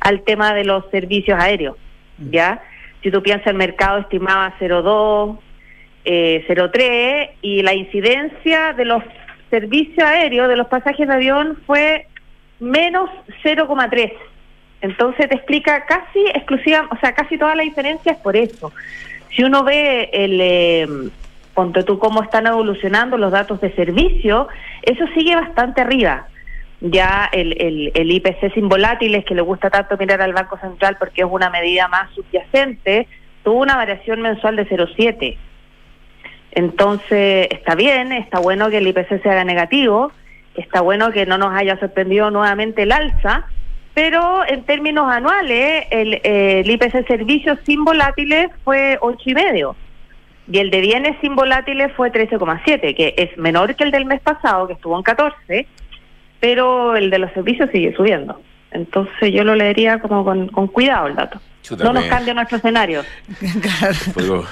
al 0.00 0.22
tema 0.22 0.54
de 0.54 0.64
los 0.64 0.88
servicios 0.90 1.38
aéreos, 1.38 1.76
¿ya? 2.30 2.62
Si 3.02 3.10
tú 3.10 3.22
piensas, 3.22 3.48
el 3.48 3.56
mercado 3.56 3.98
estimaba 3.98 4.54
0,2, 4.58 5.38
eh, 6.06 6.42
0,3 6.48 7.32
y 7.42 7.60
la 7.60 7.74
incidencia 7.74 8.72
de 8.72 8.86
los 8.86 9.02
servicios 9.50 10.02
aéreos, 10.02 10.48
de 10.48 10.56
los 10.56 10.68
pasajes 10.68 11.06
de 11.06 11.12
avión, 11.12 11.58
fue 11.66 12.06
menos 12.58 13.10
0,3. 13.42 14.10
Entonces 14.80 15.28
te 15.28 15.34
explica 15.34 15.84
casi 15.84 16.20
exclusiva, 16.34 16.88
o 16.90 16.96
sea, 16.96 17.14
casi 17.14 17.36
toda 17.36 17.54
la 17.54 17.62
diferencia 17.62 18.12
es 18.12 18.18
por 18.18 18.36
eso. 18.38 18.72
Si 19.36 19.44
uno 19.44 19.64
ve 19.64 20.08
el, 20.14 20.40
eh, 20.40 20.88
ponte 21.54 21.84
tú 21.84 21.98
cómo 21.98 22.22
están 22.22 22.46
evolucionando 22.46 23.16
los 23.16 23.32
datos 23.32 23.60
de 23.60 23.72
servicio, 23.74 24.48
eso 24.82 25.04
sigue 25.14 25.36
bastante 25.36 25.80
arriba. 25.80 26.26
Ya 26.80 27.28
el, 27.32 27.56
el, 27.60 27.92
el 27.94 28.10
IPC 28.10 28.52
sin 28.52 28.68
volátiles, 28.68 29.24
que 29.24 29.34
le 29.34 29.42
gusta 29.42 29.70
tanto 29.70 29.96
mirar 29.96 30.20
al 30.20 30.34
Banco 30.34 30.58
Central 30.58 30.96
porque 30.98 31.22
es 31.22 31.28
una 31.30 31.48
medida 31.48 31.88
más 31.88 32.10
subyacente, 32.14 33.06
tuvo 33.42 33.62
una 33.62 33.76
variación 33.76 34.20
mensual 34.20 34.56
de 34.56 34.68
0,7. 34.68 35.38
Entonces, 36.52 37.48
está 37.50 37.74
bien, 37.74 38.12
está 38.12 38.38
bueno 38.40 38.68
que 38.70 38.78
el 38.78 38.86
IPC 38.88 39.22
se 39.22 39.30
haga 39.30 39.44
negativo, 39.44 40.12
está 40.56 40.80
bueno 40.82 41.10
que 41.10 41.26
no 41.26 41.38
nos 41.38 41.54
haya 41.54 41.78
sorprendido 41.78 42.30
nuevamente 42.30 42.82
el 42.82 42.92
alza, 42.92 43.46
pero 43.94 44.44
en 44.46 44.64
términos 44.64 45.10
anuales, 45.10 45.86
el, 45.90 46.20
el 46.24 46.68
IPC 46.68 47.06
servicios 47.06 47.58
sin 47.64 47.84
volátiles 47.84 48.50
fue 48.64 48.98
ocho 49.00 49.30
y 50.50 50.58
el 50.58 50.70
de 50.70 50.80
bienes 50.80 51.16
sin 51.20 51.34
volátiles 51.36 51.92
fue 51.96 52.10
13,7, 52.12 52.94
que 52.94 53.14
es 53.16 53.36
menor 53.38 53.74
que 53.76 53.84
el 53.84 53.90
del 53.90 54.04
mes 54.04 54.20
pasado, 54.20 54.66
que 54.66 54.74
estuvo 54.74 54.96
en 54.96 55.02
14, 55.02 55.66
pero 56.40 56.96
el 56.96 57.10
de 57.10 57.18
los 57.18 57.32
servicios 57.32 57.70
sigue 57.72 57.94
subiendo. 57.96 58.40
Entonces 58.70 59.32
yo 59.32 59.44
lo 59.44 59.54
leería 59.54 60.00
como 60.00 60.24
con, 60.24 60.48
con 60.48 60.66
cuidado 60.66 61.06
el 61.06 61.14
dato. 61.14 61.40
Chuta, 61.62 61.84
No 61.84 61.92
nos 61.92 62.02
me- 62.04 62.08
cambia 62.10 62.34
nuestro 62.34 62.58
escenario. 62.58 63.02
Claro. 63.62 63.96
Pero 64.14 64.44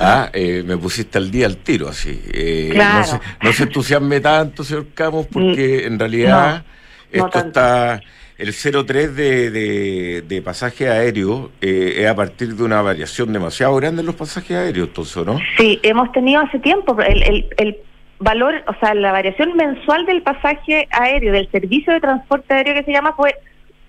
Ah, 0.00 0.30
eh, 0.32 0.62
me 0.64 0.76
pusiste 0.76 1.18
al 1.18 1.28
día 1.30 1.46
al 1.46 1.56
tiro, 1.56 1.88
así. 1.88 2.22
Eh, 2.32 2.70
Claro. 2.72 2.98
no, 2.98 3.04
se, 3.04 3.20
no 3.42 3.52
se 3.52 3.62
entusiasme 3.64 4.20
tanto, 4.20 4.62
señor 4.62 4.86
Camus, 4.94 5.26
porque 5.26 5.86
en 5.86 5.98
realidad 5.98 6.64
no 7.12 7.26
esto 7.26 7.38
está. 7.40 8.00
El 8.38 8.52
03 8.54 9.16
de, 9.16 9.50
de, 9.50 10.22
de 10.22 10.42
pasaje 10.42 10.88
aéreo 10.88 11.50
eh, 11.60 11.96
es 11.98 12.06
a 12.06 12.14
partir 12.14 12.54
de 12.54 12.62
una 12.62 12.80
variación 12.82 13.32
demasiado 13.32 13.74
grande 13.74 14.00
en 14.00 14.06
los 14.06 14.14
pasajes 14.14 14.56
aéreos, 14.56 14.86
entonces, 14.86 15.16
¿o 15.16 15.24
¿no? 15.24 15.40
Sí, 15.56 15.80
hemos 15.82 16.12
tenido 16.12 16.40
hace 16.40 16.60
tiempo 16.60 16.96
el, 17.02 17.20
el, 17.24 17.46
el 17.56 17.76
valor, 18.20 18.62
o 18.68 18.74
sea, 18.78 18.94
la 18.94 19.10
variación 19.10 19.56
mensual 19.56 20.06
del 20.06 20.22
pasaje 20.22 20.86
aéreo, 20.92 21.32
del 21.32 21.50
servicio 21.50 21.92
de 21.92 22.00
transporte 22.00 22.54
aéreo 22.54 22.74
que 22.74 22.84
se 22.84 22.92
llama, 22.92 23.12
fue 23.14 23.34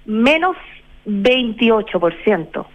menos 0.05 0.55
28%. 1.05 2.65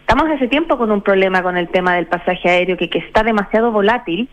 Estamos 0.00 0.30
hace 0.30 0.48
tiempo 0.48 0.76
con 0.76 0.90
un 0.90 1.00
problema 1.00 1.42
con 1.42 1.56
el 1.56 1.68
tema 1.68 1.94
del 1.94 2.06
pasaje 2.06 2.50
aéreo 2.50 2.76
que, 2.76 2.90
que 2.90 2.98
está 2.98 3.22
demasiado 3.22 3.72
volátil. 3.72 4.28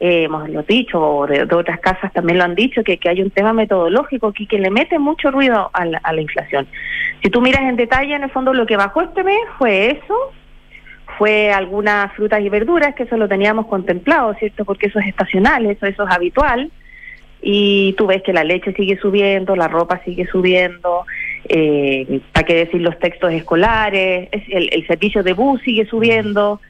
Eh, 0.00 0.24
hemos 0.24 0.48
lo 0.48 0.62
dicho, 0.62 1.00
o 1.00 1.26
de, 1.26 1.42
otras 1.42 1.80
casas 1.80 2.12
también 2.12 2.38
lo 2.38 2.44
han 2.44 2.54
dicho, 2.54 2.84
que, 2.84 2.98
que 2.98 3.08
hay 3.08 3.20
un 3.20 3.30
tema 3.30 3.52
metodológico 3.52 4.32
que, 4.32 4.46
que 4.46 4.58
le 4.60 4.70
mete 4.70 4.96
mucho 4.98 5.30
ruido 5.32 5.70
a 5.72 5.84
la, 5.84 5.98
a 5.98 6.12
la 6.12 6.20
inflación. 6.20 6.68
Si 7.22 7.30
tú 7.30 7.40
miras 7.40 7.62
en 7.62 7.74
detalle, 7.76 8.14
en 8.14 8.22
el 8.22 8.30
fondo 8.30 8.54
lo 8.54 8.64
que 8.64 8.76
bajó 8.76 9.02
este 9.02 9.24
mes 9.24 9.40
fue 9.58 9.90
eso, 9.90 10.14
fue 11.18 11.50
algunas 11.50 12.12
frutas 12.12 12.40
y 12.42 12.48
verduras, 12.48 12.94
que 12.94 13.02
eso 13.04 13.16
lo 13.16 13.26
teníamos 13.26 13.66
contemplado, 13.66 14.34
¿cierto? 14.34 14.64
Porque 14.64 14.86
eso 14.86 15.00
es 15.00 15.06
estacional, 15.08 15.66
eso, 15.66 15.84
eso 15.86 16.06
es 16.06 16.14
habitual. 16.14 16.70
Y 17.42 17.94
tú 17.98 18.06
ves 18.06 18.22
que 18.22 18.32
la 18.32 18.44
leche 18.44 18.72
sigue 18.74 18.98
subiendo, 18.98 19.56
la 19.56 19.66
ropa 19.68 20.00
sigue 20.04 20.26
subiendo, 20.26 21.06
eh, 21.48 22.20
para 22.32 22.46
qué 22.46 22.54
decir 22.54 22.80
los 22.82 22.98
textos 23.00 23.32
escolares, 23.32 24.28
es- 24.30 24.48
el, 24.48 24.68
el 24.72 24.86
servicio 24.86 25.22
de 25.24 25.32
bus 25.32 25.60
sigue 25.62 25.86
subiendo, 25.86 26.60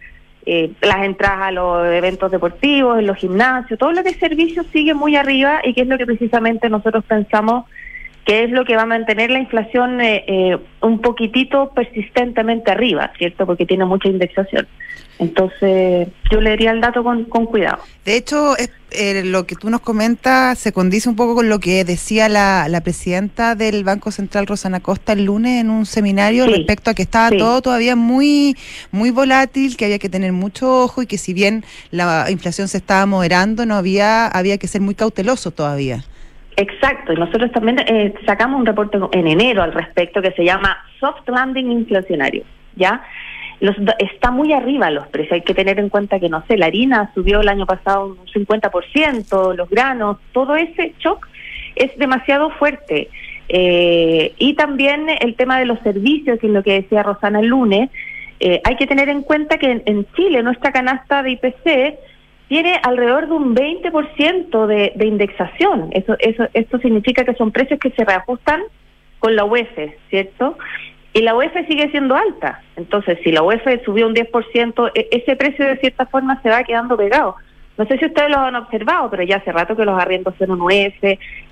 eh, 0.46 0.72
las 0.80 1.04
entradas 1.04 1.48
a 1.48 1.50
los 1.50 1.86
eventos 1.86 2.30
deportivos, 2.30 2.98
en 2.98 3.06
los 3.06 3.16
gimnasios, 3.16 3.78
todo 3.78 3.92
lo 3.92 4.02
que 4.02 4.10
es 4.10 4.18
servicio 4.18 4.64
sigue 4.72 4.94
muy 4.94 5.16
arriba 5.16 5.60
y 5.64 5.74
que 5.74 5.82
es 5.82 5.88
lo 5.88 5.98
que 5.98 6.06
precisamente 6.06 6.68
nosotros 6.70 7.04
pensamos 7.04 7.64
que 8.24 8.44
es 8.44 8.50
lo 8.50 8.66
que 8.66 8.76
va 8.76 8.82
a 8.82 8.86
mantener 8.86 9.30
la 9.30 9.38
inflación 9.38 10.02
eh, 10.02 10.22
eh, 10.26 10.58
un 10.82 11.00
poquitito 11.00 11.70
persistentemente 11.74 12.70
arriba, 12.70 13.10
¿cierto? 13.16 13.46
Porque 13.46 13.64
tiene 13.64 13.86
mucha 13.86 14.08
indexación. 14.08 14.66
Entonces, 15.18 16.08
yo 16.30 16.40
leería 16.40 16.70
el 16.70 16.80
dato 16.80 17.02
con, 17.02 17.24
con 17.24 17.46
cuidado. 17.46 17.78
De 18.04 18.16
hecho, 18.16 18.56
es- 18.56 18.70
eh, 18.90 19.22
lo 19.24 19.46
que 19.46 19.54
tú 19.54 19.68
nos 19.68 19.80
comentas 19.82 20.58
se 20.58 20.72
condice 20.72 21.10
un 21.10 21.16
poco 21.16 21.34
con 21.34 21.50
lo 21.50 21.58
que 21.58 21.84
decía 21.84 22.28
la, 22.30 22.66
la 22.70 22.80
presidenta 22.80 23.54
del 23.54 23.84
Banco 23.84 24.10
Central, 24.10 24.46
Rosana 24.46 24.80
Costa, 24.80 25.12
el 25.12 25.24
lunes 25.24 25.60
en 25.60 25.68
un 25.68 25.84
seminario 25.84 26.44
Sí, 26.46 26.52
respecto 26.52 26.90
a 26.90 26.94
que 26.94 27.02
estaba 27.02 27.28
sí. 27.28 27.36
todo 27.36 27.60
todavía 27.60 27.96
muy, 27.96 28.56
muy 28.90 29.10
volátil, 29.10 29.76
que 29.76 29.84
había 29.84 29.98
que 29.98 30.08
tener 30.08 30.32
mucho 30.32 30.72
ojo 30.84 31.02
y 31.02 31.06
que 31.06 31.18
si 31.18 31.34
bien 31.34 31.64
la 31.90 32.30
inflación 32.30 32.66
se 32.68 32.78
estaba 32.78 33.04
moderando, 33.04 33.66
no 33.66 33.74
había, 33.74 34.26
había 34.26 34.56
que 34.56 34.68
ser 34.68 34.80
muy 34.80 34.94
cauteloso 34.94 35.50
todavía. 35.50 36.02
Exacto, 36.56 37.12
y 37.12 37.16
nosotros 37.16 37.52
también 37.52 37.78
eh, 37.80 38.14
sacamos 38.26 38.58
un 38.58 38.66
reporte 38.66 38.98
en 39.12 39.26
enero 39.28 39.62
al 39.62 39.72
respecto 39.72 40.22
que 40.22 40.32
se 40.32 40.44
llama 40.44 40.76
Soft 40.98 41.28
Landing 41.28 41.70
Inflacionario, 41.70 42.42
¿ya? 42.74 43.02
Los, 43.60 43.76
está 43.98 44.30
muy 44.30 44.52
arriba 44.52 44.90
los 44.90 45.08
precios, 45.08 45.32
hay 45.32 45.40
que 45.40 45.54
tener 45.54 45.80
en 45.80 45.88
cuenta 45.88 46.20
que, 46.20 46.28
no 46.28 46.44
sé, 46.46 46.56
la 46.56 46.66
harina 46.66 47.10
subió 47.14 47.40
el 47.40 47.48
año 47.48 47.66
pasado 47.66 48.06
un 48.06 48.26
50%, 48.26 49.54
los 49.56 49.68
granos, 49.68 50.18
todo 50.32 50.54
ese 50.54 50.94
shock 51.00 51.26
es 51.74 51.96
demasiado 51.98 52.50
fuerte. 52.50 53.08
Eh, 53.48 54.34
y 54.38 54.54
también 54.54 55.06
el 55.20 55.34
tema 55.34 55.58
de 55.58 55.64
los 55.64 55.78
servicios, 55.80 56.38
que 56.38 56.46
es 56.46 56.52
lo 56.52 56.62
que 56.62 56.82
decía 56.82 57.02
Rosana 57.02 57.40
el 57.40 57.46
lunes, 57.46 57.90
eh, 58.40 58.60
hay 58.64 58.76
que 58.76 58.86
tener 58.86 59.08
en 59.08 59.22
cuenta 59.22 59.58
que 59.58 59.70
en, 59.70 59.82
en 59.86 60.06
Chile 60.12 60.42
nuestra 60.42 60.70
canasta 60.70 61.22
de 61.22 61.32
IPC 61.32 61.98
tiene 62.48 62.80
alrededor 62.82 63.26
de 63.26 63.32
un 63.32 63.54
20% 63.54 64.66
de, 64.66 64.92
de 64.94 65.06
indexación. 65.06 65.88
Eso, 65.92 66.16
eso, 66.18 66.48
esto 66.54 66.78
significa 66.78 67.24
que 67.24 67.34
son 67.34 67.52
precios 67.52 67.78
que 67.78 67.90
se 67.90 68.04
reajustan 68.04 68.62
con 69.18 69.36
la 69.36 69.44
UEF, 69.44 69.68
¿cierto? 70.10 70.56
Y 71.18 71.22
la 71.22 71.34
UEF 71.34 71.52
sigue 71.66 71.90
siendo 71.90 72.14
alta. 72.14 72.62
Entonces, 72.76 73.18
si 73.24 73.32
la 73.32 73.42
UEF 73.42 73.62
subió 73.84 74.06
un 74.06 74.14
10%, 74.14 74.90
e- 74.94 75.08
ese 75.10 75.34
precio 75.34 75.66
de 75.66 75.76
cierta 75.78 76.06
forma 76.06 76.40
se 76.42 76.48
va 76.50 76.62
quedando 76.62 76.96
pegado. 76.96 77.34
No 77.76 77.86
sé 77.86 77.98
si 77.98 78.06
ustedes 78.06 78.30
lo 78.30 78.38
han 78.38 78.54
observado, 78.56 79.10
pero 79.10 79.22
ya 79.24 79.36
hace 79.36 79.50
rato 79.52 79.76
que 79.76 79.84
los 79.84 80.00
arriendos 80.00 80.34
son 80.38 80.52
un 80.52 80.60
UEF. 80.60 80.94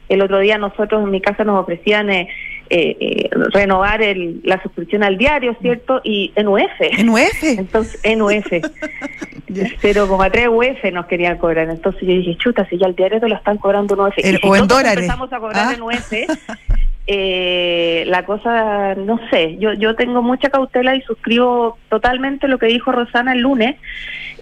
El 0.08 0.22
otro 0.22 0.38
día 0.38 0.56
nosotros 0.58 1.02
en 1.02 1.10
mi 1.10 1.20
casa 1.20 1.42
nos 1.44 1.60
ofrecían 1.60 2.10
eh, 2.10 2.28
eh, 2.70 2.96
eh, 3.00 3.28
renovar 3.52 4.02
el, 4.02 4.40
la 4.44 4.62
suscripción 4.62 5.02
al 5.02 5.18
diario, 5.18 5.56
¿cierto? 5.60 6.00
Y 6.04 6.32
en 6.36 6.46
UEF. 6.48 6.70
En 6.80 7.08
UF. 7.08 7.42
Entonces, 7.42 7.98
en 8.04 8.22
UF. 8.22 8.46
0,3 9.48 10.48
UF 10.48 10.92
nos 10.92 11.06
querían 11.06 11.38
cobrar. 11.38 11.68
Entonces 11.70 12.02
yo 12.02 12.08
dije, 12.08 12.36
chuta, 12.38 12.66
si 12.68 12.78
ya 12.78 12.86
el 12.86 12.94
diario 12.94 13.20
te 13.20 13.28
lo 13.28 13.34
están 13.36 13.58
cobrando 13.58 13.94
en 13.94 14.00
UF. 14.00 14.18
El- 14.18 14.34
y 14.34 14.38
si 14.38 14.46
o 14.48 14.56
en 14.56 14.66
dólares. 14.68 14.92
empezamos 15.04 15.32
a 15.32 15.38
cobrar 15.38 15.66
Ah. 15.68 15.74
en 15.74 15.82
UF, 15.82 16.12
eh, 17.06 18.04
la 18.06 18.24
cosa, 18.24 18.94
no 18.96 19.20
sé, 19.30 19.56
yo, 19.58 19.72
yo 19.74 19.94
tengo 19.94 20.22
mucha 20.22 20.50
cautela 20.50 20.94
y 20.96 21.02
suscribo 21.02 21.78
totalmente 21.88 22.48
lo 22.48 22.58
que 22.58 22.66
dijo 22.66 22.90
Rosana 22.92 23.32
el 23.32 23.40
lunes, 23.40 23.76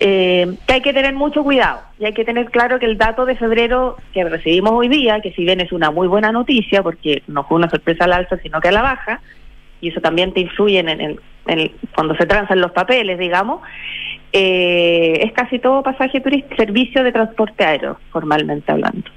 eh, 0.01 0.55
que 0.67 0.75
hay 0.75 0.81
que 0.81 0.93
tener 0.93 1.15
mucho 1.15 1.43
cuidado 1.45 1.81
y 1.99 2.07
hay 2.07 2.13
que 2.15 2.25
tener 2.25 2.47
claro 2.51 2.79
que 2.79 2.87
el 2.87 2.99
dato 2.99 3.27
de 3.27 3.37
febrero 3.37 3.97
que 4.13 4.25
recibimos 4.25 4.73
hoy 4.73 4.89
día, 4.89 5.21
que 5.21 5.33
si 5.33 5.45
bien 5.45 5.61
es 5.61 5.73
una 5.73 5.91
muy 5.91 6.09
buena 6.09 6.33
noticia, 6.33 6.83
porque 6.83 7.23
no 7.27 7.45
fue 7.45 7.59
una 7.59 7.71
sorpresa 7.71 8.05
al 8.05 8.13
alza, 8.15 8.37
sino 8.39 8.61
que 8.61 8.69
a 8.69 8.73
la 8.73 8.83
baja, 8.83 9.21
y 9.81 9.89
eso 9.91 10.01
también 10.01 10.33
te 10.33 10.41
influye 10.41 10.79
en, 10.79 10.89
en 10.89 11.19
el- 11.47 11.73
cuando 11.95 12.15
se 12.17 12.27
transan 12.27 12.61
los 12.61 12.73
papeles, 12.73 13.19
digamos, 13.19 13.61
eh, 14.33 15.21
es 15.23 15.33
casi 15.33 15.59
todo 15.59 15.83
pasaje 15.83 16.21
turístico, 16.21 16.57
servicio 16.57 17.05
de 17.05 17.13
transporte 17.13 17.65
aéreo, 17.65 17.99
formalmente 18.11 18.73
hablando. 18.73 19.11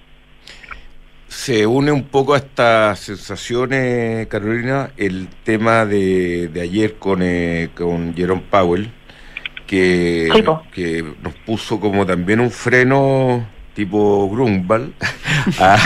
Se 1.37 1.67
une 1.67 1.91
un 1.91 2.05
poco 2.05 2.33
a 2.33 2.37
estas 2.37 2.99
sensaciones, 2.99 4.25
Carolina, 4.25 4.89
el 4.97 5.27
tema 5.43 5.85
de, 5.85 6.47
de 6.47 6.61
ayer 6.61 6.95
con, 6.97 7.19
eh, 7.21 7.69
con 7.75 8.15
Jerome 8.15 8.41
Powell, 8.49 8.91
que, 9.67 10.29
Sí, 10.33 10.41
que 10.73 11.05
nos 11.21 11.35
puso 11.45 11.79
como 11.79 12.07
también 12.07 12.39
un 12.39 12.49
freno 12.49 13.47
tipo 13.75 14.27
Grunwald 14.31 14.93
a, 15.59 15.77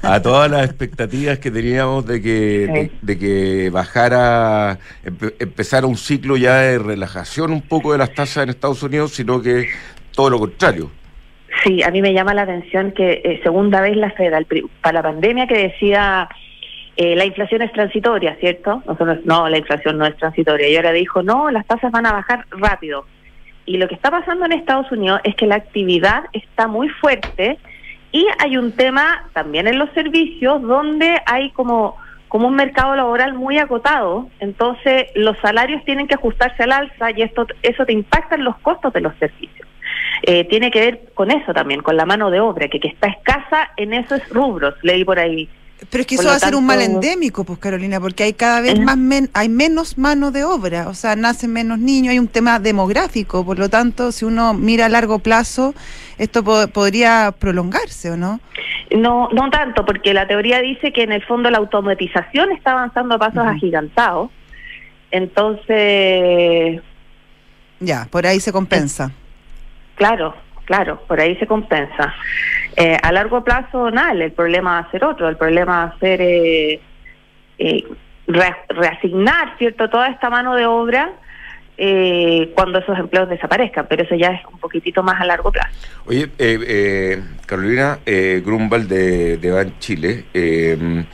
a 0.00 0.22
todas 0.22 0.50
las 0.50 0.64
expectativas 0.64 1.38
que 1.40 1.50
teníamos 1.50 2.06
de 2.06 2.22
que, 2.22 2.66
de, 2.66 2.92
de 3.02 3.18
que 3.18 3.68
bajara, 3.70 4.78
empe- 5.04 5.34
empezara 5.40 5.86
un 5.86 5.98
ciclo 5.98 6.38
ya 6.38 6.56
de 6.60 6.78
relajación 6.78 7.52
un 7.52 7.60
poco 7.60 7.92
de 7.92 7.98
las 7.98 8.14
tasas 8.14 8.44
en 8.44 8.48
Estados 8.48 8.82
Unidos, 8.82 9.12
sino 9.12 9.42
que 9.42 9.68
todo 10.12 10.30
lo 10.30 10.38
contrario. 10.38 10.90
Sí, 11.64 11.82
a 11.82 11.90
mí 11.90 12.02
me 12.02 12.12
llama 12.12 12.34
la 12.34 12.42
atención 12.42 12.92
que 12.92 13.22
eh, 13.24 13.40
segunda 13.42 13.80
vez 13.80 13.96
la 13.96 14.10
Fed 14.10 14.32
para 14.82 15.00
la 15.00 15.02
pandemia 15.02 15.46
que 15.46 15.68
decía 15.68 16.28
eh, 16.96 17.16
la 17.16 17.24
inflación 17.24 17.62
es 17.62 17.72
transitoria, 17.72 18.36
¿cierto? 18.36 18.82
Nosotros 18.86 19.18
no, 19.24 19.48
la 19.48 19.58
inflación 19.58 19.96
no 19.96 20.04
es 20.04 20.16
transitoria. 20.16 20.68
Y 20.68 20.76
ahora 20.76 20.92
dijo, 20.92 21.22
no, 21.22 21.50
las 21.50 21.66
tasas 21.66 21.90
van 21.90 22.06
a 22.06 22.12
bajar 22.12 22.46
rápido. 22.50 23.06
Y 23.66 23.78
lo 23.78 23.88
que 23.88 23.94
está 23.94 24.10
pasando 24.10 24.44
en 24.44 24.52
Estados 24.52 24.92
Unidos 24.92 25.20
es 25.24 25.34
que 25.36 25.46
la 25.46 25.56
actividad 25.56 26.24
está 26.34 26.68
muy 26.68 26.88
fuerte 26.90 27.58
y 28.12 28.26
hay 28.38 28.58
un 28.58 28.72
tema 28.72 29.24
también 29.32 29.66
en 29.66 29.78
los 29.78 29.90
servicios 29.90 30.60
donde 30.62 31.20
hay 31.26 31.50
como 31.50 31.96
como 32.28 32.48
un 32.48 32.56
mercado 32.56 32.96
laboral 32.96 33.34
muy 33.34 33.58
acotado, 33.58 34.28
entonces 34.40 35.06
los 35.14 35.38
salarios 35.38 35.84
tienen 35.84 36.08
que 36.08 36.14
ajustarse 36.14 36.64
al 36.64 36.72
alza 36.72 37.12
y 37.12 37.22
esto 37.22 37.46
eso 37.62 37.86
te 37.86 37.92
impacta 37.92 38.34
en 38.34 38.42
los 38.42 38.56
costos 38.58 38.92
de 38.92 39.02
los 39.02 39.14
servicios. 39.20 39.63
Eh, 40.22 40.44
tiene 40.48 40.70
que 40.70 40.80
ver 40.80 41.00
con 41.14 41.30
eso 41.30 41.52
también, 41.52 41.82
con 41.82 41.96
la 41.96 42.06
mano 42.06 42.30
de 42.30 42.40
obra, 42.40 42.68
que, 42.68 42.80
que 42.80 42.88
está 42.88 43.08
escasa 43.08 43.70
en 43.76 43.92
esos 43.92 44.26
rubros, 44.30 44.74
leí 44.82 45.04
por 45.04 45.18
ahí. 45.18 45.48
Pero 45.90 46.00
es 46.02 46.06
que 46.06 46.14
eso 46.14 46.28
va 46.28 46.36
a 46.36 46.38
ser 46.38 46.54
un 46.54 46.64
mal 46.64 46.80
endémico, 46.80 47.44
pues 47.44 47.58
Carolina, 47.58 48.00
porque 48.00 48.22
hay 48.22 48.32
cada 48.32 48.60
vez 48.62 48.78
más 48.80 48.96
men- 48.96 49.28
hay 49.34 49.50
menos 49.50 49.98
mano 49.98 50.30
de 50.30 50.42
obra, 50.44 50.88
o 50.88 50.94
sea, 50.94 51.14
nacen 51.14 51.52
menos 51.52 51.78
niños, 51.78 52.12
hay 52.12 52.18
un 52.18 52.28
tema 52.28 52.58
demográfico, 52.58 53.44
por 53.44 53.58
lo 53.58 53.68
tanto, 53.68 54.10
si 54.12 54.24
uno 54.24 54.54
mira 54.54 54.86
a 54.86 54.88
largo 54.88 55.18
plazo, 55.18 55.74
esto 56.16 56.42
po- 56.42 56.68
podría 56.68 57.34
prolongarse, 57.38 58.10
¿o 58.12 58.16
no? 58.16 58.40
No, 58.96 59.28
no 59.32 59.50
tanto, 59.50 59.84
porque 59.84 60.14
la 60.14 60.26
teoría 60.26 60.60
dice 60.60 60.92
que 60.92 61.02
en 61.02 61.12
el 61.12 61.22
fondo 61.24 61.50
la 61.50 61.58
automatización 61.58 62.52
está 62.52 62.70
avanzando 62.72 63.16
a 63.16 63.18
pasos 63.18 63.40
Ujú. 63.42 63.48
agigantados. 63.48 64.30
Entonces, 65.10 66.80
Ya, 67.80 68.06
por 68.10 68.26
ahí 68.26 68.40
se 68.40 68.52
compensa. 68.52 69.10
Claro, 69.96 70.34
claro, 70.64 71.00
por 71.06 71.20
ahí 71.20 71.36
se 71.36 71.46
compensa. 71.46 72.14
Eh, 72.76 72.96
a 73.02 73.12
largo 73.12 73.44
plazo, 73.44 73.90
nada, 73.90 74.12
el 74.12 74.32
problema 74.32 74.80
va 74.80 74.88
a 74.88 74.90
ser 74.90 75.04
otro, 75.04 75.28
el 75.28 75.36
problema 75.36 75.84
va 75.86 75.92
a 75.94 75.98
ser 75.98 76.20
eh, 76.20 76.80
eh, 77.58 77.84
re- 78.26 78.56
reasignar, 78.68 79.56
¿cierto?, 79.58 79.88
toda 79.88 80.08
esta 80.08 80.28
mano 80.30 80.54
de 80.56 80.66
obra 80.66 81.12
eh, 81.76 82.52
cuando 82.54 82.78
esos 82.78 82.98
empleos 82.98 83.28
desaparezcan, 83.28 83.86
pero 83.88 84.02
eso 84.04 84.14
ya 84.14 84.28
es 84.28 84.40
un 84.52 84.58
poquitito 84.58 85.02
más 85.02 85.20
a 85.20 85.24
largo 85.24 85.50
plazo. 85.52 85.70
Oye, 86.06 86.24
eh, 86.38 86.58
eh, 86.66 87.22
Carolina 87.46 87.98
eh, 88.06 88.42
Grunwald 88.44 88.88
de, 88.88 89.36
de 89.38 89.50
Ban 89.50 89.78
Chile, 89.78 90.24
eh, 90.34 91.04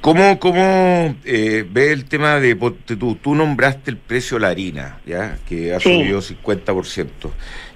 ¿Cómo, 0.00 0.38
cómo 0.38 1.14
eh, 1.24 1.64
ve 1.66 1.90
el 1.92 2.04
tema 2.04 2.38
de, 2.38 2.54
tú, 2.54 3.14
tú 3.14 3.34
nombraste 3.34 3.90
el 3.90 3.96
precio 3.96 4.36
de 4.36 4.42
la 4.42 4.48
harina, 4.48 4.98
¿ya? 5.06 5.38
que 5.48 5.72
ha 5.74 5.80
subido 5.80 6.20
50%. 6.20 7.06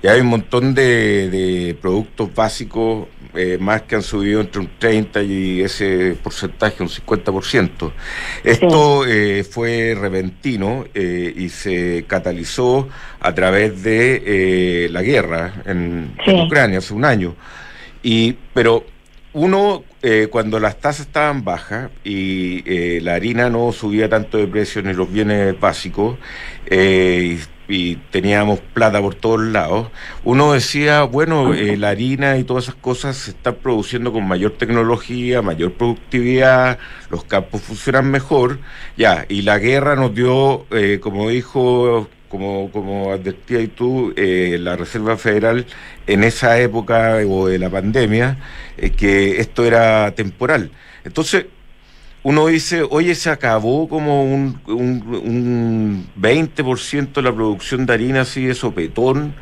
Ya 0.02 0.12
hay 0.12 0.20
un 0.20 0.28
montón 0.28 0.74
de, 0.74 1.76
productos 1.80 2.34
básicos 2.34 3.08
eh, 3.34 3.58
más 3.60 3.82
que 3.82 3.96
han 3.96 4.02
subido 4.02 4.40
entre 4.40 4.60
un 4.60 4.70
30 4.78 5.22
y 5.22 5.60
ese 5.60 6.16
porcentaje, 6.22 6.82
un 6.82 6.88
50%. 6.88 7.92
Esto 8.44 9.04
eh, 9.06 9.44
fue 9.44 9.96
repentino 9.98 10.84
y 10.94 11.48
se 11.48 12.04
catalizó 12.06 12.88
a 13.20 13.34
través 13.34 13.82
de 13.82 14.88
la 14.90 15.02
guerra 15.02 15.62
en, 15.66 16.14
en 16.24 16.40
Ucrania 16.40 16.78
hace 16.78 16.94
un 16.94 17.04
año. 17.04 17.34
Y, 18.02 18.34
pero 18.54 18.84
uno, 19.32 19.84
eh, 20.02 20.28
cuando 20.30 20.58
las 20.58 20.78
tasas 20.80 21.06
estaban 21.06 21.44
bajas 21.44 21.90
y 22.02 22.62
eh, 22.66 23.00
la 23.02 23.14
harina 23.14 23.50
no 23.50 23.72
subía 23.72 24.08
tanto 24.08 24.38
de 24.38 24.46
precio 24.46 24.82
ni 24.82 24.92
los 24.92 25.12
bienes 25.12 25.58
básicos, 25.58 26.18
eh, 26.66 27.38
y, 27.68 27.96
teníamos 28.10 28.60
plata 28.60 29.00
por 29.00 29.14
todos 29.14 29.40
lados, 29.40 29.88
uno 30.24 30.52
decía, 30.52 31.02
bueno, 31.04 31.52
la 31.52 31.90
harina 31.90 32.38
y 32.38 32.44
todas 32.44 32.64
esas 32.64 32.76
cosas 32.76 33.16
se 33.16 33.30
están 33.32 33.56
produciendo 33.56 34.12
con 34.12 34.26
mayor 34.26 34.52
tecnología, 34.52 35.42
mayor 35.42 35.72
productividad, 35.72 36.78
los 37.10 37.24
campos 37.24 37.62
funcionan 37.62 38.10
mejor, 38.10 38.58
ya, 38.96 39.26
y 39.28 39.42
la 39.42 39.58
guerra 39.58 39.96
nos 39.96 40.14
dio, 40.14 40.66
como 41.00 41.28
dijo 41.28 42.08
como, 42.28 42.70
como 42.70 43.10
advertía 43.12 43.60
y 43.60 43.68
tú, 43.68 44.12
eh, 44.16 44.58
la 44.60 44.76
Reserva 44.76 45.16
Federal 45.16 45.66
en 46.06 46.24
esa 46.24 46.60
época 46.60 47.18
o 47.28 47.48
de 47.48 47.58
la 47.58 47.70
pandemia, 47.70 48.38
eh, 48.76 48.90
que 48.90 49.40
esto 49.40 49.64
era 49.64 50.14
temporal. 50.14 50.70
Entonces, 51.04 51.46
uno 52.22 52.46
dice, 52.46 52.82
oye, 52.88 53.14
se 53.14 53.30
acabó 53.30 53.88
como 53.88 54.24
un, 54.24 54.60
un, 54.66 55.02
un 55.24 56.06
20% 56.20 57.12
de 57.12 57.22
la 57.22 57.34
producción 57.34 57.86
de 57.86 57.92
harina 57.92 58.22
así 58.22 58.44
de 58.44 58.54
sopetón, 58.54 59.34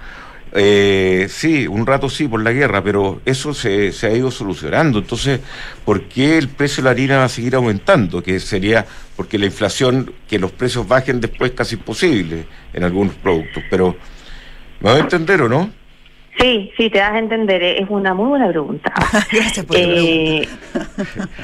eh, 0.59 1.27
sí, 1.29 1.67
un 1.67 1.87
rato 1.87 2.09
sí 2.09 2.29
por 2.29 2.43
la 2.43 2.53
guerra, 2.53 2.83
pero 2.83 3.21
eso 3.27 3.53
se, 3.53 3.93
se, 3.93 4.07
ha 4.07 4.13
ido 4.13 4.31
solucionando. 4.31 5.01
Entonces, 5.01 5.41
¿por 5.85 6.05
qué 6.05 6.39
el 6.39 6.49
precio 6.49 6.83
de 6.83 6.85
la 6.85 6.91
harina 6.93 7.19
va 7.19 7.25
a 7.25 7.29
seguir 7.29 7.55
aumentando? 7.57 8.23
Que 8.23 8.41
sería 8.41 8.87
porque 9.17 9.39
la 9.39 9.47
inflación, 9.47 10.15
que 10.27 10.39
los 10.39 10.53
precios 10.53 10.89
bajen 10.89 11.21
después 11.21 11.51
es 11.51 11.57
casi 11.57 11.75
imposible 11.75 12.47
en 12.73 12.85
algunos 12.85 13.15
productos. 13.17 13.63
Pero, 13.69 13.97
¿me 14.81 14.91
vas 14.91 14.99
a 14.99 15.01
entender 15.01 15.43
o 15.43 15.49
no? 15.49 15.71
Sí, 16.39 16.71
sí, 16.77 16.91
te 16.91 16.99
das 16.99 17.13
a 17.13 17.19
entender. 17.19 17.63
Es 17.63 17.89
una 17.89 18.15
muy 18.15 18.29
buena 18.29 18.49
pregunta. 18.49 18.93
Gracias 19.33 19.65
por 19.65 19.77
eh, 19.77 20.47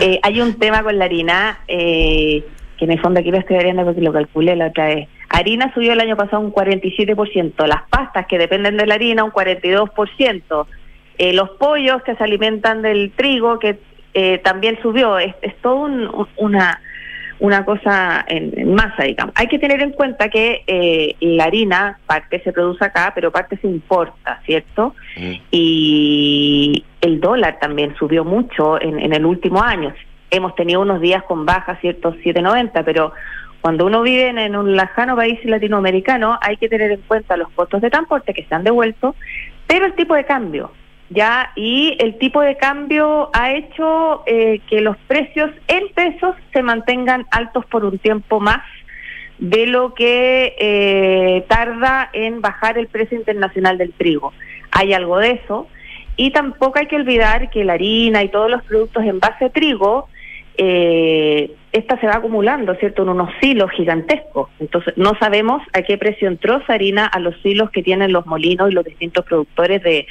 eh, 0.01 0.21
hay 0.23 0.41
un 0.41 0.59
tema 0.59 0.83
con 0.83 0.99
la 0.99 1.07
harina 1.07 1.61
eh, 1.67 2.45
que 2.79 2.85
en 2.85 2.93
el 2.93 3.01
fondo 3.01 3.21
aquí 3.21 3.31
lo 3.31 3.39
estoy 3.39 3.59
viendo 3.59 3.85
porque 3.85 4.01
lo 4.01 4.13
calculé 4.13 4.57
la 4.57 4.67
otra 4.67 4.87
vez. 4.87 5.09
Harina 5.33 5.73
subió 5.73 5.95
el 5.95 6.01
año 6.01 6.17
pasado 6.17 6.43
un 6.43 6.53
47%, 6.53 7.67
las 7.67 7.83
pastas 7.89 8.27
que 8.27 8.39
dependen 8.39 8.77
de 8.77 8.87
la 8.87 8.95
harina 8.95 9.25
un 9.25 9.33
42%, 9.33 10.67
eh, 11.19 11.33
los 11.33 11.51
pollos 11.51 12.03
que 12.03 12.15
se 12.15 12.25
alimentan 12.25 12.83
del 12.83 13.13
trigo 13.13 13.59
que 13.59 13.79
eh, 14.15 14.39
también 14.45 14.79
subió, 14.83 15.19
es, 15.19 15.35
todo 15.63 15.89
una 16.37 16.81
una 17.43 17.65
cosa 17.65 18.25
en, 18.29 18.73
masa, 18.73 19.03
digamos. 19.03 19.35
Hay 19.37 19.49
que 19.49 19.59
tener 19.59 19.83
en 19.83 19.91
cuenta 19.91 20.29
que 20.29 20.63
eh, 20.67 21.17
la 21.21 21.45
harina, 21.45 21.99
parte 22.07 22.41
se 22.43 22.53
produce 22.53 22.85
acá, 22.85 23.11
pero 23.15 23.33
parte 23.33 23.57
se 23.57 23.67
importa, 23.67 24.41
¿cierto? 24.47 24.95
Mm. 25.17 25.33
Y 25.51 26.85
el 27.01 27.21
dólar 27.21 27.59
también 27.61 27.97
subió 27.97 28.25
mucho 28.25 28.81
en, 28.81 29.01
en 29.01 29.13
el 29.13 29.27
último 29.27 29.61
año 29.61 29.93
hemos 30.31 30.55
tenido 30.55 30.81
unos 30.81 31.01
días 31.01 31.23
con 31.25 31.45
baja, 31.45 31.77
¿cierto? 31.83 32.15
7.90, 32.15 32.85
pero 32.85 33.13
cuando 33.61 33.87
uno 33.87 34.03
vive 34.03 34.29
en 34.29 34.57
un 34.57 34.75
lejano 34.75 35.15
país 35.15 35.39
latinoamericano 35.45 36.39
hay 36.41 36.57
que 36.57 36.69
tener 36.69 36.91
en 36.91 37.01
cuenta 37.03 37.37
los 37.37 37.51
costos 37.51 37.83
de 37.83 37.91
transporte 37.91 38.33
que 38.33 38.45
se 38.45 38.55
han 38.55 38.65
devuelto, 38.65 39.15
pero 39.67 39.85
el 39.85 39.93
tipo 39.93 40.15
de 40.15 40.25
cambio, 40.25 40.73
¿ya? 41.13 41.53
Y 41.57 41.97
el 41.99 42.19
tipo 42.19 42.41
de 42.41 42.57
cambio 42.57 43.31
ha 43.33 43.53
hecho 43.53 44.23
eh, 44.27 44.61
que 44.69 44.81
los 44.81 44.97
precios 45.07 45.51
en 45.69 45.89
pesos 45.95 46.35
se 46.53 46.63
mantengan 46.63 47.27
altos 47.31 47.65
por 47.67 47.85
un 47.85 47.99
tiempo 47.99 48.41
más 48.41 48.63
de 49.39 49.67
lo 49.67 49.95
que 49.95 50.55
eh, 50.59 51.45
tarda 51.49 52.09
en 52.13 52.41
bajar 52.41 52.79
el 52.79 52.87
precio 52.87 53.19
internacional 53.19 53.79
del 53.79 53.93
trigo. 53.93 54.33
Hay 54.71 54.93
algo 54.93 55.19
de 55.19 55.33
eso. 55.33 55.69
Y 56.17 56.31
tampoco 56.31 56.79
hay 56.79 56.87
que 56.87 56.97
olvidar 56.97 57.51
que 57.51 57.65
la 57.65 57.73
harina 57.73 58.23
y 58.23 58.29
todos 58.29 58.51
los 58.51 58.63
productos 58.65 59.03
en 59.05 59.19
base 59.19 59.47
a 59.47 59.51
trigo 59.51 60.09
eh, 60.59 61.55
esta 61.73 61.99
se 61.99 62.07
va 62.07 62.17
acumulando, 62.17 62.75
¿cierto?, 62.75 63.03
en 63.03 63.09
unos 63.09 63.31
silos 63.41 63.71
gigantescos. 63.71 64.51
Entonces, 64.61 64.95
no 64.97 65.13
sabemos 65.19 65.63
a 65.73 65.83
qué 65.83 65.97
precio 65.97 66.29
entró 66.29 66.59
esa 66.59 66.75
harina 66.75 67.07
a 67.07 67.19
los 67.19 67.35
silos 67.41 67.71
que 67.71 67.83
tienen 67.83 68.13
los 68.13 68.27
molinos 68.27 68.71
y 68.71 68.75
los 68.75 68.85
distintos 68.85 69.25
productores 69.25 69.83
de, 69.83 70.07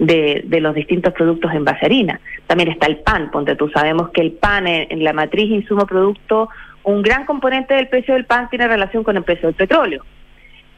de, 0.00 0.60
los 0.60 0.74
distintos 0.74 1.12
productos 1.12 1.52
en 1.52 1.64
base 1.64 1.80
a 1.82 1.86
harina. 1.86 2.20
También 2.46 2.70
está 2.70 2.86
el 2.86 2.98
pan, 2.98 3.30
ponte 3.30 3.54
tú, 3.54 3.68
sabemos 3.68 4.10
que 4.10 4.22
el 4.22 4.32
pan 4.32 4.66
en, 4.66 5.04
la 5.04 5.12
matriz 5.12 5.50
insumo 5.50 5.86
producto, 5.86 6.48
un 6.82 7.02
gran 7.02 7.26
componente 7.26 7.74
del 7.74 7.88
precio 7.88 8.14
del 8.14 8.24
pan 8.24 8.48
tiene 8.48 8.66
relación 8.66 9.04
con 9.04 9.16
el 9.16 9.22
precio 9.22 9.48
del 9.48 9.54
petróleo, 9.54 10.04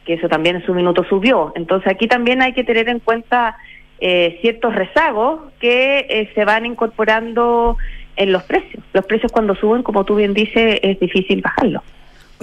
que 0.05 0.15
eso 0.15 0.27
también 0.27 0.57
en 0.57 0.65
su 0.65 0.73
minuto 0.73 1.05
subió. 1.05 1.53
Entonces, 1.55 1.91
aquí 1.91 2.07
también 2.07 2.41
hay 2.41 2.53
que 2.53 2.65
tener 2.65 2.89
en 2.89 2.99
cuenta 2.99 3.55
eh, 3.99 4.37
ciertos 4.41 4.75
rezagos 4.75 5.53
que 5.59 6.05
eh, 6.09 6.29
se 6.35 6.43
van 6.43 6.65
incorporando 6.65 7.77
en 8.17 8.33
los 8.33 8.43
precios. 8.43 8.83
Los 8.91 9.05
precios 9.05 9.31
cuando 9.31 9.55
suben, 9.55 9.83
como 9.83 10.03
tú 10.03 10.15
bien 10.15 10.33
dices, 10.33 10.79
es 10.83 10.99
difícil 10.99 11.41
bajarlos. 11.41 11.81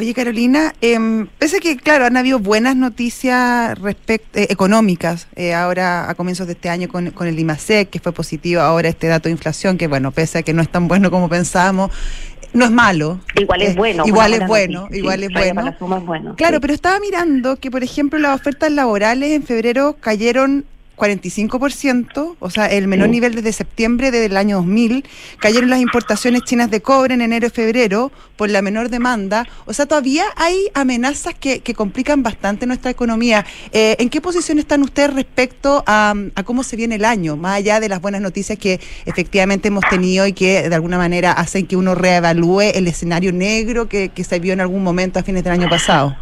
Oye, 0.00 0.14
Carolina, 0.14 0.72
eh, 0.80 0.98
pese 1.38 1.60
que, 1.60 1.76
claro, 1.76 2.06
han 2.06 2.16
habido 2.16 2.38
buenas 2.38 2.74
noticias 2.74 3.78
respect 3.78 4.34
eh, 4.34 4.46
económicas 4.48 5.28
eh, 5.36 5.52
ahora 5.52 6.08
a 6.08 6.14
comienzos 6.14 6.46
de 6.46 6.54
este 6.54 6.70
año 6.70 6.88
con, 6.88 7.10
con 7.10 7.26
el 7.26 7.38
IMASEC, 7.38 7.90
que 7.90 8.00
fue 8.00 8.10
positivo, 8.12 8.62
ahora 8.62 8.88
este 8.88 9.08
dato 9.08 9.28
de 9.28 9.32
inflación, 9.32 9.76
que 9.76 9.88
bueno, 9.88 10.10
pese 10.10 10.38
a 10.38 10.42
que 10.42 10.54
no 10.54 10.62
es 10.62 10.70
tan 10.70 10.88
bueno 10.88 11.10
como 11.10 11.28
pensábamos, 11.28 11.90
no 12.54 12.64
es 12.64 12.70
malo. 12.70 13.20
Igual 13.36 13.60
es 13.60 13.76
bueno. 13.76 14.04
Igual 14.06 14.32
es 14.32 14.46
bueno, 14.46 14.88
igual 14.90 15.22
es 15.22 15.32
bueno. 15.34 15.76
bueno. 16.06 16.34
Claro, 16.34 16.62
pero 16.62 16.72
estaba 16.72 16.98
mirando 16.98 17.56
que, 17.56 17.70
por 17.70 17.84
ejemplo, 17.84 18.18
las 18.18 18.40
ofertas 18.40 18.72
laborales 18.72 19.32
en 19.32 19.42
febrero 19.42 19.98
cayeron 20.00 20.64
45%, 21.00 22.36
o 22.38 22.50
sea, 22.50 22.66
el 22.66 22.86
menor 22.86 23.08
nivel 23.08 23.34
desde 23.34 23.52
septiembre 23.52 24.10
del 24.10 24.36
año 24.36 24.56
2000. 24.56 25.04
Cayeron 25.38 25.70
las 25.70 25.80
importaciones 25.80 26.42
chinas 26.42 26.70
de 26.70 26.82
cobre 26.82 27.14
en 27.14 27.22
enero 27.22 27.46
y 27.46 27.50
febrero 27.50 28.12
por 28.36 28.50
la 28.50 28.60
menor 28.60 28.90
demanda. 28.90 29.48
O 29.64 29.72
sea, 29.72 29.86
todavía 29.86 30.24
hay 30.36 30.68
amenazas 30.74 31.34
que, 31.34 31.62
complican 31.74 32.22
bastante 32.22 32.66
nuestra 32.66 32.90
economía. 32.90 33.46
Eh, 33.72 33.96
¿En 33.98 34.10
qué 34.10 34.20
posición 34.20 34.58
están 34.58 34.82
ustedes 34.82 35.14
respecto 35.14 35.82
a, 35.86 36.14
cómo 36.44 36.62
se 36.62 36.76
viene 36.76 36.96
el 36.96 37.04
año, 37.04 37.36
más 37.36 37.56
allá 37.56 37.80
de 37.80 37.88
las 37.88 38.00
buenas 38.00 38.20
noticias 38.20 38.58
que 38.58 38.80
efectivamente 39.06 39.68
hemos 39.68 39.84
tenido 39.88 40.26
y 40.26 40.32
que 40.32 40.68
de 40.68 40.74
alguna 40.74 40.98
manera 40.98 41.32
hacen 41.32 41.66
que 41.66 41.76
uno 41.76 41.94
reevalúe 41.94 42.72
el 42.74 42.88
escenario 42.88 43.32
negro 43.32 43.88
que, 43.88 44.10
que 44.10 44.24
se 44.24 44.38
vio 44.40 44.52
en 44.52 44.60
algún 44.60 44.82
momento 44.82 45.18
a 45.18 45.22
fines 45.22 45.44
del 45.44 45.52
año 45.54 45.70
pasado? 45.70 46.16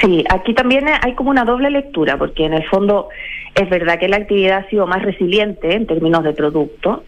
Sí, 0.00 0.24
aquí 0.30 0.54
también 0.54 0.86
hay 1.02 1.14
como 1.14 1.30
una 1.30 1.44
doble 1.44 1.70
lectura, 1.70 2.16
porque 2.16 2.44
en 2.44 2.54
el 2.54 2.64
fondo 2.68 3.08
es 3.54 3.68
verdad 3.68 3.98
que 3.98 4.08
la 4.08 4.16
actividad 4.16 4.64
ha 4.64 4.70
sido 4.70 4.86
más 4.86 5.02
resiliente 5.02 5.74
en 5.74 5.86
términos 5.86 6.22
de 6.22 6.32
producto, 6.32 7.04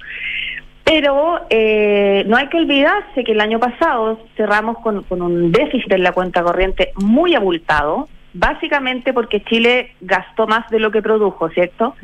pero 0.85 1.41
eh, 1.51 2.25
no 2.27 2.37
hay 2.37 2.49
que 2.49 2.57
olvidarse 2.57 3.23
que 3.23 3.33
el 3.33 3.41
año 3.41 3.61
pasado 3.61 4.19
cerramos 4.37 4.79
con, 4.79 5.05
un 5.09 5.53
déficit 5.53 5.93
en 5.93 6.03
la 6.03 6.13
cuenta 6.13 6.43
corriente 6.43 6.93
muy 6.97 7.35
abultado, 7.35 8.09
básicamente 8.33 9.13
porque 9.13 9.43
Chile 9.43 9.93
gastó 10.01 10.47
más 10.47 10.69
de 10.71 10.81
lo 10.81 10.91
que 10.91 11.03
produjo, 11.03 11.49
¿cierto? 11.51 11.95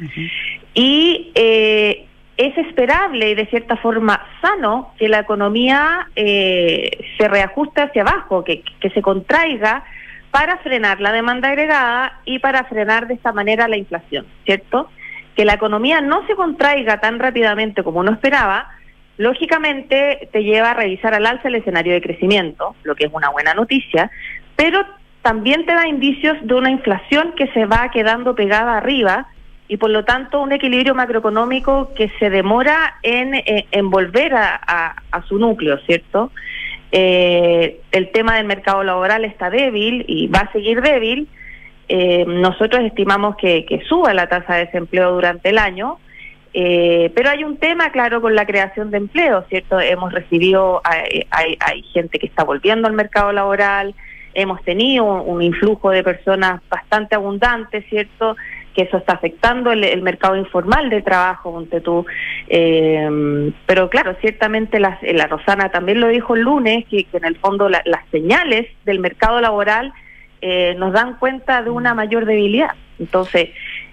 Y 0.75 1.33
eh, 1.35 2.07
es 2.37 2.57
esperable 2.59 3.31
y 3.31 3.35
de 3.35 3.47
cierta 3.47 3.77
forma 3.77 4.25
sano 4.41 4.93
que 4.99 5.09
la 5.09 5.21
economía 5.21 6.09
eh, 6.15 6.91
se 7.19 7.27
reajuste 7.29 7.83
hacia 7.83 8.03
abajo, 8.03 8.45
que, 8.45 8.63
que 8.79 8.91
se 8.91 9.03
contraiga 9.03 9.83
para 10.31 10.59
frenar 10.59 11.01
la 11.01 11.13
demanda 11.13 11.49
agregada 11.49 12.21
y 12.25 12.39
para 12.39 12.65
frenar 12.65 13.07
de 13.07 13.15
esta 13.15 13.33
manera 13.33 13.69
la 13.69 13.77
inflación, 13.77 14.27
¿cierto? 14.45 14.91
Que 15.35 15.45
la 15.45 15.55
economía 15.55 16.01
no 16.01 16.27
se 16.27 16.35
contraiga 16.35 17.01
tan 17.01 17.19
rápidamente 17.19 17.83
como 17.83 18.01
uno 18.01 18.13
esperaba, 18.13 18.69
lógicamente 19.19 20.29
te 20.33 20.43
lleva 20.43 20.73
a 20.73 20.75
revisar 20.75 21.15
al 21.15 21.27
alza 21.27 21.49
el 21.49 21.55
escenario 21.57 21.95
de 21.95 22.03
crecimiento, 22.03 22.75
lo 22.83 22.95
que 22.95 23.07
es 23.07 23.13
una 23.13 23.31
buena 23.31 23.55
noticia, 23.55 24.11
pero 24.57 24.85
también 25.23 25.67
te 25.67 25.75
da 25.75 25.89
indicios 25.89 26.37
de 26.43 26.55
una 26.55 26.71
inflación 26.71 27.33
que 27.37 27.49
se 27.49 27.67
va 27.67 27.91
quedando 27.91 28.35
pegada 28.35 28.77
arriba 28.77 29.27
y 29.69 29.77
por 29.77 29.91
lo 29.91 30.05
tanto 30.05 30.41
un 30.41 30.53
equilibrio 30.53 30.95
macroeconómico 30.95 31.93
que 31.95 32.11
se 32.19 32.31
demora 32.31 32.97
en, 33.03 33.35
eh, 33.35 33.67
volver 33.83 34.35
a, 34.35 34.95
a, 35.11 35.23
su 35.23 35.39
núcleo, 35.39 35.79
¿cierto? 35.87 36.31
Eh, 36.93 37.81
el 37.93 38.11
tema 38.13 38.37
del 38.37 38.47
mercado 38.47 38.83
laboral 38.85 39.25
está 39.25 39.51
débil 39.51 40.05
y 40.07 40.29
va 40.29 40.41
a 40.41 40.53
seguir 40.53 40.81
débil. 40.83 41.29
Eh, 41.89 42.25
nosotros 42.27 42.83
estimamos 42.85 43.37
que, 43.37 43.65
suba 43.89 44.15
la 44.15 44.29
tasa 44.29 44.55
de 44.55 44.67
desempleo 44.67 45.13
durante 45.13 45.51
el 45.51 45.59
año 45.59 45.99
Eh, 46.59 47.13
pero 47.15 47.29
hay 47.29 47.45
un 47.45 47.59
tema, 47.59 47.91
claro, 47.91 48.23
con 48.23 48.35
la 48.35 48.47
creación 48.47 48.91
de 48.91 48.97
empleo, 48.97 49.45
¿cierto? 49.51 49.79
Hemos 49.79 50.11
recibido, 50.11 50.81
hay, 50.85 51.27
hay, 51.61 51.83
gente 51.93 52.19
que 52.19 52.27
está 52.27 52.45
volviendo 52.45 52.89
al 52.89 52.95
mercado 52.95 53.31
laboral, 53.31 53.95
hemos 54.33 54.63
tenido 54.63 55.05
un, 55.05 55.43
influjo 55.43 55.91
de 55.91 56.03
personas 56.03 56.63
bastante 56.71 57.15
abundante, 57.15 57.83
¿cierto? 57.91 58.37
Que 58.77 58.83
eso 58.83 58.99
está 58.99 59.15
afectando 59.15 59.73
el, 59.73 60.03
mercado 60.03 60.37
informal 60.37 60.91
de 60.91 61.01
trabajo, 61.01 61.51
ponte 61.51 61.81
tú. 61.81 62.05
Eh, 62.47 63.51
pero 63.65 63.89
claro, 63.89 64.15
ciertamente 64.21 64.79
la, 64.79 64.99
la 65.03 65.27
Rosana 65.27 65.71
también 65.71 65.99
lo 65.99 66.09
dijo 66.09 66.37
el 66.37 66.43
lunes, 66.43 66.85
que, 66.91 67.07
en 67.13 67.25
el 67.25 67.37
fondo 67.37 67.71
las 67.71 67.83
señales 68.11 68.69
del 68.85 69.01
mercado 69.01 69.41
laboral 69.41 69.95
eh, 70.43 70.75
nos 70.77 70.93
dan 70.93 71.17
cuenta 71.19 71.63
de 71.63 71.71
una 71.71 71.95
mayor 71.95 72.27
debilidad. 72.27 72.71
Entonces, 72.99 73.49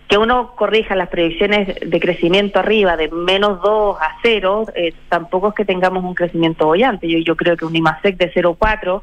que 0.07 0.17
uno 0.17 0.53
corrija 0.55 0.95
las 0.95 1.09
predicciones 1.09 1.75
de 1.79 1.99
crecimiento 1.99 2.59
arriba 2.59 2.97
de 2.97 3.09
menos 3.09 3.61
2 3.61 3.97
a 3.99 4.17
0, 4.21 4.65
eh, 4.75 4.93
tampoco 5.09 5.49
es 5.49 5.55
que 5.55 5.65
tengamos 5.65 6.03
un 6.03 6.13
crecimiento 6.13 6.65
bollante. 6.65 7.07
Yo, 7.07 7.19
yo 7.19 7.35
creo 7.35 7.55
que 7.55 7.65
un 7.65 7.75
IMASEC 7.75 8.17
de 8.17 8.33
0,4 8.33 9.01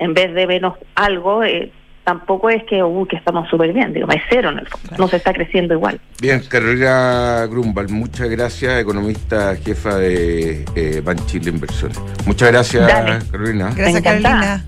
en 0.00 0.14
vez 0.14 0.34
de 0.34 0.46
menos 0.46 0.74
algo, 0.94 1.44
eh, 1.44 1.70
tampoco 2.04 2.50
es 2.50 2.64
que, 2.64 2.82
uh, 2.82 3.06
que 3.06 3.16
estamos 3.16 3.48
súper 3.48 3.72
bien, 3.72 3.92
digo, 3.92 4.08
es 4.10 4.22
cero 4.28 4.50
en 4.50 4.58
el 4.58 4.66
fondo, 4.66 4.96
no 4.98 5.08
se 5.08 5.16
está 5.16 5.32
creciendo 5.32 5.74
igual. 5.74 6.00
Bien, 6.20 6.42
Carolina 6.48 7.46
Grumbal, 7.48 7.88
muchas 7.88 8.28
gracias, 8.28 8.80
economista 8.80 9.56
jefa 9.56 9.96
de 9.96 10.64
eh, 10.74 11.02
Banchile 11.04 11.50
Inversiones. 11.50 12.00
Muchas 12.26 12.50
gracias, 12.50 12.90
Carolina. 13.30 13.72
Gracias, 13.76 14.02
Carolina. 14.02 14.64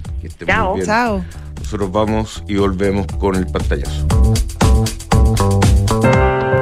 Chao. 0.46 0.78
Chao. 0.82 1.24
Nosotros 1.58 1.92
vamos 1.92 2.44
y 2.48 2.56
volvemos 2.56 3.06
con 3.18 3.36
el 3.36 3.46
pantallazo. 3.46 4.06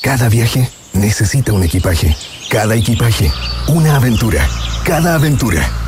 Cada 0.00 0.28
viaje 0.28 0.70
necesita 0.92 1.52
un 1.52 1.62
equipaje. 1.62 2.16
Cada 2.50 2.74
equipaje, 2.74 3.30
una 3.68 3.96
aventura. 3.96 4.46
Cada 4.84 5.14
aventura 5.14 5.87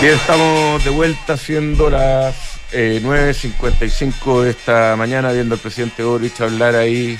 Bien, 0.00 0.14
estamos 0.14 0.84
de 0.84 0.90
vuelta 0.90 1.36
siendo 1.36 1.90
las 1.90 2.36
eh, 2.70 3.00
9.55 3.02 4.42
de 4.42 4.50
esta 4.50 4.94
mañana, 4.94 5.32
viendo 5.32 5.56
al 5.56 5.60
presidente 5.60 6.04
Boric 6.04 6.40
hablar 6.40 6.76
ahí 6.76 7.18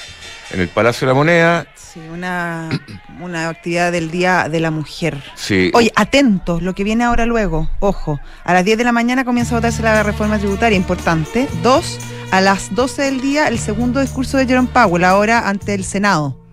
en 0.53 0.61
el 0.61 0.69
Palacio 0.69 1.05
de 1.05 1.13
la 1.13 1.15
Moneda. 1.17 1.67
Sí, 1.75 1.99
una, 2.13 2.69
una 3.21 3.49
actividad 3.49 3.91
del 3.91 4.13
Día 4.13 4.49
de 4.49 4.61
la 4.61 4.71
Mujer. 4.71 5.21
Sí. 5.35 5.73
Oye, 5.75 5.91
atentos, 5.97 6.63
lo 6.63 6.73
que 6.77 6.85
viene 6.85 7.03
ahora 7.03 7.27
luego, 7.27 7.69
ojo, 7.81 8.21
a 8.45 8.55
las 8.55 8.65
10 8.65 8.79
de 8.79 8.85
la 8.85 8.93
mañana 8.93 9.25
comienza 9.25 9.57
a 9.57 9.59
votarse 9.59 9.83
la 9.83 10.05
reforma 10.05 10.39
tributaria, 10.39 10.77
importante. 10.77 11.49
Dos, 11.65 11.99
a 12.31 12.41
las 12.41 12.73
12 12.77 13.03
del 13.03 13.21
día, 13.21 13.49
el 13.49 13.59
segundo 13.59 14.01
discurso 14.01 14.37
de 14.37 14.47
Jerome 14.47 14.69
Powell, 14.73 15.03
ahora 15.03 15.49
ante 15.49 15.75
el 15.75 15.83
Senado. 15.83 16.48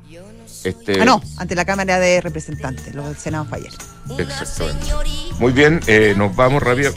Este, 0.65 0.99
Ah, 1.01 1.05
no, 1.05 1.21
ante 1.37 1.55
la 1.55 1.63
Cámara 1.63 1.99
de 1.99 2.19
Representantes, 2.21 2.93
lo 2.95 3.05
del 3.07 3.15
Senado 3.17 3.45
fue 3.45 3.59
ayer. 3.59 3.71
Exactamente. 4.17 4.87
Muy 5.39 5.51
bien, 5.53 5.79
eh, 5.87 6.13
nos 6.17 6.35
vamos 6.35 6.61
rápida- 6.63 6.91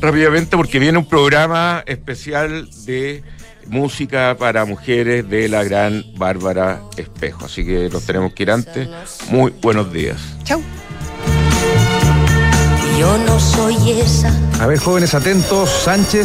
rápidamente 0.00 0.56
porque 0.56 0.78
viene 0.78 0.96
un 0.98 1.04
programa 1.06 1.82
especial 1.86 2.68
de 2.86 3.22
música 3.66 4.36
para 4.38 4.64
mujeres 4.64 5.28
de 5.28 5.48
la 5.48 5.62
gran 5.64 6.04
Bárbara 6.16 6.80
Espejo. 6.96 7.44
Así 7.46 7.66
que 7.66 7.88
nos 7.92 8.04
tenemos 8.04 8.32
que 8.32 8.44
ir 8.44 8.50
antes. 8.52 8.88
Muy 9.30 9.52
buenos 9.60 9.92
días. 9.92 10.16
Chau. 10.44 10.62
Yo 12.98 13.16
no 13.18 13.38
soy 13.38 13.92
esa 14.00 14.32
A 14.60 14.66
ver, 14.66 14.78
jóvenes 14.80 15.14
atentos, 15.14 15.70
Sánchez 15.70 16.14